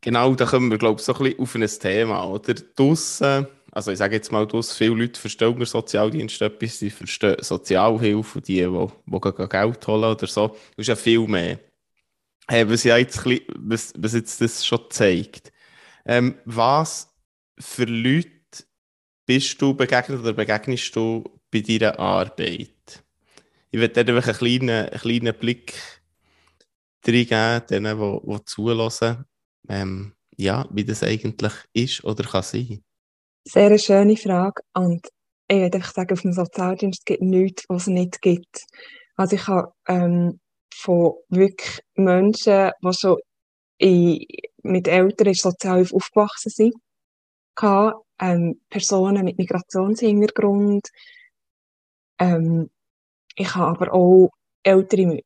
Genau, 0.00 0.34
da 0.34 0.46
kommen 0.46 0.70
wir, 0.70 0.78
glaube 0.78 0.98
ich, 0.98 1.06
so 1.06 1.14
ein 1.14 1.22
bisschen 1.22 1.40
auf 1.40 1.54
ein 1.54 1.80
Thema, 1.80 2.24
oder? 2.24 2.54
Draussen, 2.54 3.46
also 3.72 3.90
ich 3.90 3.98
sage 3.98 4.16
jetzt 4.16 4.30
mal, 4.30 4.46
dass 4.46 4.76
viele 4.76 4.94
Leute 4.94 5.18
verstehen 5.18 5.56
mir 5.58 5.64
Sozialdienst 5.64 6.42
etwas, 6.42 6.78
sie 6.78 6.90
verstehen 6.90 7.36
Sozialhilfe, 7.40 8.42
die, 8.42 8.66
die, 8.66 9.32
die 9.38 9.48
Geld 9.48 9.86
holen 9.86 10.04
oder 10.04 10.26
so. 10.26 10.48
Das 10.48 10.58
ist 10.76 10.88
ja 10.88 10.96
viel 10.96 11.26
mehr. 11.26 11.58
Hey, 12.46 12.68
was, 12.68 12.84
ja 12.84 12.98
jetzt, 12.98 13.24
was, 13.24 13.94
was 13.96 14.12
jetzt 14.12 14.42
das 14.42 14.66
schon 14.66 14.90
zeigt. 14.90 15.52
Ähm, 16.04 16.34
was 16.44 17.16
für 17.58 17.84
Leute 17.84 18.30
bist 19.24 19.60
du 19.62 19.74
begegnet 19.74 20.20
oder 20.20 20.34
begegnest 20.34 20.94
du 20.94 21.24
bei 21.50 21.60
deiner 21.60 21.98
Arbeit? 21.98 23.02
Ich 23.70 23.80
werde 23.80 24.04
dir 24.04 24.12
einen 24.12 24.22
kleinen, 24.22 24.68
einen 24.68 25.00
kleinen 25.00 25.34
Blick 25.38 25.72
reingeben, 27.06 27.66
denen, 27.70 27.98
die, 27.98 28.32
die 28.36 28.44
zulassen 28.44 29.24
ähm, 29.68 30.12
ja, 30.36 30.68
wie 30.70 30.84
das 30.84 31.02
eigentlich 31.02 31.52
ist 31.72 32.04
oder 32.04 32.24
kann 32.24 32.42
sein? 32.42 32.82
Sehr 33.44 33.66
eine 33.66 33.78
schöne 33.78 34.16
Frage. 34.16 34.62
Und 34.74 35.08
ich 35.48 35.56
würde 35.58 35.76
einfach 35.76 35.92
sagen, 35.92 36.12
auf 36.12 36.22
dem 36.22 36.32
Sozialdienst 36.32 37.04
gibt 37.04 37.22
es 37.22 37.28
nichts, 37.28 37.64
was 37.68 37.82
es 37.82 37.88
nicht 37.88 38.22
gibt. 38.22 38.64
Also 39.16 39.36
ich 39.36 39.46
habe 39.48 39.72
ähm, 39.88 40.40
von 40.74 41.14
wirklich 41.28 41.80
Menschen, 41.94 42.70
die 42.82 42.92
schon 42.94 43.18
in, 43.78 44.24
mit 44.62 44.88
Eltern 44.88 45.28
in 45.28 45.34
Sozialhilfe 45.34 45.94
aufgewachsen 45.96 46.50
sind, 46.50 46.74
gehabt, 47.56 47.96
ähm, 48.20 48.60
Personen 48.70 49.24
mit 49.24 49.38
Migrationshintergrund. 49.38 50.88
Ähm, 52.18 52.70
ich 53.34 53.54
habe 53.54 53.70
aber 53.80 53.92
auch 53.92 54.30
ältere, 54.62 55.20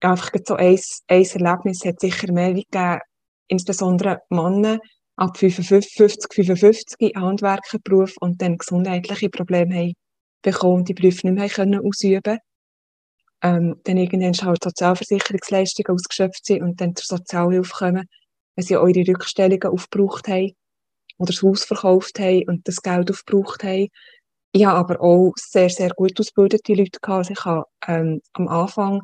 einfach 0.00 0.32
so 0.44 0.56
ein, 0.56 0.78
ein 1.08 1.24
Erlebnis 1.24 1.84
hat 1.84 2.00
sicher 2.00 2.32
mehr 2.32 2.54
gegeben, 2.54 2.98
insbesondere 3.48 4.20
Männer 4.30 4.78
ab 5.16 5.36
55, 5.38 6.32
55 6.32 7.16
Handwerkerberuf 7.16 8.14
und 8.20 8.40
dann 8.42 8.58
gesundheitliche 8.58 9.30
Probleme 9.30 9.74
haben 9.74 9.92
bekommen 10.42 10.74
und 10.74 10.88
die 10.88 10.94
Berufe 10.94 11.26
nicht 11.26 11.38
mehr 11.38 11.48
können 11.48 11.80
ausüben 11.80 12.38
ähm, 13.44 13.78
dann 13.84 13.98
irgendwann 13.98 14.34
halt 14.34 14.64
Sozialversicherungsleistungen 14.64 15.94
ausgeschöpft 15.94 16.46
sind 16.46 16.62
und 16.62 16.80
dann 16.80 16.96
zur 16.96 17.18
Sozialhilfe 17.18 17.72
kommen, 17.72 18.08
wenn 18.56 18.64
sie 18.64 18.76
eure 18.76 19.06
Rückstellungen 19.06 19.70
aufgebraucht 19.70 20.28
haben 20.28 20.52
oder 21.18 21.32
das 21.32 21.42
Haus 21.42 21.64
verkauft 21.64 22.18
haben 22.18 22.48
und 22.48 22.66
das 22.66 22.80
Geld 22.80 23.10
aufgebraucht 23.10 23.62
haben. 23.62 23.88
Ich 24.52 24.64
habe 24.64 24.78
aber 24.78 25.00
auch 25.00 25.32
sehr, 25.36 25.68
sehr 25.68 25.90
gut 25.90 26.18
ausgebildete 26.18 26.72
Leute 26.74 26.98
gehabt. 27.02 27.28
Also 27.28 27.32
ich 27.32 27.44
habe 27.44 27.64
ähm, 27.86 28.20
am 28.32 28.48
Anfang 28.48 29.02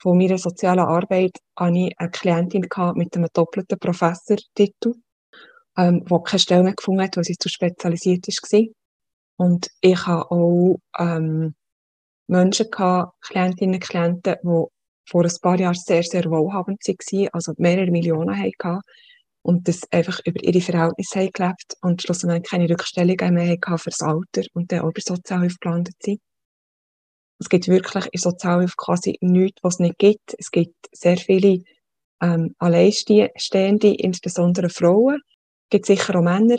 von 0.00 0.18
meiner 0.18 0.38
sozialen 0.38 0.80
Arbeit 0.80 1.38
hatte 1.56 1.78
ich 1.78 1.94
eine 1.98 2.10
Klientin 2.10 2.66
mit 2.96 3.16
einem 3.16 3.28
doppelten 3.32 3.78
Professortitel, 3.78 4.94
ähm, 5.76 6.04
die 6.04 6.22
keine 6.24 6.38
Stelle 6.40 6.62
mehr 6.64 6.74
gefunden 6.74 7.02
hat, 7.02 7.16
weil 7.16 7.24
sie 7.24 7.36
zu 7.36 7.48
spezialisiert 7.48 8.26
war. 8.26 8.66
Und 9.36 9.68
ich 9.80 10.06
habe 10.06 10.30
auch 10.30 10.76
ähm, 10.98 11.54
Menschen 12.28 12.70
gehabt, 12.70 13.14
Klientinnen 13.22 13.74
und 13.74 13.82
Klienten, 13.82 14.36
die 14.42 14.64
vor 15.08 15.24
ein 15.24 15.36
paar 15.42 15.58
Jahren 15.58 15.74
sehr, 15.74 16.02
sehr 16.02 16.24
wohlhabend 16.26 16.80
waren, 16.86 17.28
also 17.32 17.52
mehrere 17.58 17.90
Millionen 17.90 18.38
hatten 18.38 18.80
und 19.42 19.66
das 19.66 19.80
einfach 19.90 20.20
über 20.24 20.42
ihre 20.42 20.60
Verhältnisse 20.60 21.18
haben 21.18 21.30
gelebt 21.32 21.76
und 21.82 22.02
schlussendlich 22.02 22.48
keine 22.48 22.70
Rückstellungen 22.70 23.34
mehr 23.34 23.52
hatten 23.52 23.78
für 23.78 23.90
das 23.90 24.00
Alter 24.00 24.42
und 24.54 24.70
dann 24.70 24.80
auch 24.80 24.92
bei 24.92 25.00
Sozialhilfe 25.00 25.56
gelandet 25.60 25.96
sind. 26.00 26.20
Es 27.40 27.48
gibt 27.48 27.66
wirklich 27.66 28.06
in 28.12 28.20
Sozialhilfe 28.20 28.74
quasi 28.76 29.18
nichts, 29.20 29.58
was 29.62 29.74
es 29.74 29.80
nicht 29.80 29.98
gibt. 29.98 30.34
Es 30.38 30.50
gibt 30.52 30.76
sehr 30.92 31.16
viele 31.16 31.64
ähm, 32.20 32.54
Alleinstehende, 32.58 33.94
insbesondere 33.94 34.70
Frauen. 34.70 35.20
Gibt 35.72 35.86
sicher 35.86 36.16
auch 36.16 36.22
Männer. 36.22 36.58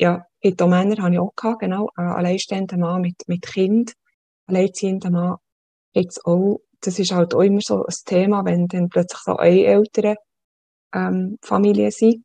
Ja, 0.00 0.26
gibt 0.40 0.60
auch 0.60 0.66
Männer, 0.66 1.00
habe 1.00 1.14
ich 1.14 1.20
auch 1.20 1.32
gehabt, 1.36 1.60
genau. 1.60 1.88
Ein 1.94 2.08
alleinstehender 2.08 2.78
Mann 2.78 3.00
mit, 3.00 3.14
mit 3.28 3.42
Kind, 3.42 3.92
alleinziehender 4.48 5.08
Mann. 5.08 5.36
Jetzt 5.94 6.26
auch, 6.26 6.58
das 6.80 6.98
ist 6.98 7.12
halt 7.12 7.32
auch 7.32 7.42
immer 7.42 7.60
so 7.60 7.84
ein 7.86 7.94
Thema, 8.06 8.44
wenn 8.44 8.66
dann 8.66 8.88
plötzlich 8.88 9.20
so 9.20 9.36
eine 9.36 9.64
ältere 9.64 10.16
ähm, 10.92 11.38
Familien 11.42 11.92
sind. 11.92 12.24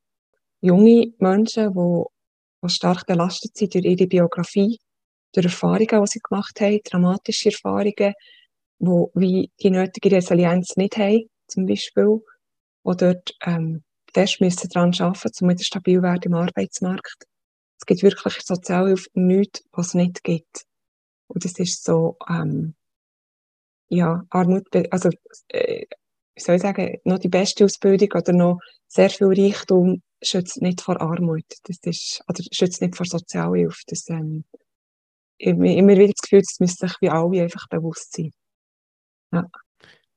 Junge 0.61 1.13
Menschen, 1.19 1.75
die, 1.75 2.03
die 2.63 2.69
stark 2.69 3.05
belastet 3.05 3.55
sind 3.55 3.75
durch 3.75 3.85
ihre 3.85 4.07
Biografie 4.07 4.79
durch 5.31 5.45
Erfahrungen, 5.45 6.01
die 6.05 6.07
sie 6.07 6.21
gemacht 6.27 6.59
haben, 6.59 6.79
dramatische 6.83 7.49
Erfahrungen, 7.49 8.15
wo 8.79 9.11
wie 9.13 9.51
die 9.61 9.69
nötige 9.69 10.11
Resilienz 10.11 10.75
nicht 10.75 10.97
haben, 10.97 11.29
zum 11.47 11.67
Beispiel, 11.67 12.23
wo 12.83 12.93
dort 12.95 13.35
ähm, 13.45 13.83
fest 14.15 14.39
müssen 14.39 14.69
daran 14.69 14.93
arbeiten, 14.97 15.43
um 15.43 15.49
wieder 15.49 15.63
stabil 15.63 16.01
werden 16.01 16.31
im 16.31 16.33
Arbeitsmarkt. 16.33 17.25
Es 17.77 17.85
gibt 17.85 18.01
wirklich 18.01 18.41
Sozialhilfe 18.41 19.09
nichts, 19.13 19.63
was 19.73 19.87
es 19.87 19.93
nicht 19.93 20.23
gibt. 20.23 20.63
Und 21.27 21.43
das 21.43 21.59
ist 21.59 21.83
so, 21.83 22.17
ähm, 22.29 22.75
ja, 23.89 24.23
Armut, 24.29 24.67
also, 24.91 25.09
äh, 25.49 25.85
wie 26.35 26.41
soll 26.41 26.55
ich 26.55 26.61
sagen, 26.61 26.97
noch 27.03 27.19
die 27.19 27.29
beste 27.29 27.65
Ausbildung 27.65 28.09
oder 28.13 28.33
noch 28.33 28.59
sehr 28.87 29.09
viel 29.09 29.27
Reichtum 29.27 30.01
schützt 30.21 30.61
nicht 30.61 30.81
vor 30.81 31.01
Armut. 31.01 31.45
Das 31.63 31.77
ist, 31.83 32.21
oder 32.29 32.41
schützt 32.51 32.81
nicht 32.81 32.95
vor 32.95 33.05
Sozialhilfe. 33.05 33.81
Das, 33.87 34.09
ähm, 34.09 34.45
immer 35.37 35.93
wieder 35.93 36.07
das 36.07 36.21
Gefühl, 36.21 36.41
das 36.41 36.59
müssen 36.59 36.87
sich 36.87 36.97
wie 37.01 37.09
alle 37.09 37.43
einfach 37.43 37.67
bewusst 37.69 38.13
sein. 38.13 38.31
Ja. 39.33 39.43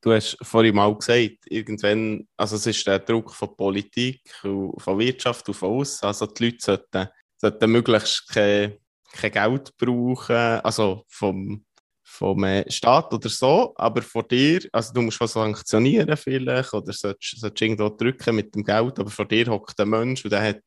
Du 0.01 0.13
hast 0.13 0.37
vorhin 0.41 0.75
mal 0.75 0.95
gesagt, 0.95 1.39
irgendwann, 1.47 2.25
also 2.37 2.55
es 2.55 2.65
ist 2.65 2.87
der 2.87 2.99
Druck 2.99 3.33
von 3.33 3.55
Politik, 3.55 4.21
und 4.43 4.81
von 4.81 4.97
Wirtschaft 4.97 5.47
und 5.49 5.55
von 5.55 5.79
uns, 5.79 6.01
also 6.01 6.25
die 6.25 6.45
Leute 6.45 6.57
sollten, 6.61 7.09
sollten 7.35 7.71
möglichst 7.71 8.29
keine, 8.29 8.77
kein 9.11 9.31
Geld 9.31 9.75
brauchen, 9.77 10.35
also 10.35 11.03
vom, 11.09 11.65
vom 12.01 12.43
äh, 12.45 12.71
Staat 12.71 13.13
oder 13.13 13.27
so, 13.27 13.73
aber 13.75 14.01
vor 14.01 14.23
dir, 14.23 14.61
also 14.71 14.93
du 14.93 15.01
musst 15.01 15.19
was 15.19 15.33
sanktionieren 15.33 16.15
vielleicht 16.15 16.73
oder 16.73 16.93
sollst, 16.93 17.37
sollst 17.37 17.61
irgendwo 17.61 17.89
drücken 17.89 18.37
mit 18.37 18.55
dem 18.55 18.63
Geld, 18.63 18.99
aber 18.99 19.09
vor 19.09 19.25
dir 19.25 19.47
hockt 19.47 19.79
ein 19.81 19.89
Mensch 19.89 20.23
und 20.23 20.31
der 20.31 20.43
hat 20.43 20.63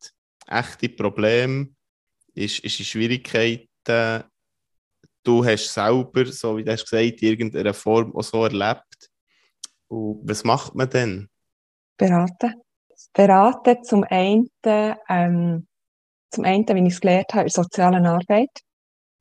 echte 0.47 0.91
Probleme, 0.91 1.69
ist, 2.35 2.59
ist 2.59 2.79
in 2.79 2.85
Schwierigkeiten, 2.85 4.25
du 5.23 5.45
hast 5.45 5.73
selber, 5.73 6.27
so 6.27 6.59
wie 6.59 6.65
du 6.65 6.73
hast 6.73 6.85
gesagt, 6.85 7.23
in 7.23 7.29
irgendeiner 7.29 7.75
Form 7.75 8.15
auch 8.15 8.23
so 8.23 8.45
erlebt. 8.45 9.12
Und 9.93 10.23
was 10.25 10.43
macht 10.43 10.75
man 10.75 10.89
denn? 10.89 11.29
Beraten. 11.99 12.55
Beraten 13.13 13.85
zum 13.85 14.05
einen, 14.05 14.49
ähm, 14.65 15.67
zum 16.31 16.45
einen, 16.45 16.67
wie 16.67 16.87
ich 16.87 16.95
es 16.95 17.01
gelernt 17.01 17.35
habe, 17.35 17.43
in 17.43 17.53
der 17.55 17.63
sozialen 17.63 18.07
Arbeit, 18.07 18.49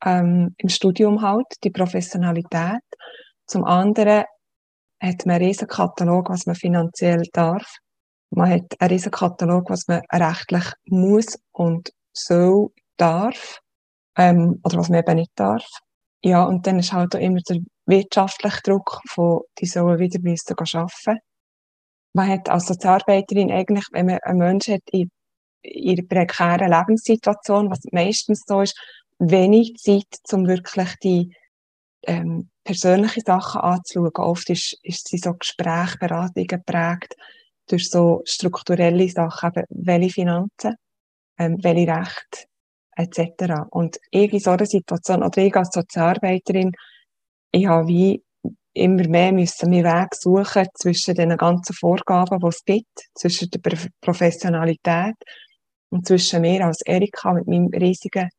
ähm, 0.05 0.55
im 0.57 0.69
Studium 0.69 1.21
halt, 1.21 1.47
die 1.65 1.71
Professionalität. 1.71 2.83
Zum 3.47 3.65
anderen 3.65 4.23
hat 5.01 5.25
man 5.25 5.35
einen 5.35 5.45
riesen 5.45 5.67
Katalog, 5.67 6.29
was 6.29 6.45
man 6.45 6.55
finanziell 6.55 7.23
darf. 7.33 7.75
Man 8.29 8.49
hat 8.49 8.79
einen 8.79 8.91
riesen 8.91 9.11
Katalog, 9.11 9.69
was 9.69 9.89
man 9.89 10.01
rechtlich 10.13 10.71
muss 10.85 11.37
und 11.51 11.91
soll, 12.13 12.69
darf, 12.95 13.59
ähm, 14.15 14.61
oder 14.63 14.77
was 14.77 14.87
man 14.87 14.99
eben 14.99 15.15
nicht 15.15 15.31
darf. 15.35 15.65
Ja, 16.23 16.45
und 16.45 16.65
dann 16.65 16.79
ist 16.79 16.93
halt 16.93 17.13
auch 17.13 17.19
immer 17.19 17.41
der 17.41 17.57
wirtschaftliche 17.85 18.61
Druck 18.63 19.01
von, 19.07 19.41
die 19.59 19.65
sollen 19.65 19.99
wieder 19.99 20.19
müssen 20.19 20.55
arbeiten. 20.57 21.19
Man 22.13 22.29
hat 22.29 22.49
als 22.49 22.67
Sozialarbeiterin 22.67 23.51
eigentlich, 23.51 23.85
wenn 23.91 24.07
man 24.07 24.19
einen 24.23 24.39
Menschen 24.39 24.75
hat 24.75 24.89
in 24.91 25.09
ihrer 25.63 26.03
prekären 26.03 26.71
Lebenssituation, 26.71 27.69
was 27.69 27.79
meistens 27.91 28.43
so 28.45 28.61
ist, 28.61 28.77
wenig 29.19 29.75
Zeit, 29.77 30.07
um 30.31 30.47
wirklich 30.47 30.95
die 31.03 31.35
ähm, 32.03 32.49
persönlichen 32.63 33.23
Sachen 33.25 33.61
anzuschauen. 33.61 34.11
Oft 34.15 34.49
ist, 34.49 34.77
ist 34.83 35.07
sie 35.07 35.17
so 35.17 35.33
Gespräche, 35.33 35.97
Beratungen 35.99 36.47
geprägt 36.47 37.15
durch 37.67 37.89
so 37.89 38.21
strukturelle 38.25 39.07
Sachen, 39.09 39.51
eben 39.55 39.65
welche 39.69 40.13
Finanzen, 40.13 40.75
ähm, 41.37 41.57
welche 41.61 41.91
Rechte, 41.91 42.47
etc. 42.97 43.67
Und 43.69 43.97
in 44.09 44.39
so 44.39 44.51
einer 44.51 44.65
Situation, 44.65 45.23
oder 45.23 45.37
ich 45.37 45.55
als 45.55 45.69
Sozialarbeiterin, 45.69 46.71
ich 47.51 47.67
habe 47.67 47.87
wie 47.87 48.23
immer 48.73 49.07
mehr 49.07 49.31
müssen 49.33 49.69
meinen 49.69 49.83
Weg 49.83 50.15
suchen 50.15 50.67
zwischen 50.75 51.15
den 51.15 51.35
ganzen 51.37 51.73
Vorgaben, 51.73 52.39
die 52.39 52.47
es 52.47 52.63
gibt, 52.63 53.09
zwischen 53.15 53.49
der 53.49 53.59
Professionalität 53.99 55.15
und 55.89 56.07
zwischen 56.07 56.41
mir 56.41 56.65
als 56.65 56.81
Erika 56.83 57.33
mit 57.33 57.47
meinem 57.47 57.67
riesigen, 57.67 58.29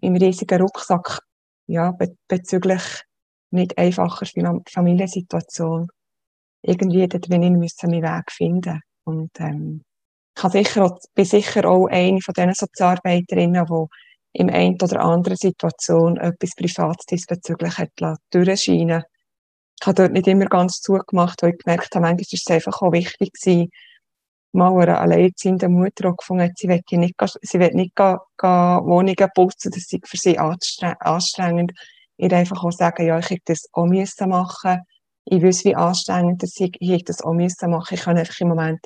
meinem 0.00 0.16
riesigen 0.16 0.60
Rucksack, 0.60 1.20
ja, 1.68 1.92
be 1.92 2.16
bezüglich 2.28 2.82
nicht 3.52 3.78
einfacher 3.78 4.26
Familiensituation. 4.68 5.88
Irgendwie 6.62 7.06
dort 7.06 7.28
bin 7.28 7.42
ich 7.42 7.50
müssen 7.50 7.90
meinen 7.90 8.02
Weg 8.02 8.32
finden. 8.32 8.80
Und, 9.04 9.30
ähm, 9.38 9.82
ich 10.36 10.42
habe 10.42 10.52
sicher 10.52 10.84
auch, 10.84 10.98
bin 11.14 11.24
sicher 11.24 11.64
auch 11.64 11.86
eine 11.86 12.20
von 12.20 12.34
diesen 12.34 12.54
Sozialarbeiterinnen, 12.54 13.64
die 13.64 13.86
in 14.38 14.50
einer 14.50 14.76
oder 14.82 15.00
anderen 15.00 15.38
Situation 15.38 16.18
etwas 16.18 16.50
Privates 16.54 17.06
diesbezüglich 17.06 17.78
hat 17.78 17.90
durchscheinen 18.30 19.02
Ich 19.80 19.86
habe 19.86 19.94
dort 19.94 20.12
nicht 20.12 20.26
immer 20.26 20.44
ganz 20.44 20.80
zugemacht, 20.82 21.42
weil 21.42 21.54
ich 21.54 21.64
gemerkt 21.64 21.94
habe, 21.94 22.02
manchmal 22.02 22.20
ist 22.20 22.34
es 22.34 22.54
einfach 22.54 22.82
auch 22.82 22.92
wichtig 22.92 23.32
gewesen, 23.32 23.70
mal 24.52 24.78
einer 24.78 25.00
alleinerziehenden 25.00 25.72
Mutter 25.72 26.10
auch 26.10 26.16
gefunden 26.18 26.44
hat, 26.44 26.58
sie 26.58 26.68
will 26.68 26.82
nicht, 26.98 27.14
sie 27.42 27.58
will 27.58 27.72
nicht 27.72 27.96
gehen, 27.96 28.18
gehen 28.36 28.84
Wohnungen 28.84 29.30
putzen, 29.34 29.70
das 29.70 29.90
ist 29.90 30.06
für 30.06 30.16
sie 30.18 30.38
anstrengend. 30.38 31.72
Ihr 32.18 32.32
einfach 32.32 32.62
auch 32.62 32.72
sagen, 32.72 33.06
ja, 33.06 33.18
ich 33.18 33.30
hätte 33.30 33.42
das 33.46 33.68
auch 33.72 33.86
müssen 33.86 34.28
machen. 34.28 34.80
Ich 35.24 35.42
weiß, 35.42 35.64
wie 35.64 35.76
anstrengend 35.76 36.42
das 36.42 36.60
ist, 36.60 36.76
ich 36.78 36.90
hätte 36.90 37.04
das 37.06 37.22
auch 37.22 37.32
müssen 37.32 37.70
machen. 37.70 37.94
Ich 37.94 38.02
kann 38.02 38.18
einfach 38.18 38.38
im 38.40 38.48
Moment 38.48 38.80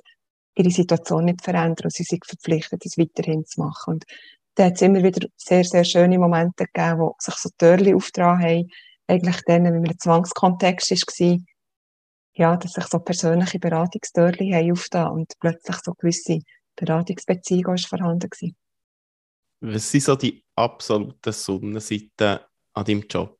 ihre 0.54 0.70
Situation 0.70 1.24
nicht 1.24 1.42
verändern 1.42 1.84
und 1.84 1.92
sie 1.92 2.04
sind 2.04 2.24
verpflichtet, 2.24 2.84
das 2.84 2.98
weiterhin 2.98 3.44
zu 3.46 3.60
machen. 3.60 3.94
Und 3.94 4.04
da 4.60 4.66
hat 4.66 4.74
es 4.74 4.82
immer 4.82 5.02
wieder 5.02 5.26
sehr, 5.38 5.64
sehr 5.64 5.84
schöne 5.84 6.18
Momente 6.18 6.66
gegeben, 6.66 6.98
wo 6.98 7.14
sich 7.18 7.34
so 7.36 7.48
Türchen 7.56 7.94
aufgetragen 7.94 8.42
haben, 8.42 8.70
eigentlich 9.06 9.40
dann, 9.46 9.64
wenn 9.64 9.82
wir 9.82 9.90
im 9.90 9.98
Zwangskontext 9.98 10.90
war, 10.90 11.38
ja, 12.34 12.56
dass 12.58 12.72
sich 12.72 12.84
so 12.84 12.98
persönliche 12.98 13.58
Beratungstürchen 13.58 14.52
haben 14.52 14.72
aufgetan 14.72 15.12
und 15.12 15.32
plötzlich 15.40 15.76
so 15.78 15.94
gewisse 15.94 16.40
Beratungsbeziehungen 16.76 17.78
vorhanden 17.78 18.28
waren. 18.30 18.56
Was 19.62 19.90
sind 19.90 20.02
so 20.02 20.14
die 20.14 20.44
absoluten 20.56 21.32
Sonnenseiten 21.32 22.40
an 22.74 22.84
deinem 22.84 23.06
Job? 23.08 23.38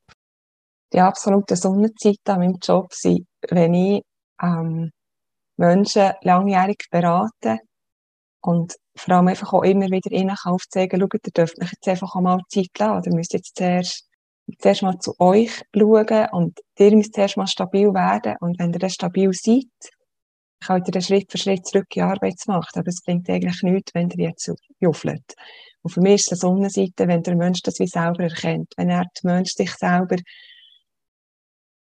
Die 0.90 1.00
absoluten 1.00 1.56
Sonnenseiten 1.56 2.32
an 2.32 2.38
meinem 2.38 2.58
Job 2.62 2.94
sind, 2.94 3.26
wenn 3.50 3.74
ich 3.74 4.02
ähm, 4.42 4.90
Menschen 5.58 6.12
langjährig 6.22 6.86
berate 6.90 7.58
und 8.42 8.76
vor 8.96 9.14
allem 9.14 9.28
einfach 9.28 9.52
auch 9.52 9.62
immer 9.62 9.86
wieder 9.86 10.10
ihnen 10.10 10.36
aufzeigen, 10.44 11.00
schaut, 11.00 11.26
ihr 11.26 11.32
dürft 11.32 11.60
euch 11.60 11.72
jetzt 11.72 11.88
einfach 11.88 12.14
auch 12.14 12.20
mal 12.20 12.40
Zeit 12.48 12.78
lassen, 12.78 13.10
ihr 13.10 13.16
müsst 13.16 13.32
jetzt 13.32 13.56
zuerst, 13.56 14.08
zuerst 14.58 14.82
mal 14.82 14.98
zu 14.98 15.14
euch 15.18 15.62
schauen. 15.74 16.28
Und 16.32 16.60
ihr 16.78 16.96
müsst 16.96 17.14
zuerst 17.14 17.36
mal 17.36 17.46
stabil 17.46 17.92
werden. 17.92 18.36
Und 18.40 18.58
wenn 18.58 18.72
ihr 18.72 18.78
dann 18.78 18.90
stabil 18.90 19.32
seid, 19.32 19.66
könnt 20.64 20.88
ihr 20.88 20.92
dann 20.92 21.02
Schritt 21.02 21.30
für 21.30 21.38
Schritt 21.38 21.66
zurück 21.66 21.86
in 21.90 22.00
die 22.00 22.02
Arbeitsmacht, 22.02 22.76
aber 22.76 22.88
es 22.88 23.02
bringt 23.02 23.28
eigentlich 23.28 23.62
nichts, 23.62 23.94
wenn 23.94 24.10
ihr 24.10 24.28
jetzt 24.28 24.52
juffelt. 24.78 25.34
Und 25.82 25.90
für 25.90 26.00
mich 26.00 26.22
ist 26.22 26.32
das 26.32 26.40
Sonnenseite, 26.40 27.08
wenn 27.08 27.22
der 27.22 27.36
Mensch 27.36 27.62
das 27.62 27.78
wie 27.78 27.86
selber 27.86 28.24
erkennt, 28.24 28.72
wenn 28.76 28.90
er 28.90 29.04
der 29.22 29.32
Mensch 29.32 29.52
sich 29.52 29.72
selber 29.72 30.16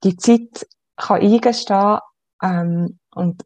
die 0.03 0.15
Zeit 0.17 0.67
kann 0.95 1.21
eingestehen 1.21 1.99
ähm, 2.43 2.99
und 3.15 3.43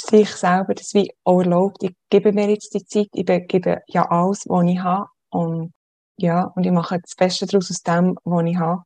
sich 0.00 0.30
selber 0.34 0.74
das 0.74 0.94
wie 0.94 1.12
auch 1.24 1.40
erlaubt, 1.40 1.82
ich 1.82 1.94
gebe 2.10 2.32
mir 2.32 2.50
jetzt 2.50 2.74
die 2.74 2.84
Zeit, 2.84 3.08
ich 3.12 3.26
gebe 3.48 3.82
ja 3.88 4.10
alles, 4.10 4.44
was 4.46 4.66
ich 4.66 4.78
habe 4.78 5.06
und 5.30 5.72
ja, 6.18 6.44
und 6.54 6.66
ich 6.66 6.72
mache 6.72 6.98
das 7.00 7.14
Beste 7.16 7.46
daraus 7.46 7.70
aus 7.70 7.82
dem, 7.82 8.16
was 8.24 8.44
ich 8.46 8.56
habe. 8.58 8.82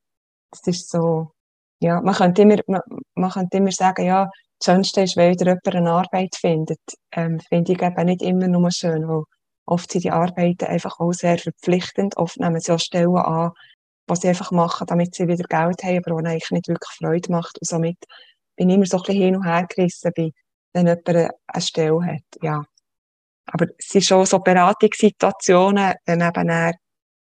Das 0.52 0.66
ist 0.66 0.90
so, 0.90 1.32
ja, 1.80 2.00
man 2.00 2.14
könnte 2.14 2.42
immer, 2.42 2.58
man, 2.68 2.80
man 3.14 3.30
könnte 3.30 3.56
immer 3.56 3.72
sagen, 3.72 4.06
ja, 4.06 4.30
das 4.58 4.66
Schönste 4.66 5.02
ist, 5.02 5.16
wenn 5.16 5.32
wieder 5.32 5.46
jemand 5.46 5.74
eine 5.74 5.90
Arbeit 5.90 6.36
findet. 6.36 6.80
Ähm, 7.12 7.40
finde 7.40 7.72
ich 7.72 7.82
eben 7.82 8.06
nicht 8.06 8.22
immer 8.22 8.48
nur 8.48 8.70
schön, 8.70 9.08
weil 9.08 9.24
oft 9.66 9.90
sind 9.90 10.04
die 10.04 10.10
Arbeiten 10.10 10.66
einfach 10.66 11.00
auch 11.00 11.12
sehr 11.12 11.38
verpflichtend. 11.38 12.16
Oft 12.16 12.38
nehmen 12.38 12.60
sie 12.60 12.72
auch 12.72 12.78
Stellen 12.78 13.16
an, 13.16 13.50
was 14.06 14.20
sie 14.20 14.28
einfach 14.28 14.52
machen, 14.52 14.86
damit 14.86 15.14
sie 15.14 15.26
wieder 15.26 15.44
Geld 15.44 15.82
haben, 15.82 16.02
aber 16.06 16.22
die 16.22 16.28
eigentlich 16.28 16.50
nicht 16.50 16.68
wirklich 16.68 16.90
Freude 16.98 17.32
macht. 17.32 17.58
Und 17.58 17.66
somit 17.66 17.98
bin 18.56 18.68
ich 18.68 18.76
immer 18.76 18.86
so 18.86 18.98
ein 18.98 19.02
bisschen 19.02 19.22
hin 19.22 19.36
und 19.36 19.44
her 19.44 19.66
gerissen 19.68 20.12
bei 20.16 20.30
wenn 20.74 20.86
jemand 20.86 21.08
eine 21.08 21.62
Stelle 21.62 22.04
hat, 22.04 22.42
ja. 22.42 22.64
Aber 23.46 23.66
es 23.78 23.88
sind 23.88 24.04
schon 24.04 24.26
so 24.26 24.38
Beratungssituationen, 24.40 25.94
wenn 26.06 26.20
eben 26.20 26.48
dann, 26.48 26.74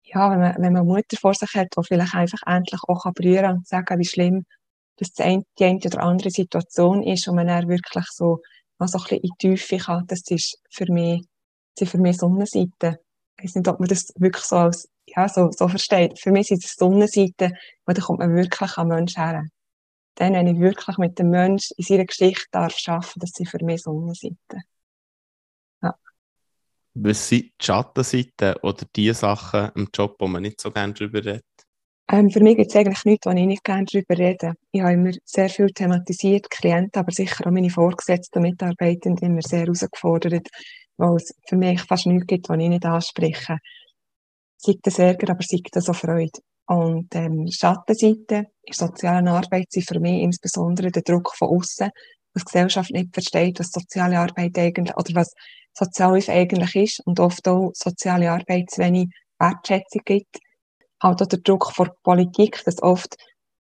ja, 0.04 0.30
wenn 0.30 0.40
man, 0.40 0.54
wenn 0.58 0.72
man 0.72 0.86
Mutter 0.86 1.16
vor 1.20 1.34
sich 1.34 1.54
hat, 1.54 1.68
die 1.76 1.84
vielleicht 1.84 2.14
einfach 2.14 2.40
endlich 2.46 2.80
auch 2.88 3.02
kann 3.04 3.56
und 3.56 3.66
sagen, 3.66 3.98
wie 3.98 4.04
schlimm 4.04 4.44
das 4.96 5.12
die 5.12 5.22
eine, 5.22 5.42
die 5.58 5.64
eine 5.64 5.78
oder 5.78 6.02
andere 6.02 6.30
Situation 6.30 7.02
ist 7.02 7.28
und 7.28 7.36
man 7.36 7.46
dann 7.46 7.68
wirklich 7.68 8.06
so, 8.12 8.40
mal 8.78 8.88
so 8.88 8.98
ein 8.98 9.02
bisschen 9.02 9.18
in 9.18 9.30
die 9.40 9.48
Tiefe 9.56 9.76
kann, 9.78 10.06
das 10.06 10.22
ist 10.28 10.58
für 10.70 10.90
mich, 10.90 11.20
das 11.20 11.80
sind 11.80 11.88
für 11.90 11.98
mich 11.98 12.18
Sonnenseiten. 12.18 12.96
Ich 13.38 13.44
weiß 13.44 13.54
nicht, 13.56 13.68
ob 13.68 13.80
man 13.80 13.88
das 13.88 14.12
wirklich 14.16 14.44
so 14.44 14.56
als, 14.56 14.88
ja, 15.06 15.28
so, 15.28 15.50
so 15.52 15.68
versteht. 15.68 16.18
Für 16.18 16.30
mich 16.32 16.48
sind 16.48 16.64
das 16.64 16.74
Sonnenseiten, 16.74 17.56
wo 17.86 17.92
da 17.92 18.02
kommt 18.02 18.20
man 18.20 18.34
wirklich 18.34 18.76
an 18.78 18.88
Menschen 18.88 19.22
her 19.22 19.44
dann, 20.16 20.32
wenn 20.32 20.46
ich 20.46 20.58
wirklich 20.58 20.98
mit 20.98 21.18
dem 21.18 21.30
Menschen 21.30 21.74
in 21.76 21.84
seiner 21.84 22.06
Geschichte 22.06 22.46
darf 22.50 22.76
arbeiten, 22.86 23.20
das 23.20 23.30
sind 23.30 23.48
für 23.48 23.64
mich 23.64 23.82
Sonnenseiten. 23.82 24.62
Ja. 25.82 25.94
Was 26.94 27.28
sind 27.28 27.44
die 27.44 27.64
Schattenseiten 27.64 28.56
oder 28.62 28.84
die 28.96 29.12
Sachen 29.12 29.70
im 29.74 29.88
Job, 29.94 30.16
wo 30.18 30.26
man 30.26 30.42
nicht 30.42 30.60
so 30.60 30.70
gerne 30.70 30.94
darüber 30.94 31.24
redet? 31.24 31.44
Ähm, 32.08 32.30
für 32.30 32.40
mich 32.40 32.56
gibt 32.56 32.70
es 32.70 32.76
eigentlich 32.76 33.04
nichts, 33.04 33.26
wo 33.26 33.30
ich 33.30 33.46
nicht 33.46 33.64
gerne 33.64 33.84
darüber 33.84 34.16
rede. 34.16 34.54
Ich 34.70 34.80
habe 34.80 34.92
immer 34.92 35.10
sehr 35.24 35.50
viel 35.50 35.66
thematisiert, 35.70 36.48
Klienten, 36.50 37.00
aber 37.00 37.10
sicher 37.12 37.46
auch 37.46 37.50
meine 37.50 37.68
Vorgesetzten, 37.70 38.42
Mitarbeitenden 38.42 39.30
immer 39.30 39.42
sehr 39.42 39.60
herausgefordert, 39.60 40.48
weil 40.96 41.16
es 41.16 41.34
für 41.48 41.56
mich 41.56 41.82
fast 41.82 42.06
nichts 42.06 42.26
gibt, 42.26 42.48
was 42.48 42.58
ich 42.58 42.68
nicht 42.68 42.86
anspreche. 42.86 43.58
Sei 44.56 44.74
das 44.82 44.98
Ärger, 44.98 45.30
aber 45.32 45.42
sei 45.42 45.58
das 45.70 45.90
auch 45.90 45.96
Freude. 45.96 46.40
Und 46.66 47.14
ähm, 47.14 47.46
Schattenseiten 47.50 48.46
in 48.62 48.72
sozialen 48.72 49.28
Arbeit 49.28 49.70
sind 49.70 49.86
für 49.86 50.00
mich 50.00 50.22
insbesondere 50.22 50.90
der 50.90 51.02
Druck 51.02 51.32
von 51.34 51.48
außen, 51.48 51.90
was 52.34 52.44
die 52.44 52.52
Gesellschaft 52.52 52.90
nicht 52.90 53.14
versteht, 53.14 53.60
was 53.60 53.70
soziale 53.70 54.18
Arbeit 54.18 54.58
eigentlich 54.58 54.96
oder 54.96 55.14
was 55.14 55.32
Sozialhilfe 55.74 56.32
eigentlich 56.32 56.74
ist 56.74 57.06
und 57.06 57.20
oft 57.20 57.46
auch 57.46 57.70
soziale 57.74 58.30
Arbeit 58.30 58.70
zu 58.70 58.80
wenig 58.80 59.08
Wertschätzung 59.38 60.02
gibt. 60.04 60.38
Halt 61.02 61.22
auch 61.22 61.26
der 61.26 61.38
Druck 61.40 61.72
von 61.72 61.90
Politik, 62.02 62.62
dass 62.64 62.82
oft 62.82 63.16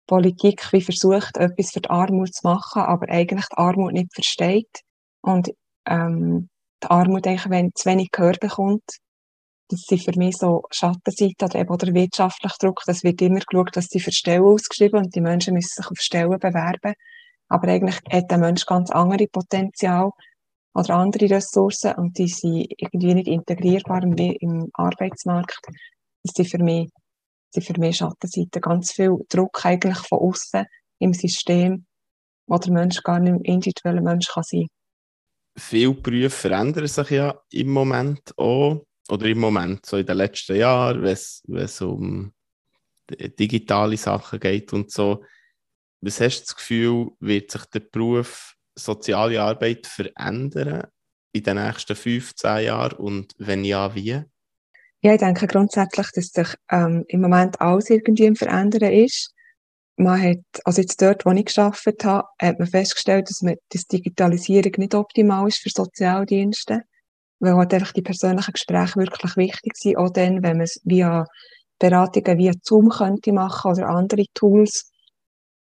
Politik 0.07 0.73
wie 0.73 0.81
versucht, 0.81 1.37
etwas 1.37 1.73
für 1.73 1.81
die 1.81 1.91
Armut 1.91 2.35
zu 2.35 2.47
machen, 2.47 2.83
aber 2.83 3.09
eigentlich 3.09 3.47
die 3.47 3.57
Armut 3.57 3.93
nicht 3.93 4.15
versteht 4.15 4.81
und 5.23 5.51
ähm, 5.87 6.49
die 6.83 6.87
Armut 6.89 7.27
eigentlich, 7.27 7.75
zu 7.75 7.91
wenig 7.91 8.11
Gehör 8.13 8.35
bekommt 8.41 8.83
das 9.69 9.83
sind 9.83 10.03
für 10.03 10.19
mich 10.19 10.37
so 10.37 10.63
Schattenseiten 10.71 11.45
oder 11.49 11.59
eben 11.59 11.71
oder 11.71 11.95
wirtschaftlicher 11.95 12.57
Druck. 12.61 12.83
Das 12.87 13.03
wird 13.03 13.23
immer 13.23 13.41
geschaut, 13.41 13.77
dass 13.77 13.89
die 13.89 14.01
für 14.01 14.13
Stellen 14.13 14.45
ausgeschrieben 14.45 15.05
und 15.05 15.15
die 15.15 15.21
Menschen 15.21 15.55
müssen 15.55 15.83
sich 15.83 15.91
auf 15.91 15.99
Stellen 15.99 16.39
bewerben. 16.39 16.95
Aber 17.49 17.69
eigentlich 17.69 17.97
hat 18.11 18.31
der 18.31 18.39
Mensch 18.39 18.67
ganz 18.67 18.91
andere 18.91 19.27
Potenzial 19.27 20.11
oder 20.75 20.95
andere 20.97 21.31
Ressourcen 21.31 21.95
und 21.95 22.19
die 22.19 22.29
sind 22.29 22.67
irgendwie 22.77 23.15
nicht 23.15 23.29
integrierbar 23.29 24.03
im, 24.03 24.71
Arbeitsmarkt. 24.75 25.61
Das 26.25 26.35
sind 26.35 26.51
für 26.51 26.63
mich, 26.63 26.91
sind 27.51 27.65
für 27.65 27.79
mich 27.79 27.97
Schattenseiten. 27.97 28.61
Ganz 28.61 28.93
viel 28.93 29.17
Druck 29.29 29.65
eigentlich 29.65 29.99
von 29.99 30.19
außen 30.19 30.65
im 30.99 31.15
System, 31.15 31.87
wo 32.47 32.59
der 32.59 32.73
Mensch 32.73 33.03
gar 33.03 33.21
nicht 33.21 33.33
ein 33.33 33.41
individueller 33.43 34.03
Mensch 34.03 34.29
kann 34.29 34.43
sein. 34.43 34.67
Viele 35.57 35.95
Berufe 35.95 36.31
verändern 36.31 36.89
sich 36.89 37.11
ja 37.11 37.39
im 37.51 37.71
Moment 37.71 38.37
auch 38.37 38.83
oder 39.09 39.27
im 39.27 39.39
Moment, 39.39 39.85
so 39.87 39.97
in 39.97 40.07
den 40.07 40.17
letzten 40.17 40.57
Jahren, 40.57 41.03
wenn 41.03 41.13
es 41.63 41.81
um 41.81 42.33
digitale 43.11 43.97
Sachen 43.97 44.41
geht 44.41 44.73
und 44.73 44.91
so. 44.91 45.25
Was 46.01 46.21
hast 46.21 46.41
du 46.41 46.45
das 46.45 46.57
Gefühl, 46.57 47.11
wird 47.21 47.51
sich 47.51 47.65
der 47.67 47.81
Beruf 47.81 48.55
soziale 48.75 49.41
Arbeit 49.41 49.87
verändern 49.87 50.87
in 51.33 51.43
den 51.43 51.57
nächsten 51.57 51.97
15 51.97 52.65
Jahren 52.65 52.97
und 52.99 53.35
wenn 53.39 53.65
ja, 53.65 53.95
wie? 53.95 54.23
Ja, 55.01 55.13
ich 55.13 55.21
denke 55.21 55.47
grundsätzlich, 55.47 56.11
dass 56.15 56.29
sich 56.29 56.55
ähm, 56.71 57.05
im 57.09 57.21
Moment 57.21 57.61
alles 57.61 57.91
irgendwie 57.91 58.25
im 58.25 58.37
Verändern 58.37 58.93
ist. 58.93 59.35
Man 59.97 60.21
hat, 60.21 60.39
also 60.65 60.81
jetzt 60.81 61.01
dort, 61.03 61.27
wo 61.27 61.31
ich 61.33 61.45
gearbeitet 61.45 62.05
habe, 62.05 62.29
hat 62.41 62.59
man 62.59 62.69
festgestellt, 62.69 63.29
dass, 63.29 63.43
man, 63.43 63.57
dass 63.69 63.87
Digitalisierung 63.87 64.73
nicht 64.79 64.95
optimal 64.95 65.47
ist 65.49 65.59
für 65.59 65.71
Sozialdienste 65.71 66.85
weil 67.41 67.55
halt 67.55 67.75
einfach 67.75 67.93
die 67.93 68.03
persönlichen 68.03 68.53
Gespräche 68.53 68.97
wirklich 68.97 69.37
wichtig 69.37 69.77
sind, 69.77 69.99
auch 69.99 70.11
dann, 70.11 70.43
wenn 70.43 70.59
man 70.59 70.65
es 70.65 70.81
via 70.85 71.25
Beratungen 71.79 72.39
via 72.39 72.53
Zoom 72.63 72.89
könnte 72.89 73.33
machen 73.33 73.73
oder 73.73 73.89
andere 73.89 74.25
Tools, 74.35 74.91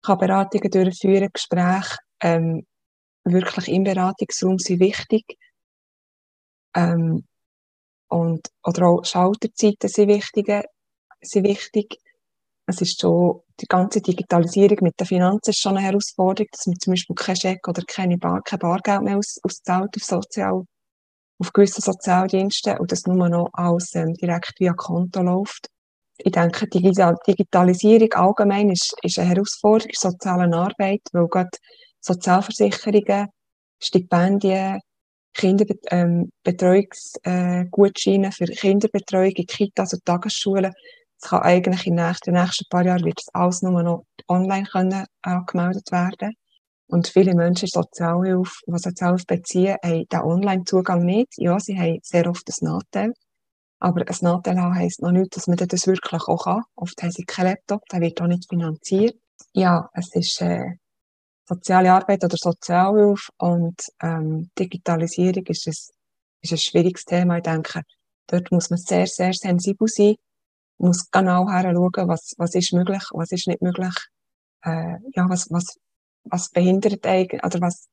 kann 0.02 0.18
Beratungen 0.18 0.70
durchführen, 0.70 1.30
Gespräche 1.34 1.98
ähm, 2.22 2.66
wirklich 3.24 3.68
im 3.70 3.84
Beratungsraum 3.84 4.60
sind 4.60 4.80
wichtig. 4.80 5.38
Ähm, 6.76 7.26
und, 8.10 8.48
oder 8.64 8.88
auch 8.88 9.06
Schalterzeiten 9.06 9.90
sind 9.90 10.10
wichtig, 10.10 10.48
sind 11.22 11.48
wichtig. 11.48 11.98
Es 12.66 12.80
ist 12.82 13.02
schon, 13.02 13.42
die 13.60 13.66
ganze 13.66 14.02
Digitalisierung 14.02 14.78
mit 14.82 15.00
den 15.00 15.08
Finanzen 15.08 15.50
ist 15.50 15.60
schon 15.60 15.78
eine 15.78 15.86
Herausforderung, 15.86 16.48
dass 16.52 16.68
man 16.68 16.80
zum 16.80 16.94
Beispiel 16.94 17.16
kein 17.16 17.36
Scheck 17.36 17.68
oder 17.68 17.84
keine 17.86 18.18
Bar, 18.18 18.42
kein 18.44 18.60
Bargeld 18.60 19.02
mehr 19.02 19.18
aus, 19.18 19.40
auszahlt 19.44 19.96
auf 19.96 20.04
Sozial 20.04 20.64
auf 21.40 21.54
gewissen 21.54 21.82
Sozialdiensten 21.82 22.78
und 22.78 22.92
das 22.92 23.06
nur 23.06 23.30
noch 23.30 23.50
alles 23.54 23.96
ähm, 23.96 24.14
direkt 24.14 24.60
via 24.60 24.74
Konto 24.74 25.22
läuft. 25.22 25.70
Ich 26.18 26.32
denke, 26.32 26.68
die 26.68 26.92
Digitalisierung 27.28 28.14
allgemein 28.14 28.70
ist, 28.70 28.96
ist 29.02 29.20
eine 29.20 29.30
Herausforderung 29.30 29.90
in 29.90 30.00
sozialen 30.00 30.54
Arbeit, 30.54 31.02
weil 31.12 31.28
gerade 31.28 31.50
Sozialversicherungen, 32.00 33.28
Stipendien, 33.82 34.80
Kinderbetreuungsgutscheine 35.34 38.28
ähm, 38.28 38.32
für 38.32 38.46
Kinderbetreuung 38.46 39.32
in 39.32 39.48
Kitas 39.48 39.94
und 39.94 40.06
Tagesschulen, 40.06 40.74
das 41.20 41.30
kann 41.30 41.42
eigentlich 41.42 41.88
in 41.88 41.96
den 41.96 42.06
nächsten, 42.06 42.34
nächsten 42.34 42.66
paar 42.70 42.86
Jahren 42.86 43.06
wird 43.06 43.18
das 43.18 43.34
alles 43.34 43.62
nur 43.62 43.82
noch 43.82 44.06
online 44.28 44.66
können, 44.66 45.06
angemeldet 45.22 45.90
werden. 45.92 46.36
Und 46.88 47.08
viele 47.08 47.34
Menschen 47.34 47.68
Sozialhilfe, 47.68 48.54
die 48.68 48.78
Sozialhilfe 48.78 49.26
beziehen, 49.26 49.78
haben 49.84 50.06
den 50.08 50.20
Online-Zugang 50.20 51.04
nicht. 51.04 51.34
Ja, 51.38 51.60
sie 51.60 51.78
haben 51.78 52.00
sehr 52.04 52.30
oft 52.30 52.48
einen 52.48 52.74
Nachteil. 52.74 53.14
Aber 53.80 54.02
ein 54.02 54.18
Nachteil 54.22 54.60
haben 54.60 54.76
heisst 54.76 55.02
noch 55.02 55.12
nicht, 55.12 55.36
dass 55.36 55.48
man 55.48 55.58
das 55.58 55.88
wirklich 55.88 56.22
auch 56.24 56.44
kann. 56.46 56.64
Oft 56.76 57.02
haben 57.02 57.12
sie 57.12 57.26
keinen 57.26 57.50
Laptop, 57.50 57.84
der 57.92 58.02
wird 58.02 58.22
auch 58.22 58.28
nicht 58.28 58.48
finanziert. 58.48 59.16
Ja, 59.54 59.90
es 59.94 60.14
ist 60.16 60.42
äh, 60.42 60.76
soziale 61.46 61.92
Arbeit 61.92 62.24
oder 62.24 62.38
Sozialhilfe 62.38 63.32
und 63.38 63.76
ähm, 64.02 64.50
Digitalisierung 64.58 65.46
ist 65.48 65.68
ein, 65.68 65.74
ist 66.42 66.52
ein 66.52 66.58
schwieriges 66.58 67.06
Thema. 67.06 67.38
Ich 67.38 67.44
denke, 67.44 67.82
dort 68.28 68.52
muss 68.52 68.70
man 68.70 68.80
sehr, 68.80 69.08
sehr 69.08 69.34
sensibel 69.34 69.88
sein, 69.88 70.16
muss 70.78 71.10
genau 71.12 71.50
heranschauen, 71.50 72.08
was, 72.08 72.34
was 72.38 72.56
ist 72.56 72.74
möglich, 72.74 73.04
was 73.12 73.32
ist 73.32 73.48
nicht 73.48 73.62
möglich, 73.62 73.96
äh, 74.64 74.98
ja, 75.14 75.30
was, 75.30 75.48
was 75.50 75.78
was 76.26 76.50
behindert 76.50 77.06
eigentlich, 77.06 77.44
oder 77.44 77.62
was, 77.62 77.88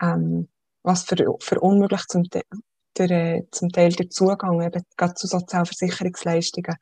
ähm, 0.00 0.48
was 0.82 1.04
für, 1.04 1.16
für 1.40 1.60
unmöglich 1.60 2.02
zum, 2.08 2.24
der, 2.24 3.44
zum 3.50 3.68
Teil 3.70 3.92
der 3.92 4.10
Zugang 4.10 4.62
eben 4.62 4.82
gerade 4.96 5.14
zu 5.14 5.26
Sozialversicherungsleistungen. 5.26 6.76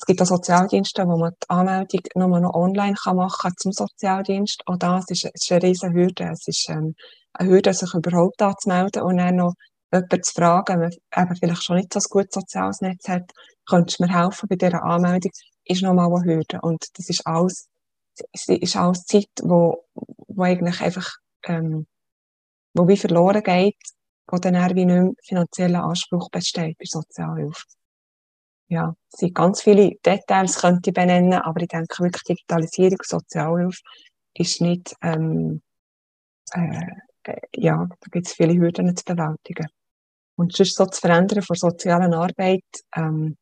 Es 0.00 0.06
gibt 0.06 0.22
auch 0.22 0.26
Sozialdienste, 0.26 1.06
wo 1.06 1.16
man 1.16 1.32
die 1.42 1.50
Anmeldung 1.50 2.00
nur 2.14 2.40
noch 2.40 2.54
online 2.54 2.94
kann 2.94 3.16
machen 3.16 3.52
zum 3.56 3.72
Sozialdienst. 3.72 4.62
Auch 4.66 4.76
das 4.76 5.06
ist, 5.08 5.24
ist 5.24 5.50
eine 5.50 5.62
riesen 5.62 5.92
Hürde. 5.92 6.30
Es 6.32 6.46
ist 6.46 6.68
ähm, 6.68 6.94
eine 7.32 7.50
Hürde, 7.50 7.74
sich 7.74 7.92
überhaupt 7.94 8.40
anzumelden 8.40 9.02
und 9.02 9.16
dann 9.16 9.36
noch 9.36 9.54
jemanden 9.92 10.22
zu 10.22 10.32
fragen, 10.32 10.80
wenn 10.80 10.90
man 11.10 11.26
eben 11.26 11.36
vielleicht 11.36 11.64
schon 11.64 11.76
nicht 11.76 11.92
so 11.92 11.98
ein 11.98 12.04
gutes 12.10 12.34
soziales 12.34 12.80
Netz 12.80 13.08
hat, 13.08 13.32
könntest 13.68 13.98
du 13.98 14.04
mir 14.04 14.22
helfen 14.22 14.48
bei 14.48 14.56
dieser 14.56 14.84
Anmeldung, 14.84 15.32
ist 15.64 15.82
nochmal 15.82 16.12
eine 16.14 16.24
Hürde. 16.24 16.60
Und 16.62 16.86
das 16.94 17.08
ist 17.08 17.26
alles 17.26 17.68
es 18.32 18.48
ist 18.48 18.76
alles 18.76 19.04
Zeit, 19.04 19.30
wo, 19.42 19.84
wo 19.94 20.42
eigentlich 20.42 20.80
einfach, 20.80 21.10
ähm, 21.44 21.86
wo 22.74 22.86
wie 22.88 22.96
verloren 22.96 23.42
geht, 23.42 23.78
wo 24.28 24.38
dann 24.38 24.54
wie 24.54 24.84
nicht 24.84 24.86
mehr 24.86 25.12
finanzieller 25.22 25.84
Anspruch 25.84 26.30
besteht 26.30 26.78
bei 26.78 26.84
Sozialhilfe. 26.84 27.64
Ja, 28.68 28.94
es 29.12 29.20
sind 29.20 29.34
ganz 29.34 29.62
viele 29.62 29.94
Details, 30.04 30.60
könnte 30.60 30.90
ich 30.90 30.94
benennen, 30.94 31.32
aber 31.32 31.62
ich 31.62 31.68
denke 31.68 32.02
wirklich 32.02 32.22
Digitalisierung, 32.24 32.98
Sozialhilfe 33.02 33.80
ist 34.34 34.60
nicht, 34.60 34.94
ähm, 35.02 35.62
äh, 36.52 36.82
äh, 37.24 37.40
ja, 37.54 37.86
da 37.88 38.08
gibt 38.10 38.26
es 38.26 38.34
viele 38.34 38.54
Hürden 38.54 38.94
zu 38.94 39.04
bewältigen. 39.04 39.68
Und 40.36 40.54
sonst 40.54 40.76
so 40.76 40.86
zu 40.86 41.00
verändern 41.00 41.42
von 41.42 41.56
sozialen 41.56 42.14
Arbeit, 42.14 42.64
ähm, 42.94 43.36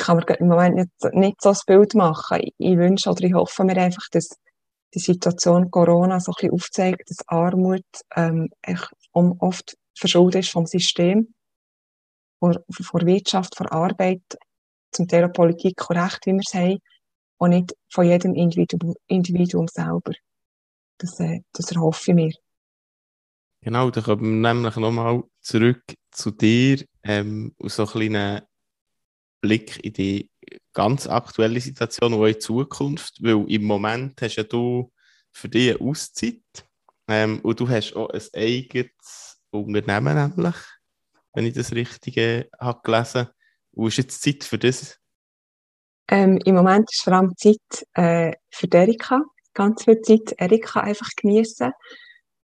ich 0.00 0.06
kann 0.06 0.16
mir 0.16 0.40
im 0.40 0.48
Moment 0.48 0.76
nicht, 0.76 1.14
nicht 1.14 1.42
so 1.42 1.50
ein 1.50 1.58
Bild 1.66 1.94
machen. 1.94 2.40
Ich, 2.40 2.54
ich 2.58 2.76
wünsche 2.76 3.10
oder 3.10 3.22
ich 3.22 3.34
hoffe 3.34 3.64
mir 3.64 3.76
einfach, 3.76 4.08
dass 4.10 4.30
die 4.94 4.98
Situation 4.98 5.70
Corona 5.70 6.18
so 6.20 6.32
ein 6.32 6.34
bisschen 6.34 6.52
aufzeigt, 6.52 7.10
dass 7.10 7.28
Armut 7.28 7.84
ähm, 8.16 8.48
oft 9.12 9.76
verschuldet 9.96 10.44
ist 10.44 10.50
vom 10.50 10.66
System, 10.66 11.34
vor, 12.38 12.60
vor 12.70 13.02
Wirtschaft, 13.02 13.56
vor 13.56 13.70
Arbeit, 13.72 14.22
zum 14.92 15.06
auch 15.06 15.32
Politik 15.32 15.76
korrekt, 15.76 16.26
wie 16.26 16.32
wir 16.32 16.40
es 16.44 16.54
haben, 16.54 16.78
und 17.38 17.50
nicht 17.50 17.74
von 17.88 18.06
jedem 18.06 18.34
Individuum, 18.34 18.94
Individuum 19.06 19.68
selber. 19.68 20.12
Das, 20.98 21.20
äh, 21.20 21.40
das 21.52 21.70
erhoffe 21.70 22.10
ich 22.10 22.14
mir. 22.14 22.32
Genau, 23.62 23.90
da 23.90 24.00
kommen 24.00 24.40
wir 24.40 24.54
nämlich 24.54 24.76
nochmal 24.76 25.22
zurück 25.40 25.82
zu 26.10 26.30
dir 26.30 26.84
ähm, 27.02 27.54
aus 27.62 27.76
so 27.76 27.86
kleinen 27.86 28.42
Blick 29.40 29.82
in 29.84 29.92
die 29.92 30.30
ganz 30.72 31.06
aktuelle 31.06 31.60
Situation 31.60 32.14
und 32.14 32.28
in 32.28 32.40
Zukunft, 32.40 33.22
weil 33.22 33.44
im 33.48 33.64
Moment 33.64 34.20
hast 34.20 34.36
ja 34.36 34.42
du 34.42 34.92
für 35.32 35.48
dich 35.48 35.70
eine 35.70 35.80
Auszeit 35.80 36.42
ähm, 37.08 37.40
und 37.40 37.60
du 37.60 37.68
hast 37.68 37.94
auch 37.94 38.10
ein 38.10 38.22
eigenes 38.34 39.40
Unternehmen 39.50 40.32
nämlich, 40.36 40.56
wenn 41.32 41.46
ich 41.46 41.54
das 41.54 41.72
Richtige 41.72 42.48
habe 42.58 42.80
gelesen. 42.82 43.28
Wo 43.72 43.86
ist 43.86 43.98
jetzt 43.98 44.22
Zeit 44.22 44.44
für 44.44 44.58
das? 44.58 44.98
Ähm, 46.08 46.38
Im 46.44 46.56
Moment 46.56 46.90
ist 46.90 47.02
vor 47.02 47.12
allem 47.12 47.36
Zeit 47.36 47.86
äh, 47.94 48.32
für 48.50 48.68
Erika. 48.72 49.22
Ganz 49.54 49.84
viel 49.84 50.00
Zeit 50.02 50.32
Erika 50.38 50.80
einfach 50.80 51.08
genießen 51.16 51.72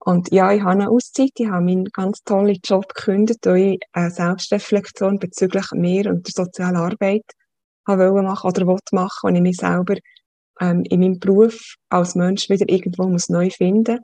und 0.04 0.30
ja, 0.32 0.52
ich 0.52 0.60
habe 0.60 0.72
eine 0.72 0.90
Auszeit, 0.90 1.30
ich 1.36 1.48
habe 1.48 1.64
meinen 1.64 1.86
ganz 1.86 2.22
tollen 2.24 2.58
Job 2.62 2.94
gekündigt, 2.94 3.40
weil 3.44 3.74
ich 3.74 3.80
eine 3.92 4.10
Selbstreflexion 4.10 5.18
bezüglich 5.18 5.70
mir 5.72 6.10
und 6.10 6.26
der 6.26 6.44
sozialen 6.44 6.76
Arbeit 6.76 7.24
habe 7.86 8.22
machen 8.22 8.48
oder 8.48 8.66
wollte 8.66 8.94
machen, 8.94 9.28
und 9.28 9.36
ich 9.36 9.42
mich 9.42 9.56
selber 9.56 9.96
ähm, 10.60 10.84
in 10.84 11.00
meinem 11.00 11.18
Beruf 11.18 11.76
als 11.88 12.14
Mensch 12.16 12.50
wieder 12.50 12.68
irgendwo 12.68 13.08
muss 13.08 13.30
neu 13.30 13.48
finden. 13.48 14.00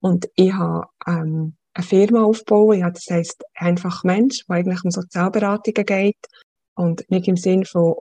Und 0.00 0.28
ich 0.34 0.52
habe 0.52 0.86
ähm, 1.06 1.56
eine 1.72 1.86
Firma 1.86 2.24
aufgebaut, 2.24 2.76
ja, 2.76 2.90
das 2.90 3.06
heisst 3.08 3.44
einfach 3.54 4.02
Mensch, 4.02 4.42
wo 4.48 4.54
eigentlich 4.54 4.82
um 4.82 4.90
Sozialberatungen 4.90 5.86
geht 5.86 6.26
und 6.74 7.08
nicht 7.10 7.28
im 7.28 7.36
Sinn 7.36 7.64
von 7.64 7.94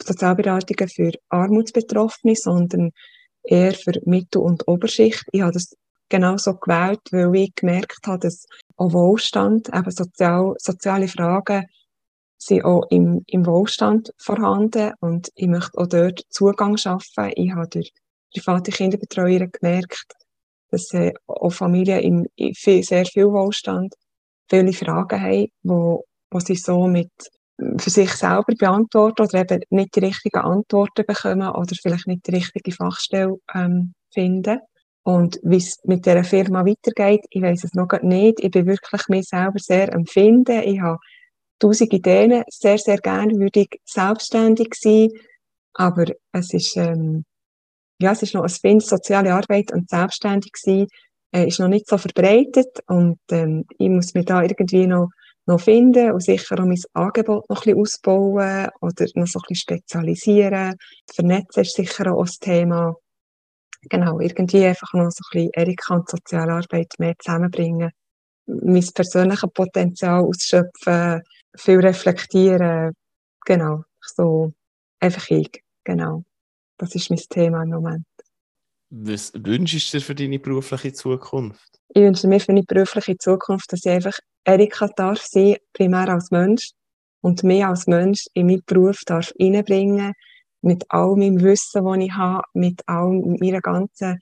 Sozialberatungen 0.00 0.88
für 0.88 1.12
Armutsbetroffene, 1.28 2.36
sondern 2.36 2.90
eher 3.42 3.74
für 3.74 3.92
Mittel- 4.04 4.42
und 4.42 4.68
Oberschicht. 4.68 5.24
Ich 5.32 5.42
habe 5.42 5.52
das 5.52 5.74
genauso 6.08 6.54
gewählt, 6.54 7.00
weil 7.10 7.34
ich 7.36 7.54
gemerkt 7.54 8.06
habe, 8.06 8.18
dass 8.18 8.46
auch 8.76 8.92
Wohlstand, 8.92 9.68
eben 9.68 9.90
sozial, 9.90 10.54
soziale 10.58 11.08
Fragen, 11.08 11.66
sind 12.38 12.64
auch 12.64 12.86
im, 12.90 13.24
im 13.26 13.46
Wohlstand 13.46 14.12
vorhanden 14.18 14.92
und 15.00 15.30
ich 15.34 15.48
möchte 15.48 15.78
auch 15.78 15.86
dort 15.86 16.22
Zugang 16.28 16.76
schaffen. 16.76 17.32
Ich 17.36 17.52
habe 17.52 17.68
durch 17.68 17.92
private 18.34 18.70
Kinderbetreuer 18.70 19.46
gemerkt, 19.46 20.12
dass 20.70 20.92
äh, 20.92 21.12
auch 21.26 21.50
Familien 21.50 22.00
im, 22.00 22.26
in 22.36 22.54
sehr 22.54 23.06
viel 23.06 23.26
Wohlstand 23.26 23.94
viele 24.50 24.72
Fragen 24.72 25.20
haben, 25.20 25.46
wo, 25.62 26.04
wo 26.30 26.40
sie 26.40 26.56
so 26.56 26.86
mit 26.86 27.10
für 27.78 27.90
sich 27.90 28.12
selber 28.12 28.52
beantworten 28.58 29.22
oder 29.22 29.40
eben 29.40 29.62
nicht 29.70 29.94
die 29.94 30.00
richtigen 30.00 30.40
Antworten 30.40 31.06
bekommen 31.06 31.48
oder 31.48 31.74
vielleicht 31.80 32.06
nicht 32.08 32.26
die 32.26 32.34
richtige 32.34 32.72
Fachstelle 32.72 33.36
ähm, 33.54 33.94
finden. 34.12 34.58
Und 35.04 35.38
wie 35.42 35.58
es 35.58 35.78
mit 35.84 36.06
dieser 36.06 36.24
Firma 36.24 36.64
weitergeht, 36.64 37.26
ich 37.28 37.42
weiß 37.42 37.64
es 37.64 37.74
noch 37.74 37.92
nicht. 38.02 38.40
Ich 38.40 38.50
bin 38.50 38.66
wirklich 38.66 39.08
mir 39.08 39.22
selber 39.22 39.58
sehr 39.58 39.92
empfinden. 39.92 40.62
Ich 40.64 40.80
habe 40.80 40.98
tausend 41.58 41.92
Ideen. 41.92 42.42
Sehr, 42.48 42.78
sehr 42.78 42.98
gerne 42.98 43.38
würde 43.38 43.60
ich 43.60 43.80
selbstständig 43.84 44.74
sein. 44.74 45.10
Aber 45.74 46.06
es 46.32 46.54
ist, 46.54 46.76
ähm, 46.78 47.24
ja, 48.00 48.12
es 48.12 48.22
ist 48.22 48.34
noch 48.34 48.44
ein 48.44 48.48
Find, 48.48 48.82
soziale 48.82 49.34
Arbeit 49.34 49.72
und 49.72 49.90
selbstständig 49.90 50.52
sein, 50.56 50.86
äh, 51.32 51.48
ist 51.48 51.60
noch 51.60 51.68
nicht 51.68 51.86
so 51.86 51.98
verbreitet. 51.98 52.80
Und, 52.86 53.18
ähm, 53.30 53.66
ich 53.78 53.90
muss 53.90 54.14
mich 54.14 54.24
da 54.24 54.42
irgendwie 54.42 54.86
noch, 54.86 55.10
noch 55.46 55.60
finden 55.60 56.12
und 56.12 56.22
sicher 56.22 56.58
auch 56.58 56.64
mein 56.64 56.80
Angebot 56.94 57.50
noch 57.50 57.66
ein 57.66 57.74
bisschen 57.74 57.80
ausbauen 57.80 58.68
oder 58.80 59.06
noch 59.16 59.26
so 59.26 59.38
ein 59.38 59.44
bisschen 59.48 59.56
spezialisieren. 59.56 60.76
Vernetzen 61.12 61.60
ist 61.60 61.76
sicher 61.76 62.10
auch 62.10 62.24
ein 62.24 62.32
Thema 62.40 62.96
genau, 63.88 64.20
irgendwie 64.20 64.64
einfach 64.64 64.92
noch 64.94 65.10
so 65.10 65.22
ein 65.24 65.30
bisschen 65.32 65.50
Erika 65.54 65.94
und 65.94 66.08
Sozialarbeit 66.08 66.94
mehr 66.98 67.14
zusammenbringen. 67.18 67.90
Mein 68.46 68.86
persönliches 68.94 69.50
Potenzial 69.52 70.24
ausschöpfen, 70.24 71.22
viel 71.56 71.80
reflektieren, 71.80 72.92
genau, 73.44 73.84
so 74.00 74.52
einfach 75.00 75.30
ich, 75.30 75.62
genau. 75.84 76.24
Das 76.76 76.94
ist 76.94 77.10
mein 77.10 77.20
Thema 77.30 77.62
im 77.62 77.70
Moment. 77.70 78.04
Was 78.90 79.32
wünschst 79.34 79.92
du 79.92 79.98
dir 79.98 80.04
für 80.04 80.14
deine 80.14 80.38
berufliche 80.38 80.92
Zukunft? 80.92 81.80
Ich 81.88 82.02
wünsche 82.02 82.28
mir 82.28 82.40
für 82.40 82.52
meine 82.52 82.64
berufliche 82.64 83.16
Zukunft, 83.16 83.72
dass 83.72 83.84
ich 83.84 83.92
einfach 83.92 84.18
Erika 84.44 84.88
darf 84.96 85.22
sein, 85.22 85.56
primär 85.72 86.08
als 86.08 86.30
Mensch 86.30 86.70
und 87.20 87.42
mich 87.44 87.64
als 87.64 87.86
Mensch 87.86 88.26
in 88.34 88.46
meinen 88.46 88.62
Beruf 88.66 89.00
darf 89.06 89.32
reinbringen 89.40 90.12
mit 90.64 90.84
all 90.88 91.14
meinem 91.16 91.40
Wissen, 91.42 91.84
das 91.84 91.98
ich 91.98 92.12
habe, 92.12 92.42
mit 92.54 92.82
all 92.86 93.10
meiner 93.40 93.60
ganzen 93.60 94.18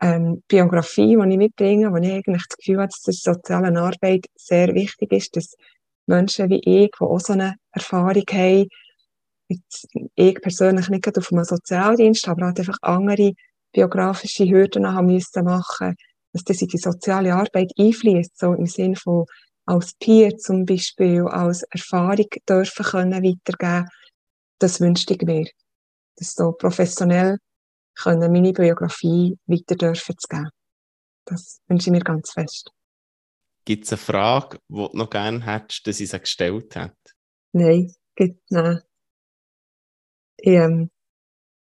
ähm, 0.00 0.42
Biografie, 0.48 1.16
die 1.16 1.30
ich 1.30 1.38
mitbringe, 1.38 1.92
wo 1.92 1.96
ich 1.96 2.10
eigentlich 2.10 2.44
das 2.48 2.56
Gefühl 2.58 2.78
habe, 2.78 2.88
dass 2.88 3.02
das 3.02 3.20
sozialen 3.22 3.76
Arbeit 3.76 4.26
sehr 4.36 4.74
wichtig 4.74 5.12
ist, 5.12 5.36
dass 5.36 5.54
Menschen 6.06 6.50
wie 6.50 6.60
ich, 6.64 6.90
die 6.90 7.00
auch 7.00 7.20
so 7.20 7.32
eine 7.32 7.56
Erfahrung 7.72 8.24
haben, 8.30 8.68
ich 10.14 10.40
persönlich 10.42 10.88
nicht 10.88 11.18
auf 11.18 11.32
einem 11.32 11.44
Sozialdienst, 11.44 12.28
aber 12.28 12.46
halt 12.46 12.58
einfach 12.58 12.78
andere 12.82 13.32
biografische 13.72 14.44
Hürden 14.44 14.92
haben 14.92 15.06
müssen 15.06 15.44
machen, 15.44 15.94
dass 16.32 16.44
das 16.44 16.62
in 16.62 16.68
die 16.68 16.78
soziale 16.78 17.34
Arbeit 17.34 17.72
einfließt, 17.78 18.38
so 18.38 18.52
im 18.52 18.66
Sinne 18.66 18.96
von 18.96 19.24
als 19.64 19.94
Peer 19.94 20.36
zum 20.38 20.64
Beispiel, 20.64 21.22
als 21.22 21.62
Erfahrung 21.64 22.26
dürfen 22.48 22.84
können 22.84 23.22
weitergeben, 23.22 23.88
das 24.58 24.80
wünschte 24.80 25.14
ich 25.14 25.22
mir 25.22 25.46
das 26.18 26.34
so 26.34 26.52
professionell 26.52 27.38
können 27.94 28.32
meine 28.32 28.52
Biografie 28.52 29.38
weiter 29.46 29.76
dürfen 29.76 30.16
zu 30.18 30.28
geben. 30.28 30.50
Das 31.24 31.60
wünsche 31.66 31.88
ich 31.88 31.92
mir 31.92 32.00
ganz 32.00 32.32
fest. 32.32 32.70
Gibt 33.64 33.84
es 33.84 33.92
eine 33.92 33.98
Frage, 33.98 34.58
die 34.68 34.74
du 34.74 34.90
noch 34.94 35.10
gerne 35.10 35.44
hättest, 35.44 35.86
dass 35.86 36.00
ich 36.00 36.10
sie 36.10 36.20
gestellt 36.20 36.74
hätte? 36.74 36.94
Nein, 37.52 37.92
gibt 38.16 38.40
nein. 38.50 38.80
Ich 40.38 40.52
ähm, 40.52 40.90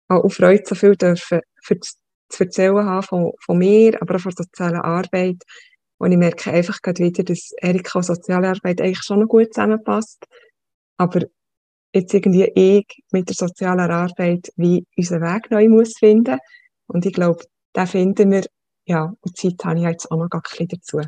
habe 0.09 0.23
auch 0.23 0.29
Freude, 0.29 0.63
so 0.65 0.75
viel 0.75 0.95
dürfen 0.95 1.41
für 1.61 1.79
zu 1.79 2.43
erzählen 2.43 2.85
haben 2.85 3.03
von, 3.03 3.31
von 3.43 3.57
mir, 3.57 4.01
aber 4.01 4.15
auch 4.15 4.21
von 4.21 4.31
sozialer 4.31 4.85
Arbeit. 4.85 5.43
Und 5.97 6.11
ich 6.11 6.17
merke 6.17 6.51
einfach 6.51 6.81
gerade 6.81 7.03
wieder, 7.03 7.23
dass 7.23 7.51
Erika 7.57 7.99
und 7.99 8.05
soziale 8.05 8.49
Arbeit 8.49 8.81
eigentlich 8.81 9.03
schon 9.03 9.19
noch 9.19 9.27
gut 9.27 9.53
zusammenpasst. 9.53 10.25
Aber 10.97 11.21
jetzt 11.93 12.13
irgendwie 12.13 12.51
ich 12.55 12.85
mit 13.11 13.29
der 13.29 13.35
sozialen 13.35 13.91
Arbeit 13.91 14.51
wie 14.55 14.85
unseren 14.95 15.21
Weg 15.21 15.51
neu 15.51 15.69
muss 15.69 15.97
finden. 15.97 16.39
Und 16.87 17.05
ich 17.05 17.13
glaube, 17.13 17.43
da 17.73 17.85
finden 17.85 18.31
wir, 18.31 18.45
ja, 18.85 19.13
und 19.19 19.37
Zeit 19.37 19.63
habe 19.63 19.79
ich 19.79 19.85
jetzt 19.85 20.11
auch 20.11 20.17
noch 20.17 20.29
ein 20.31 20.41
bisschen 20.41 20.67
dazu. 20.67 21.01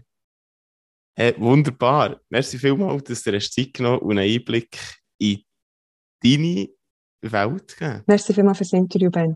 Hey, 1.16 1.36
wunderbar. 1.38 2.20
Merci 2.30 2.58
vielmals, 2.58 3.04
dass 3.04 3.22
du 3.24 3.32
dir 3.32 3.40
Zeit 3.40 3.74
genommen 3.74 4.00
und 4.00 4.18
einen 4.18 4.34
Einblick 4.34 4.80
in 5.20 5.44
deine 6.24 6.70
Welt 7.22 7.78
gegeben 7.78 8.02
Merci 8.08 8.34
vielmals 8.34 8.58
fürs 8.58 8.74
Interview, 8.74 9.12
Ben. 9.12 9.36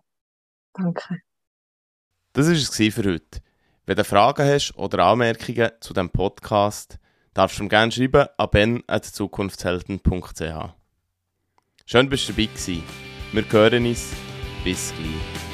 Danke. 0.74 1.22
Das 2.34 2.48
war 2.48 2.54
es 2.54 2.76
für 2.76 3.04
heute. 3.04 3.39
Wenn 3.86 3.95
du 3.95 4.04
Fragen 4.04 4.45
hast 4.45 4.76
oder 4.78 5.06
Anmerkungen 5.06 5.72
zu 5.80 5.93
diesem 5.93 6.10
Podcast, 6.10 7.00
darfst 7.34 7.60
du 7.60 7.64
mir 7.64 7.70
gerne 7.70 7.89
schreiben 7.91 8.28
an 8.38 8.50
ben.zukunftshelden.ch. 8.52 10.87
Schön, 11.90 12.10
dass 12.10 12.26
du 12.26 12.34
dabei 12.34 12.50
warst. 12.54 12.68
Wir 13.32 13.46
hören 13.50 13.86
uns. 13.86 14.12
Bis 14.66 14.94
gleich. 14.98 15.47